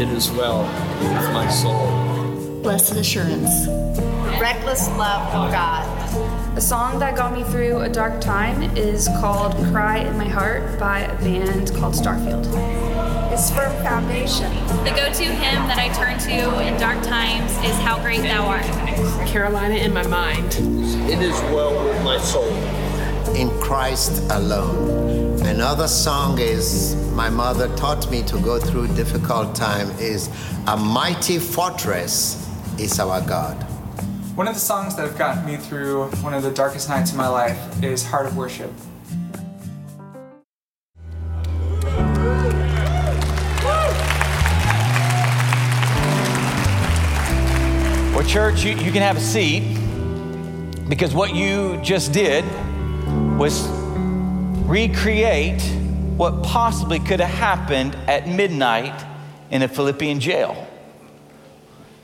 It 0.00 0.08
is 0.08 0.28
well 0.32 0.62
with 1.00 1.32
my 1.32 1.48
soul. 1.48 2.60
Blessed 2.62 2.96
Assurance. 2.96 3.68
Reckless 4.40 4.88
Love 4.90 5.32
of 5.32 5.52
God. 5.52 6.58
A 6.58 6.60
song 6.60 6.98
that 6.98 7.14
got 7.14 7.32
me 7.32 7.44
through 7.44 7.78
a 7.82 7.88
dark 7.88 8.20
time 8.20 8.76
is 8.76 9.06
called 9.20 9.54
Cry 9.70 9.98
in 9.98 10.18
My 10.18 10.28
Heart 10.28 10.80
by 10.80 11.00
a 11.00 11.16
band 11.20 11.72
called 11.76 11.94
Starfield 11.94 12.99
is 13.40 13.50
firm 13.52 13.72
foundation. 13.82 14.52
The 14.84 14.90
go 14.90 15.10
to 15.10 15.24
hymn 15.24 15.66
that 15.68 15.78
I 15.78 15.88
turn 15.94 16.18
to 16.28 16.60
in 16.60 16.78
dark 16.78 17.02
times 17.02 17.50
is 17.64 17.74
How 17.80 17.98
Great 17.98 18.20
Thou 18.20 18.46
Art. 18.46 18.66
Carolina 19.26 19.76
in 19.76 19.94
my 19.94 20.06
mind. 20.06 20.54
It 21.08 21.22
is 21.22 21.40
well 21.54 21.72
with 21.82 22.04
my 22.04 22.18
soul. 22.18 22.52
In 23.34 23.48
Christ 23.58 24.30
alone. 24.30 25.40
Another 25.46 25.88
song 25.88 26.38
is 26.38 26.94
my 27.14 27.30
mother 27.30 27.74
taught 27.76 28.10
me 28.10 28.22
to 28.24 28.38
go 28.40 28.58
through 28.60 28.88
difficult 28.88 29.54
time 29.54 29.88
is 29.98 30.28
a 30.66 30.76
mighty 30.76 31.38
fortress 31.38 32.46
is 32.78 33.00
our 33.00 33.22
God. 33.22 33.56
One 34.36 34.48
of 34.48 34.54
the 34.54 34.60
songs 34.60 34.96
that 34.96 35.06
have 35.08 35.16
gotten 35.16 35.46
me 35.46 35.56
through 35.56 36.10
one 36.20 36.34
of 36.34 36.42
the 36.42 36.50
darkest 36.50 36.90
nights 36.90 37.12
of 37.12 37.16
my 37.16 37.28
life 37.28 37.82
is 37.82 38.04
Heart 38.04 38.26
of 38.26 38.36
Worship. 38.36 38.70
Church, 48.30 48.62
you, 48.62 48.70
you 48.76 48.92
can 48.92 49.02
have 49.02 49.16
a 49.16 49.20
seat 49.20 49.76
because 50.88 51.12
what 51.12 51.34
you 51.34 51.80
just 51.82 52.12
did 52.12 52.44
was 53.36 53.66
recreate 54.68 55.60
what 56.16 56.44
possibly 56.44 57.00
could 57.00 57.18
have 57.18 57.28
happened 57.28 57.96
at 58.06 58.28
midnight 58.28 59.04
in 59.50 59.62
a 59.62 59.68
Philippian 59.68 60.20
jail. 60.20 60.68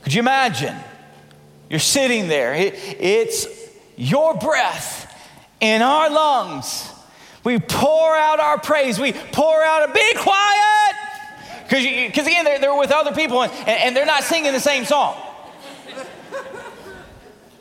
Could 0.02 0.14
you 0.14 0.18
imagine? 0.18 0.74
You're 1.70 1.78
sitting 1.78 2.26
there, 2.26 2.54
it, 2.54 2.74
it's 2.98 3.46
your 3.94 4.34
breath 4.34 5.14
in 5.60 5.80
our 5.80 6.10
lungs. 6.10 6.90
We 7.44 7.60
pour 7.60 8.16
out 8.16 8.40
our 8.40 8.58
praise, 8.58 8.98
we 8.98 9.12
pour 9.12 9.62
out 9.62 9.88
a 9.88 9.92
be 9.92 10.14
quiet. 10.16 10.96
Because 11.62 12.26
again, 12.26 12.44
they're, 12.44 12.58
they're 12.58 12.76
with 12.76 12.90
other 12.90 13.12
people 13.12 13.44
and, 13.44 13.52
and 13.68 13.96
they're 13.96 14.06
not 14.06 14.24
singing 14.24 14.50
the 14.50 14.58
same 14.58 14.84
song. 14.84 15.22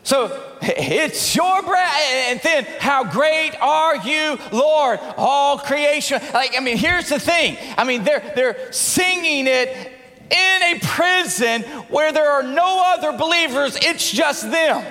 So 0.05 0.39
it's 0.61 1.35
your 1.35 1.63
breath. 1.63 1.99
And 2.29 2.39
then, 2.41 2.65
how 2.79 3.03
great 3.03 3.55
are 3.59 3.97
you, 3.97 4.37
Lord? 4.51 4.99
All 5.17 5.57
creation. 5.57 6.21
Like, 6.31 6.53
I 6.55 6.59
mean, 6.61 6.77
here's 6.77 7.09
the 7.09 7.19
thing. 7.19 7.57
I 7.75 7.83
mean, 7.83 8.03
they're, 8.03 8.33
they're 8.35 8.71
singing 8.71 9.47
it 9.47 9.91
in 10.29 10.63
a 10.63 10.79
prison 10.79 11.63
where 11.89 12.13
there 12.13 12.29
are 12.29 12.43
no 12.43 12.83
other 12.93 13.17
believers, 13.17 13.77
it's 13.81 14.11
just 14.11 14.49
them. 14.51 14.85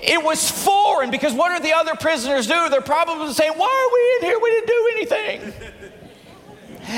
It 0.00 0.24
was 0.24 0.50
foreign 0.50 1.10
because 1.10 1.34
what 1.34 1.52
are 1.52 1.60
the 1.60 1.74
other 1.74 1.94
prisoners 1.94 2.46
do? 2.46 2.68
They're 2.70 2.80
probably 2.80 3.34
saying, 3.34 3.52
Why 3.56 3.66
are 3.66 3.92
we 3.92 4.28
in 4.28 4.32
here? 4.32 4.40
We 4.42 4.50
didn't 4.50 4.66
do 4.66 4.90
anything. 4.96 5.72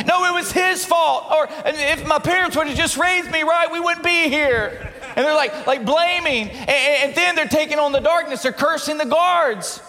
No, 0.07 0.25
it 0.25 0.33
was 0.33 0.53
his 0.53 0.85
fault. 0.85 1.27
Or 1.31 1.49
if 1.65 2.07
my 2.07 2.19
parents 2.19 2.57
would 2.57 2.67
have 2.67 2.77
just 2.77 2.97
raised 2.97 3.31
me 3.31 3.43
right, 3.43 3.71
we 3.71 3.81
wouldn't 3.81 4.05
be 4.05 4.29
here. 4.29 4.93
And 5.17 5.25
they're 5.25 5.35
like, 5.35 5.67
like 5.67 5.85
blaming. 5.85 6.51
And, 6.51 6.71
and 6.71 7.15
then 7.15 7.37
they're 7.37 7.47
taking 7.47 7.79
on 7.79 7.93
the 7.93 8.01
darkness. 8.01 8.43
They're 8.43 8.53
cursing 8.53 8.99
the 8.99 9.07
guards. 9.07 9.81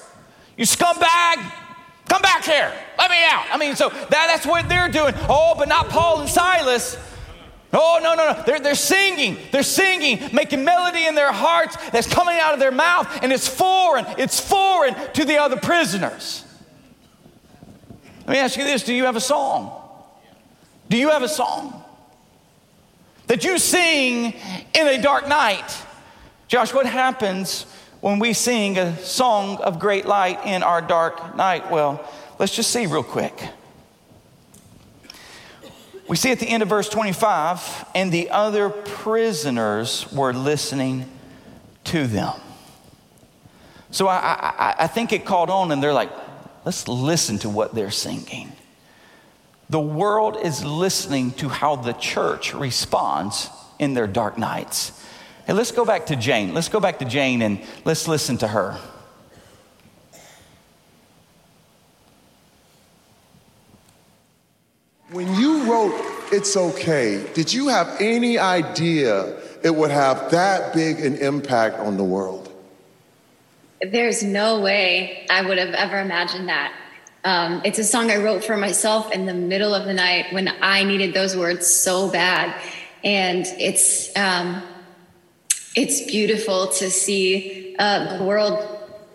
You 0.57 0.65
scumbag, 0.65 1.51
come 2.07 2.21
back 2.21 2.43
here. 2.43 2.71
Let 2.97 3.09
me 3.09 3.17
out. 3.25 3.45
I 3.51 3.57
mean, 3.57 3.75
so 3.75 3.89
that, 3.89 4.09
that's 4.09 4.45
what 4.45 4.69
they're 4.69 4.89
doing. 4.89 5.13
Oh, 5.29 5.55
but 5.57 5.67
not 5.67 5.89
Paul 5.89 6.21
and 6.21 6.29
Silas. 6.29 6.97
Oh, 7.71 7.99
no, 8.03 8.13
no, 8.13 8.33
no. 8.33 8.43
They're, 8.43 8.59
they're 8.59 8.75
singing. 8.75 9.37
They're 9.51 9.63
singing, 9.63 10.29
making 10.31 10.63
melody 10.63 11.07
in 11.07 11.15
their 11.15 11.31
hearts 11.31 11.75
that's 11.89 12.07
coming 12.07 12.37
out 12.37 12.53
of 12.53 12.59
their 12.59 12.71
mouth, 12.71 13.07
and 13.23 13.33
it's 13.33 13.47
foreign. 13.47 14.05
It's 14.19 14.39
foreign 14.39 14.93
to 15.13 15.25
the 15.25 15.37
other 15.37 15.57
prisoners. 15.57 16.45
Let 18.19 18.29
me 18.29 18.37
ask 18.37 18.57
you 18.57 18.63
this 18.63 18.83
Do 18.83 18.93
you 18.93 19.05
have 19.05 19.15
a 19.15 19.21
song? 19.21 19.82
Do 20.89 20.97
you 20.97 21.09
have 21.09 21.23
a 21.23 21.29
song 21.29 21.83
that 23.27 23.43
you 23.43 23.57
sing 23.57 24.33
in 24.73 24.87
a 24.87 25.01
dark 25.01 25.27
night? 25.27 25.77
Josh, 26.47 26.73
what 26.73 26.85
happens 26.85 27.65
when 28.01 28.19
we 28.19 28.33
sing 28.33 28.77
a 28.77 28.97
song 28.99 29.57
of 29.57 29.79
great 29.79 30.05
light 30.05 30.45
in 30.45 30.61
our 30.61 30.81
dark 30.81 31.35
night? 31.35 31.71
Well, 31.71 32.07
let's 32.37 32.55
just 32.55 32.69
see 32.69 32.85
real 32.85 33.03
quick. 33.03 33.33
We 36.07 36.17
see 36.17 36.31
at 36.31 36.39
the 36.39 36.47
end 36.47 36.61
of 36.61 36.69
verse 36.69 36.89
25, 36.89 37.85
and 37.95 38.11
the 38.11 38.29
other 38.29 38.69
prisoners 38.69 40.11
were 40.11 40.33
listening 40.33 41.09
to 41.85 42.05
them. 42.07 42.33
So 43.89 44.07
I, 44.07 44.17
I, 44.17 44.75
I 44.79 44.87
think 44.87 45.13
it 45.13 45.25
caught 45.25 45.49
on, 45.49 45.71
and 45.71 45.81
they're 45.81 45.93
like, 45.93 46.11
let's 46.65 46.87
listen 46.87 47.39
to 47.39 47.49
what 47.49 47.73
they're 47.73 47.91
singing. 47.91 48.51
The 49.69 49.79
world 49.79 50.37
is 50.41 50.63
listening 50.63 51.31
to 51.33 51.49
how 51.49 51.75
the 51.75 51.93
church 51.93 52.53
responds 52.53 53.49
in 53.79 53.93
their 53.93 54.07
dark 54.07 54.37
nights. 54.37 54.91
Hey, 55.47 55.53
let's 55.53 55.71
go 55.71 55.85
back 55.85 56.07
to 56.07 56.15
Jane. 56.15 56.53
Let's 56.53 56.69
go 56.69 56.79
back 56.79 56.99
to 56.99 57.05
Jane 57.05 57.41
and 57.41 57.61
let's 57.85 58.07
listen 58.07 58.37
to 58.37 58.47
her. 58.47 58.79
When 65.11 65.33
you 65.35 65.71
wrote 65.71 65.93
It's 66.31 66.57
Okay, 66.57 67.23
did 67.33 67.53
you 67.53 67.67
have 67.67 67.97
any 67.99 68.39
idea 68.39 69.37
it 69.63 69.73
would 69.73 69.91
have 69.91 70.31
that 70.31 70.73
big 70.73 70.99
an 70.99 71.17
impact 71.17 71.77
on 71.79 71.97
the 71.97 72.03
world? 72.03 72.51
There's 73.81 74.23
no 74.23 74.59
way 74.61 75.27
I 75.29 75.45
would 75.45 75.57
have 75.57 75.73
ever 75.73 75.99
imagined 75.99 76.49
that. 76.49 76.73
Um, 77.25 77.61
it's 77.63 77.79
a 77.79 77.85
song 77.85 78.11
I 78.11 78.17
wrote 78.17 78.43
for 78.43 78.57
myself 78.57 79.13
in 79.13 79.25
the 79.25 79.33
middle 79.33 79.73
of 79.73 79.85
the 79.85 79.93
night 79.93 80.33
when 80.33 80.49
I 80.61 80.83
needed 80.83 81.13
those 81.13 81.37
words 81.37 81.71
so 81.71 82.11
bad, 82.11 82.53
and 83.01 83.45
it's 83.59 84.13
um, 84.17 84.61
it's 85.73 86.01
beautiful 86.01 86.67
to 86.67 86.91
see 86.91 87.77
uh, 87.79 88.17
the 88.17 88.25
world 88.25 88.67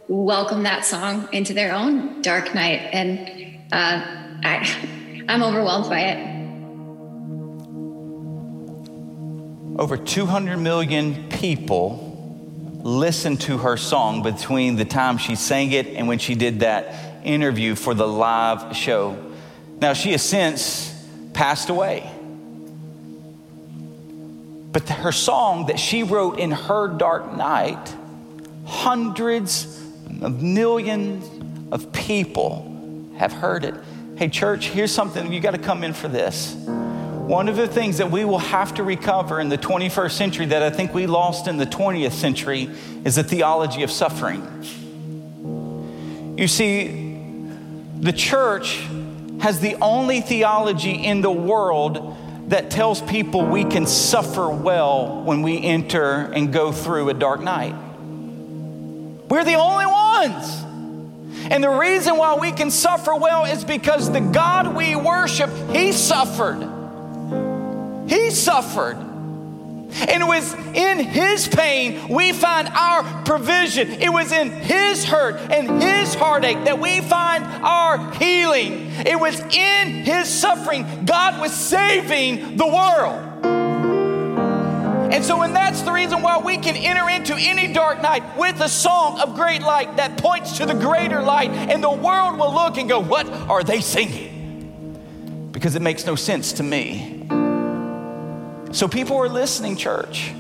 welcome 0.08 0.62
that 0.62 0.86
song 0.86 1.28
into 1.32 1.52
their 1.52 1.74
own 1.74 2.22
dark 2.22 2.54
night, 2.54 2.80
and 2.94 3.68
uh, 3.72 4.02
I, 4.42 5.24
I'm 5.28 5.42
overwhelmed 5.42 5.90
by 5.90 6.00
it. 6.00 6.38
Over 9.78 9.98
200 9.98 10.56
million 10.56 11.28
people 11.28 12.06
listened 12.82 13.42
to 13.42 13.58
her 13.58 13.76
song 13.76 14.22
between 14.22 14.76
the 14.76 14.86
time 14.86 15.18
she 15.18 15.34
sang 15.36 15.72
it 15.72 15.88
and 15.88 16.08
when 16.08 16.18
she 16.18 16.34
did 16.34 16.60
that 16.60 17.07
interview 17.28 17.74
for 17.74 17.94
the 17.94 18.06
live 18.06 18.74
show. 18.76 19.16
Now, 19.80 19.92
she 19.92 20.12
has 20.12 20.22
since 20.22 20.94
passed 21.34 21.68
away. 21.68 22.10
But 24.72 24.88
her 24.88 25.12
song 25.12 25.66
that 25.66 25.78
she 25.78 26.02
wrote 26.02 26.38
in 26.38 26.50
her 26.50 26.88
dark 26.88 27.36
night, 27.36 27.94
hundreds 28.64 29.82
of 30.20 30.42
millions 30.42 31.28
of 31.72 31.92
people 31.92 33.12
have 33.16 33.32
heard 33.32 33.64
it. 33.64 33.74
Hey, 34.16 34.28
church, 34.28 34.66
here's 34.66 34.92
something 34.92 35.32
you 35.32 35.40
got 35.40 35.52
to 35.52 35.58
come 35.58 35.84
in 35.84 35.92
for 35.92 36.08
this. 36.08 36.54
One 36.54 37.48
of 37.48 37.56
the 37.56 37.68
things 37.68 37.98
that 37.98 38.10
we 38.10 38.24
will 38.24 38.38
have 38.38 38.74
to 38.74 38.82
recover 38.82 39.38
in 39.38 39.48
the 39.48 39.58
21st 39.58 40.12
century 40.12 40.46
that 40.46 40.62
I 40.62 40.70
think 40.70 40.94
we 40.94 41.06
lost 41.06 41.46
in 41.46 41.56
the 41.56 41.66
20th 41.66 42.12
century 42.12 42.70
is 43.04 43.16
the 43.16 43.22
theology 43.22 43.82
of 43.82 43.90
suffering. 43.90 44.42
You 46.38 46.48
see, 46.48 47.07
the 48.00 48.12
church 48.12 48.86
has 49.40 49.60
the 49.60 49.76
only 49.76 50.20
theology 50.20 50.92
in 50.92 51.20
the 51.20 51.30
world 51.30 52.16
that 52.48 52.70
tells 52.70 53.02
people 53.02 53.44
we 53.44 53.64
can 53.64 53.86
suffer 53.86 54.48
well 54.48 55.22
when 55.22 55.42
we 55.42 55.62
enter 55.62 56.22
and 56.32 56.52
go 56.52 56.72
through 56.72 57.08
a 57.08 57.14
dark 57.14 57.40
night. 57.40 57.74
We're 59.28 59.44
the 59.44 59.56
only 59.56 59.86
ones. 59.86 60.64
And 61.50 61.62
the 61.62 61.70
reason 61.70 62.16
why 62.16 62.36
we 62.36 62.52
can 62.52 62.70
suffer 62.70 63.14
well 63.14 63.44
is 63.44 63.64
because 63.64 64.10
the 64.10 64.20
God 64.20 64.74
we 64.74 64.96
worship, 64.96 65.50
He 65.70 65.92
suffered. 65.92 66.62
He 68.08 68.30
suffered. 68.30 69.07
And 69.90 70.22
it 70.22 70.26
was 70.26 70.54
in 70.74 70.98
his 70.98 71.48
pain 71.48 72.08
we 72.08 72.32
find 72.32 72.68
our 72.68 73.02
provision. 73.24 73.88
It 73.88 74.12
was 74.12 74.32
in 74.32 74.50
his 74.50 75.04
hurt 75.04 75.36
and 75.50 75.82
his 75.82 76.14
heartache 76.14 76.64
that 76.64 76.78
we 76.78 77.00
find 77.00 77.44
our 77.44 78.12
healing. 78.12 78.90
It 79.06 79.18
was 79.18 79.40
in 79.40 79.88
his 80.04 80.28
suffering 80.28 81.04
God 81.04 81.40
was 81.40 81.52
saving 81.52 82.56
the 82.56 82.66
world. 82.66 83.24
And 85.10 85.24
so, 85.24 85.40
and 85.42 85.56
that's 85.56 85.80
the 85.82 85.90
reason 85.90 86.20
why 86.20 86.38
we 86.38 86.58
can 86.58 86.76
enter 86.76 87.08
into 87.08 87.34
any 87.34 87.72
dark 87.72 88.02
night 88.02 88.36
with 88.36 88.60
a 88.60 88.68
song 88.68 89.18
of 89.20 89.34
great 89.34 89.62
light 89.62 89.96
that 89.96 90.18
points 90.18 90.58
to 90.58 90.66
the 90.66 90.74
greater 90.74 91.22
light, 91.22 91.50
and 91.50 91.82
the 91.82 91.90
world 91.90 92.38
will 92.38 92.52
look 92.52 92.76
and 92.76 92.88
go, 92.88 93.00
What 93.00 93.26
are 93.26 93.64
they 93.64 93.80
singing? 93.80 95.48
Because 95.50 95.74
it 95.76 95.82
makes 95.82 96.04
no 96.04 96.14
sense 96.14 96.52
to 96.54 96.62
me. 96.62 97.17
So 98.78 98.86
people 98.86 99.16
were 99.16 99.28
listening, 99.28 99.74
church. 99.74 100.32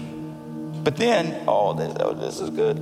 But 0.84 0.96
then, 0.96 1.42
oh 1.48 1.72
this, 1.72 1.92
oh, 1.98 2.12
this 2.12 2.38
is 2.38 2.50
good. 2.50 2.76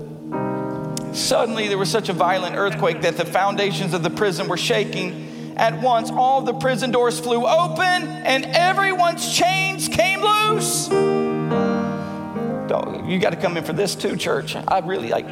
Suddenly, 1.16 1.68
there 1.68 1.78
was 1.78 1.90
such 1.90 2.10
a 2.10 2.12
violent 2.12 2.56
earthquake 2.56 3.00
that 3.00 3.16
the 3.16 3.24
foundations 3.24 3.94
of 3.94 4.02
the 4.02 4.10
prison 4.10 4.48
were 4.48 4.58
shaking, 4.58 5.54
at 5.56 5.80
once 5.80 6.10
all 6.10 6.42
the 6.42 6.52
prison 6.52 6.90
doors 6.90 7.18
flew 7.18 7.46
open 7.46 7.80
and 7.80 8.44
everyone's 8.44 9.34
chains 9.34 9.88
came 9.88 10.20
loose. 10.20 10.88
Don't- 12.68 13.08
You 13.08 13.18
got 13.18 13.30
to 13.30 13.36
come 13.36 13.56
in 13.56 13.64
for 13.64 13.72
this 13.72 13.94
too, 13.94 14.18
church. 14.18 14.56
I 14.56 14.80
really 14.80 15.08
like. 15.08 15.26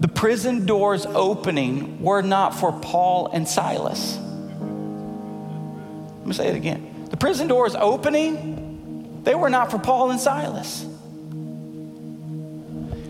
The 0.00 0.08
prison 0.08 0.64
doors 0.64 1.04
opening 1.04 2.00
were 2.00 2.22
not 2.22 2.54
for 2.54 2.72
Paul 2.72 3.26
and 3.30 3.46
Silas. 3.46 4.16
Let 6.16 6.26
me 6.26 6.32
say 6.32 6.46
it 6.48 6.56
again. 6.56 6.89
Prison 7.20 7.46
doors 7.46 7.74
opening, 7.74 9.20
they 9.24 9.34
were 9.34 9.50
not 9.50 9.70
for 9.70 9.78
Paul 9.78 10.10
and 10.10 10.18
Silas. 10.18 10.84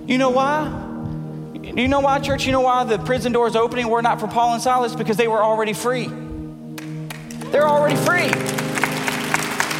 You 0.06 0.18
know 0.18 0.30
why? 0.30 0.66
You 1.62 1.86
know 1.86 2.00
why, 2.00 2.18
church? 2.18 2.44
You 2.44 2.50
know 2.50 2.62
why 2.62 2.82
the 2.82 2.98
prison 2.98 3.30
doors 3.30 3.54
opening 3.54 3.88
were 3.88 4.02
not 4.02 4.18
for 4.18 4.26
Paul 4.26 4.54
and 4.54 4.62
Silas? 4.62 4.96
Because 4.96 5.16
they 5.16 5.28
were 5.28 5.42
already 5.42 5.72
free. 5.72 6.08
They're 7.52 7.68
already 7.68 7.94
free. 7.94 8.28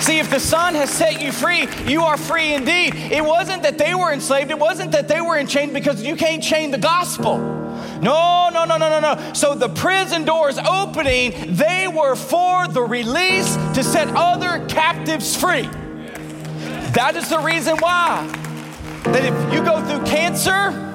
See, 0.01 0.18
if 0.20 0.31
the 0.31 0.39
Son 0.41 0.76
has 0.76 0.91
set 0.91 1.20
you 1.20 1.33
free, 1.33 1.68
you 1.87 2.03
are 2.03 2.16
free 2.16 2.55
indeed. 2.55 2.95
It 2.95 3.24
wasn't 3.24 3.64
that 3.64 3.76
they 3.76 3.95
were 3.95 4.12
enslaved, 4.12 4.53
it 4.53 4.59
wasn't 4.59 4.93
that 4.93 5.09
they 5.09 5.20
were 5.20 5.37
enchained 5.37 5.74
because 5.74 6.03
you 6.03 6.14
can't 6.14 6.43
chain 6.43 6.70
the 6.70 6.78
gospel. 6.78 7.59
No, 8.01 8.48
no, 8.51 8.64
no, 8.64 8.78
no, 8.78 8.88
no, 8.88 9.01
no. 9.01 9.32
So 9.34 9.55
the 9.55 9.68
prison 9.68 10.24
doors 10.24 10.59
opening, 10.59 11.32
they 11.55 11.86
were 11.86 12.16
for 12.16 12.66
the 12.66 12.82
release 12.82 13.55
to 13.74 13.84
set 13.84 14.09
other 14.09 14.64
captives 14.66 15.36
free. 15.36 15.68
That 16.92 17.14
is 17.16 17.28
the 17.28 17.38
reason 17.40 17.76
why. 17.76 18.26
That 19.05 19.24
if 19.24 19.53
you 19.53 19.62
go 19.62 19.82
through 19.84 20.05
cancer, 20.07 20.86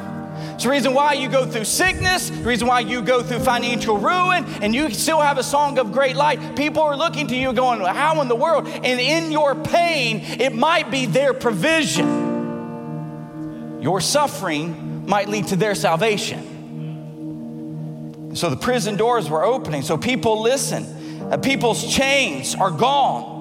it's 0.56 0.64
the 0.64 0.70
reason 0.70 0.94
why 0.94 1.14
you 1.14 1.30
go 1.30 1.46
through 1.46 1.66
sickness, 1.66 2.30
the 2.30 2.44
reason 2.44 2.68
why 2.68 2.80
you 2.80 3.02
go 3.02 3.22
through 3.22 3.40
financial 3.40 3.98
ruin, 3.98 4.46
and 4.62 4.74
you 4.74 4.90
still 4.92 5.22
have 5.22 5.38
a 5.38 5.44
song 5.44 5.78
of 5.80 5.92
great 5.92 6.16
light. 6.16 6.56
People 6.56 6.82
are 6.82 6.96
looking 6.98 7.28
to 7.28 7.36
you 7.36 7.54
going, 7.54 7.82
How 7.82 8.22
in 8.22 8.30
the 8.30 8.36
world? 8.36 8.68
And 8.68 9.00
in 9.00 9.32
your 9.32 9.54
pain, 9.54 10.22
it 10.22 10.56
might 10.56 10.90
be 10.90 11.06
their 11.06 11.34
provision. 11.34 12.24
Your 13.82 14.02
suffering 14.02 15.06
might 15.08 15.30
lead 15.30 15.48
to 15.48 15.56
their 15.56 15.76
salvation. 15.76 16.55
So 18.36 18.50
the 18.50 18.58
prison 18.58 18.98
doors 18.98 19.30
were 19.30 19.44
opening. 19.44 19.82
So 19.82 19.98
people 19.98 20.42
listen. 20.42 20.86
Uh, 21.32 21.38
people's 21.38 21.92
chains 21.92 22.54
are 22.54 22.70
gone. 22.70 23.34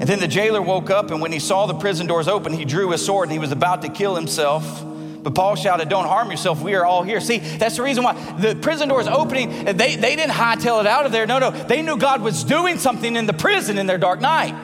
And 0.00 0.08
then 0.08 0.18
the 0.18 0.26
jailer 0.26 0.60
woke 0.60 0.90
up, 0.90 1.12
and 1.12 1.20
when 1.20 1.30
he 1.30 1.38
saw 1.38 1.66
the 1.66 1.74
prison 1.74 2.08
doors 2.08 2.26
open, 2.26 2.52
he 2.52 2.64
drew 2.64 2.90
his 2.90 3.04
sword 3.04 3.28
and 3.28 3.32
he 3.32 3.38
was 3.38 3.52
about 3.52 3.82
to 3.82 3.88
kill 3.88 4.16
himself. 4.16 4.84
But 5.22 5.36
Paul 5.36 5.54
shouted, 5.54 5.88
Don't 5.88 6.06
harm 6.06 6.30
yourself. 6.30 6.60
We 6.60 6.74
are 6.74 6.84
all 6.84 7.04
here. 7.04 7.20
See, 7.20 7.38
that's 7.38 7.76
the 7.76 7.82
reason 7.82 8.02
why 8.02 8.14
the 8.38 8.56
prison 8.56 8.88
doors 8.88 9.06
opening, 9.06 9.64
they, 9.64 9.94
they 9.94 10.16
didn't 10.16 10.32
hightail 10.32 10.80
it 10.80 10.86
out 10.86 11.06
of 11.06 11.12
there. 11.12 11.26
No, 11.26 11.38
no. 11.38 11.50
They 11.52 11.82
knew 11.82 11.96
God 11.96 12.22
was 12.22 12.42
doing 12.42 12.78
something 12.78 13.14
in 13.14 13.26
the 13.26 13.32
prison 13.32 13.78
in 13.78 13.86
their 13.86 13.98
dark 13.98 14.20
night. 14.20 14.56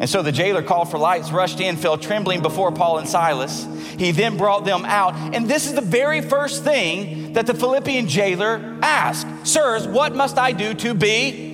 And 0.00 0.08
so 0.08 0.22
the 0.22 0.30
jailer 0.32 0.62
called 0.62 0.90
for 0.90 0.98
lights, 0.98 1.32
rushed 1.32 1.60
in, 1.60 1.76
fell 1.76 1.98
trembling 1.98 2.40
before 2.40 2.70
Paul 2.70 2.98
and 2.98 3.08
Silas. 3.08 3.66
He 3.98 4.12
then 4.12 4.36
brought 4.36 4.64
them 4.64 4.84
out. 4.84 5.14
And 5.34 5.48
this 5.48 5.66
is 5.66 5.74
the 5.74 5.80
very 5.80 6.20
first 6.20 6.62
thing 6.62 7.32
that 7.32 7.46
the 7.46 7.54
Philippian 7.54 8.06
jailer 8.06 8.78
asked 8.80 9.26
Sirs, 9.46 9.88
what 9.88 10.14
must 10.14 10.38
I 10.38 10.52
do 10.52 10.74
to 10.74 10.94
be? 10.94 11.48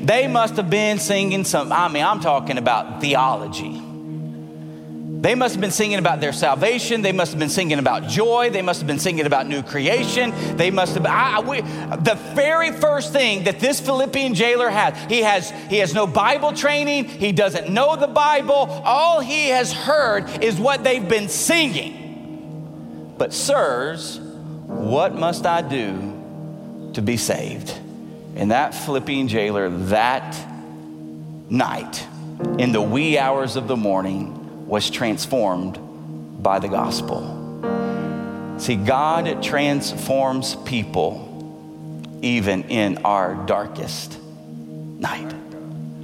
They 0.00 0.28
must 0.28 0.56
have 0.56 0.70
been 0.70 0.98
singing 0.98 1.44
some, 1.44 1.72
I 1.72 1.88
mean, 1.88 2.04
I'm 2.04 2.20
talking 2.20 2.58
about 2.58 3.00
theology. 3.00 3.82
They 5.20 5.34
must 5.34 5.54
have 5.54 5.60
been 5.62 5.70
singing 5.70 5.98
about 5.98 6.20
their 6.20 6.32
salvation. 6.32 7.00
They 7.00 7.12
must 7.12 7.32
have 7.32 7.38
been 7.38 7.48
singing 7.48 7.78
about 7.78 8.06
joy. 8.06 8.50
They 8.50 8.60
must 8.60 8.80
have 8.80 8.86
been 8.86 8.98
singing 8.98 9.24
about 9.24 9.46
new 9.46 9.62
creation. 9.62 10.32
They 10.56 10.70
must 10.70 10.94
have. 10.94 11.06
I, 11.06 11.36
I, 11.36 11.40
we, 11.40 11.60
the 11.62 12.18
very 12.34 12.70
first 12.70 13.12
thing 13.12 13.44
that 13.44 13.58
this 13.58 13.80
Philippian 13.80 14.34
jailer 14.34 14.68
has, 14.68 14.94
he 15.10 15.22
has 15.22 15.50
he 15.70 15.78
has 15.78 15.94
no 15.94 16.06
Bible 16.06 16.52
training. 16.52 17.06
He 17.06 17.32
doesn't 17.32 17.70
know 17.70 17.96
the 17.96 18.06
Bible. 18.06 18.54
All 18.54 19.20
he 19.20 19.48
has 19.48 19.72
heard 19.72 20.44
is 20.44 20.60
what 20.60 20.84
they've 20.84 21.08
been 21.08 21.30
singing. 21.30 23.14
But 23.16 23.32
sirs, 23.32 24.18
what 24.66 25.14
must 25.14 25.46
I 25.46 25.62
do 25.62 26.90
to 26.92 27.00
be 27.00 27.16
saved? 27.16 27.70
And 28.34 28.50
that 28.50 28.74
Philippian 28.74 29.28
jailer 29.28 29.70
that 29.70 30.36
night, 31.48 32.06
in 32.58 32.72
the 32.72 32.82
wee 32.82 33.16
hours 33.18 33.56
of 33.56 33.66
the 33.66 33.76
morning, 33.76 34.45
was 34.66 34.90
transformed 34.90 35.78
by 36.42 36.58
the 36.58 36.68
gospel. 36.68 37.32
See, 38.58 38.76
God 38.76 39.42
transforms 39.42 40.56
people 40.56 41.22
even 42.22 42.64
in 42.64 42.98
our 42.98 43.34
darkest 43.46 44.18
night. 44.98 45.32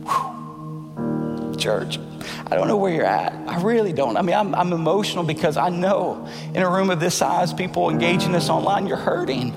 Whew. 0.06 1.56
Church, 1.56 1.98
I 2.46 2.56
don't 2.56 2.68
know 2.68 2.76
where 2.76 2.92
you're 2.92 3.04
at. 3.04 3.32
I 3.48 3.62
really 3.62 3.92
don't. 3.92 4.16
I 4.16 4.22
mean, 4.22 4.36
I'm, 4.36 4.54
I'm 4.54 4.72
emotional 4.72 5.24
because 5.24 5.56
I 5.56 5.70
know 5.70 6.28
in 6.54 6.62
a 6.62 6.70
room 6.70 6.90
of 6.90 7.00
this 7.00 7.14
size, 7.14 7.52
people 7.54 7.88
engaging 7.88 8.32
this 8.32 8.48
online, 8.48 8.86
you're 8.86 8.96
hurting. 8.96 9.52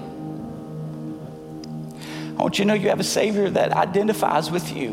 I 2.37 2.41
want 2.41 2.57
you 2.57 2.65
to 2.65 2.67
know 2.67 2.73
you 2.73 2.89
have 2.89 2.99
a 2.99 3.03
Savior 3.03 3.49
that 3.49 3.71
identifies 3.71 4.51
with 4.51 4.75
you, 4.75 4.91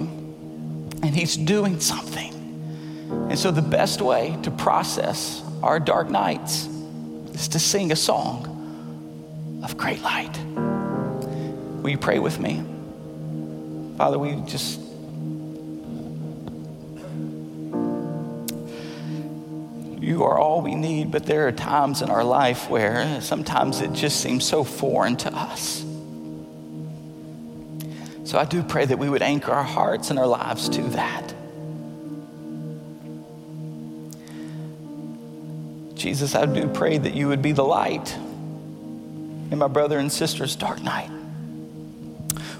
and 1.02 1.14
He's 1.14 1.36
doing 1.36 1.80
something. 1.80 2.41
And 3.30 3.38
so, 3.38 3.50
the 3.50 3.62
best 3.62 4.00
way 4.02 4.36
to 4.42 4.50
process 4.50 5.42
our 5.62 5.80
dark 5.80 6.10
nights 6.10 6.66
is 7.32 7.48
to 7.48 7.58
sing 7.58 7.92
a 7.92 7.96
song 7.96 9.60
of 9.64 9.76
great 9.76 10.02
light. 10.02 10.36
Will 11.82 11.90
you 11.90 11.98
pray 11.98 12.18
with 12.18 12.38
me? 12.38 12.62
Father, 13.96 14.18
we 14.18 14.34
just. 14.42 14.80
You 20.00 20.24
are 20.24 20.38
all 20.38 20.60
we 20.62 20.74
need, 20.74 21.10
but 21.10 21.26
there 21.26 21.46
are 21.46 21.52
times 21.52 22.02
in 22.02 22.10
our 22.10 22.24
life 22.24 22.68
where 22.68 23.20
sometimes 23.20 23.80
it 23.80 23.92
just 23.92 24.20
seems 24.20 24.44
so 24.44 24.64
foreign 24.64 25.16
to 25.18 25.32
us. 25.34 25.84
So 28.24 28.38
I 28.38 28.44
do 28.44 28.62
pray 28.62 28.84
that 28.84 28.98
we 28.98 29.08
would 29.08 29.22
anchor 29.22 29.52
our 29.52 29.62
hearts 29.62 30.10
and 30.10 30.18
our 30.18 30.26
lives 30.26 30.68
to 30.70 30.82
that. 30.90 31.34
Jesus, 36.03 36.34
I 36.34 36.46
do 36.46 36.66
pray 36.66 36.98
that 36.98 37.14
you 37.14 37.28
would 37.28 37.42
be 37.42 37.53
the 37.53 37.62
light 37.62 38.16
in 38.16 39.55
my 39.57 39.68
brother 39.68 40.00
and 40.00 40.11
sister's 40.11 40.57
dark 40.57 40.82
night. 40.82 41.09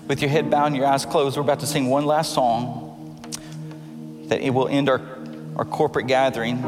With 0.07 0.23
your 0.23 0.31
head 0.31 0.49
bowed 0.49 0.67
and 0.67 0.77
your 0.77 0.87
eyes 0.87 1.05
closed, 1.05 1.37
we're 1.37 1.43
about 1.43 1.59
to 1.59 1.67
sing 1.67 1.89
one 1.89 2.07
last 2.07 2.35
song 2.35 3.19
that 4.29 4.43
it 4.43 4.51
will 4.51 4.69
end 4.69 4.89
our, 4.89 5.01
our 5.57 5.65
corporate 5.65 6.07
gathering 6.07 6.63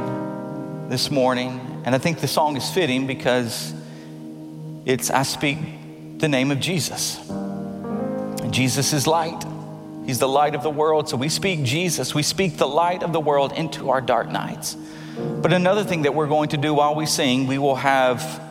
this 0.89 1.13
morning. 1.13 1.83
And 1.85 1.95
I 1.95 1.99
think 1.99 2.19
the 2.19 2.27
song 2.27 2.57
is 2.57 2.69
fitting 2.69 3.07
because 3.07 3.73
it's 4.85 5.13
I 5.13 5.23
speak 5.23 5.59
the 6.19 6.29
name 6.29 6.51
of 6.51 6.59
Jesus. 6.59 7.21
Jesus 8.51 8.93
is 8.93 9.07
light. 9.07 9.45
He's 10.07 10.19
the 10.19 10.29
light 10.29 10.57
of 10.57 10.65
the 10.65 10.71
world. 10.71 11.09
So 11.09 11.17
we 11.17 11.29
speak 11.29 11.63
Jesus. 11.63 12.17
We 12.17 12.25
speak 12.25 12.57
the 12.57 12.67
light 12.67 13.05
of 13.05 13.13
the 13.13 13.21
world 13.21 13.53
into 13.53 13.91
our 13.91 14.01
dark 14.01 14.29
nights. 14.29 14.77
But 15.17 15.53
another 15.53 15.85
thing 15.85 16.03
that 16.03 16.15
we're 16.15 16.27
going 16.27 16.49
to 16.51 16.57
do 16.57 16.75
while 16.75 16.95
we 16.95 17.07
sing, 17.07 17.47
we 17.47 17.59
will 17.59 17.77
have 17.77 18.43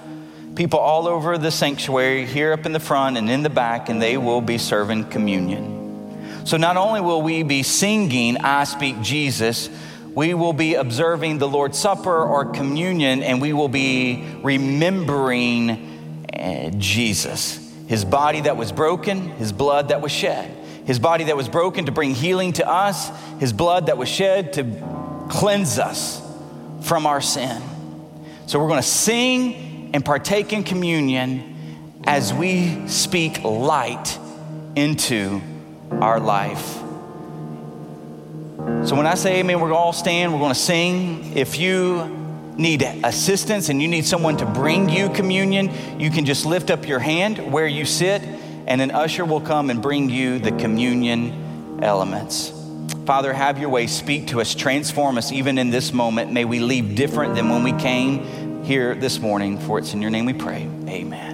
people 0.56 0.80
all 0.80 1.08
over 1.08 1.38
the 1.38 1.52
sanctuary, 1.52 2.26
here 2.26 2.54
up 2.54 2.66
in 2.66 2.72
the 2.72 2.80
front 2.80 3.18
and 3.18 3.30
in 3.30 3.44
the 3.44 3.50
back, 3.50 3.90
and 3.90 4.02
they 4.02 4.18
will 4.18 4.42
be 4.42 4.58
serving 4.58 5.10
communion. 5.10 6.46
So 6.46 6.58
not 6.58 6.78
only 6.78 7.02
will 7.02 7.22
we 7.22 7.44
be 7.44 7.64
singing, 7.64 8.38
I 8.38 8.64
speak 8.66 9.02
Jesus, 9.02 9.70
we 10.14 10.34
will 10.34 10.54
be 10.54 10.76
observing 10.76 11.40
the 11.40 11.48
Lord's 11.48 11.80
Supper 11.80 12.24
or 12.24 12.46
communion, 12.46 13.24
and 13.24 13.42
we 13.42 13.52
will 13.52 13.70
be 13.70 14.24
remembering 14.44 16.28
uh, 16.32 16.70
Jesus, 16.78 17.60
his 17.88 18.06
body 18.06 18.42
that 18.42 18.56
was 18.56 18.72
broken, 18.72 19.30
his 19.32 19.52
blood 19.52 19.90
that 19.90 20.02
was 20.02 20.12
shed. 20.12 20.60
His 20.86 21.00
body 21.00 21.24
that 21.26 21.38
was 21.38 21.48
broken 21.48 21.86
to 21.86 21.94
bring 21.94 22.14
healing 22.14 22.54
to 22.54 22.68
us, 22.68 23.10
his 23.40 23.54
blood 23.54 23.86
that 23.86 23.98
was 23.98 24.10
shed 24.10 24.54
to 24.54 25.28
cleanse 25.30 25.80
us 25.80 26.23
from 26.84 27.06
our 27.06 27.22
sin. 27.22 27.62
So 28.46 28.60
we're 28.60 28.68
going 28.68 28.82
to 28.82 28.88
sing 28.88 29.90
and 29.94 30.06
partake 30.06 30.54
in 30.54 30.64
communion 30.64 32.02
as 32.06 32.34
we 32.34 32.88
speak 32.88 33.44
light 33.44 34.20
into 34.76 35.42
our 35.92 36.20
life. 36.20 36.80
So 38.86 38.96
when 38.96 39.08
I 39.08 39.16
say 39.16 39.40
amen, 39.40 39.60
we're 39.60 39.74
all 39.74 39.94
stand, 39.94 40.34
we're 40.34 40.40
going 40.40 40.54
to 40.54 40.60
sing. 40.60 41.36
If 41.36 41.58
you 41.58 42.06
need 42.58 42.84
assistance 42.84 43.70
and 43.70 43.82
you 43.82 43.88
need 43.88 44.06
someone 44.06 44.38
to 44.38 44.46
bring 44.46 44.90
you 44.90 45.10
communion, 45.10 46.00
you 46.00 46.12
can 46.12 46.26
just 46.26 46.46
lift 46.46 46.70
up 46.70 46.88
your 46.88 47.00
hand 47.00 47.52
where 47.52 47.68
you 47.68 47.86
sit, 47.86 48.22
and 48.68 48.80
an 48.82 48.92
usher 48.92 49.26
will 49.26 49.42
come 49.42 49.70
and 49.70 49.82
bring 49.82 50.10
you 50.10 50.40
the 50.40 50.52
communion 50.52 51.82
elements. 51.82 52.53
Father, 53.06 53.34
have 53.34 53.60
your 53.60 53.70
way. 53.70 53.88
Speak 53.88 54.28
to 54.28 54.40
us. 54.40 54.56
Transform 54.56 55.18
us 55.18 55.32
even 55.32 55.58
in 55.58 55.70
this 55.70 55.92
moment. 55.92 56.32
May 56.32 56.46
we 56.46 56.60
leave 56.60 56.96
different 56.96 57.36
than 57.36 57.50
when 57.50 57.64
we 57.64 57.74
came 57.74 58.64
here 58.64 58.96
this 58.96 59.20
morning. 59.20 59.58
For 59.58 59.78
it's 59.78 59.94
in 59.94 60.02
your 60.02 60.12
name 60.12 60.26
we 60.26 60.34
pray. 60.34 60.70
Amen. 60.88 61.33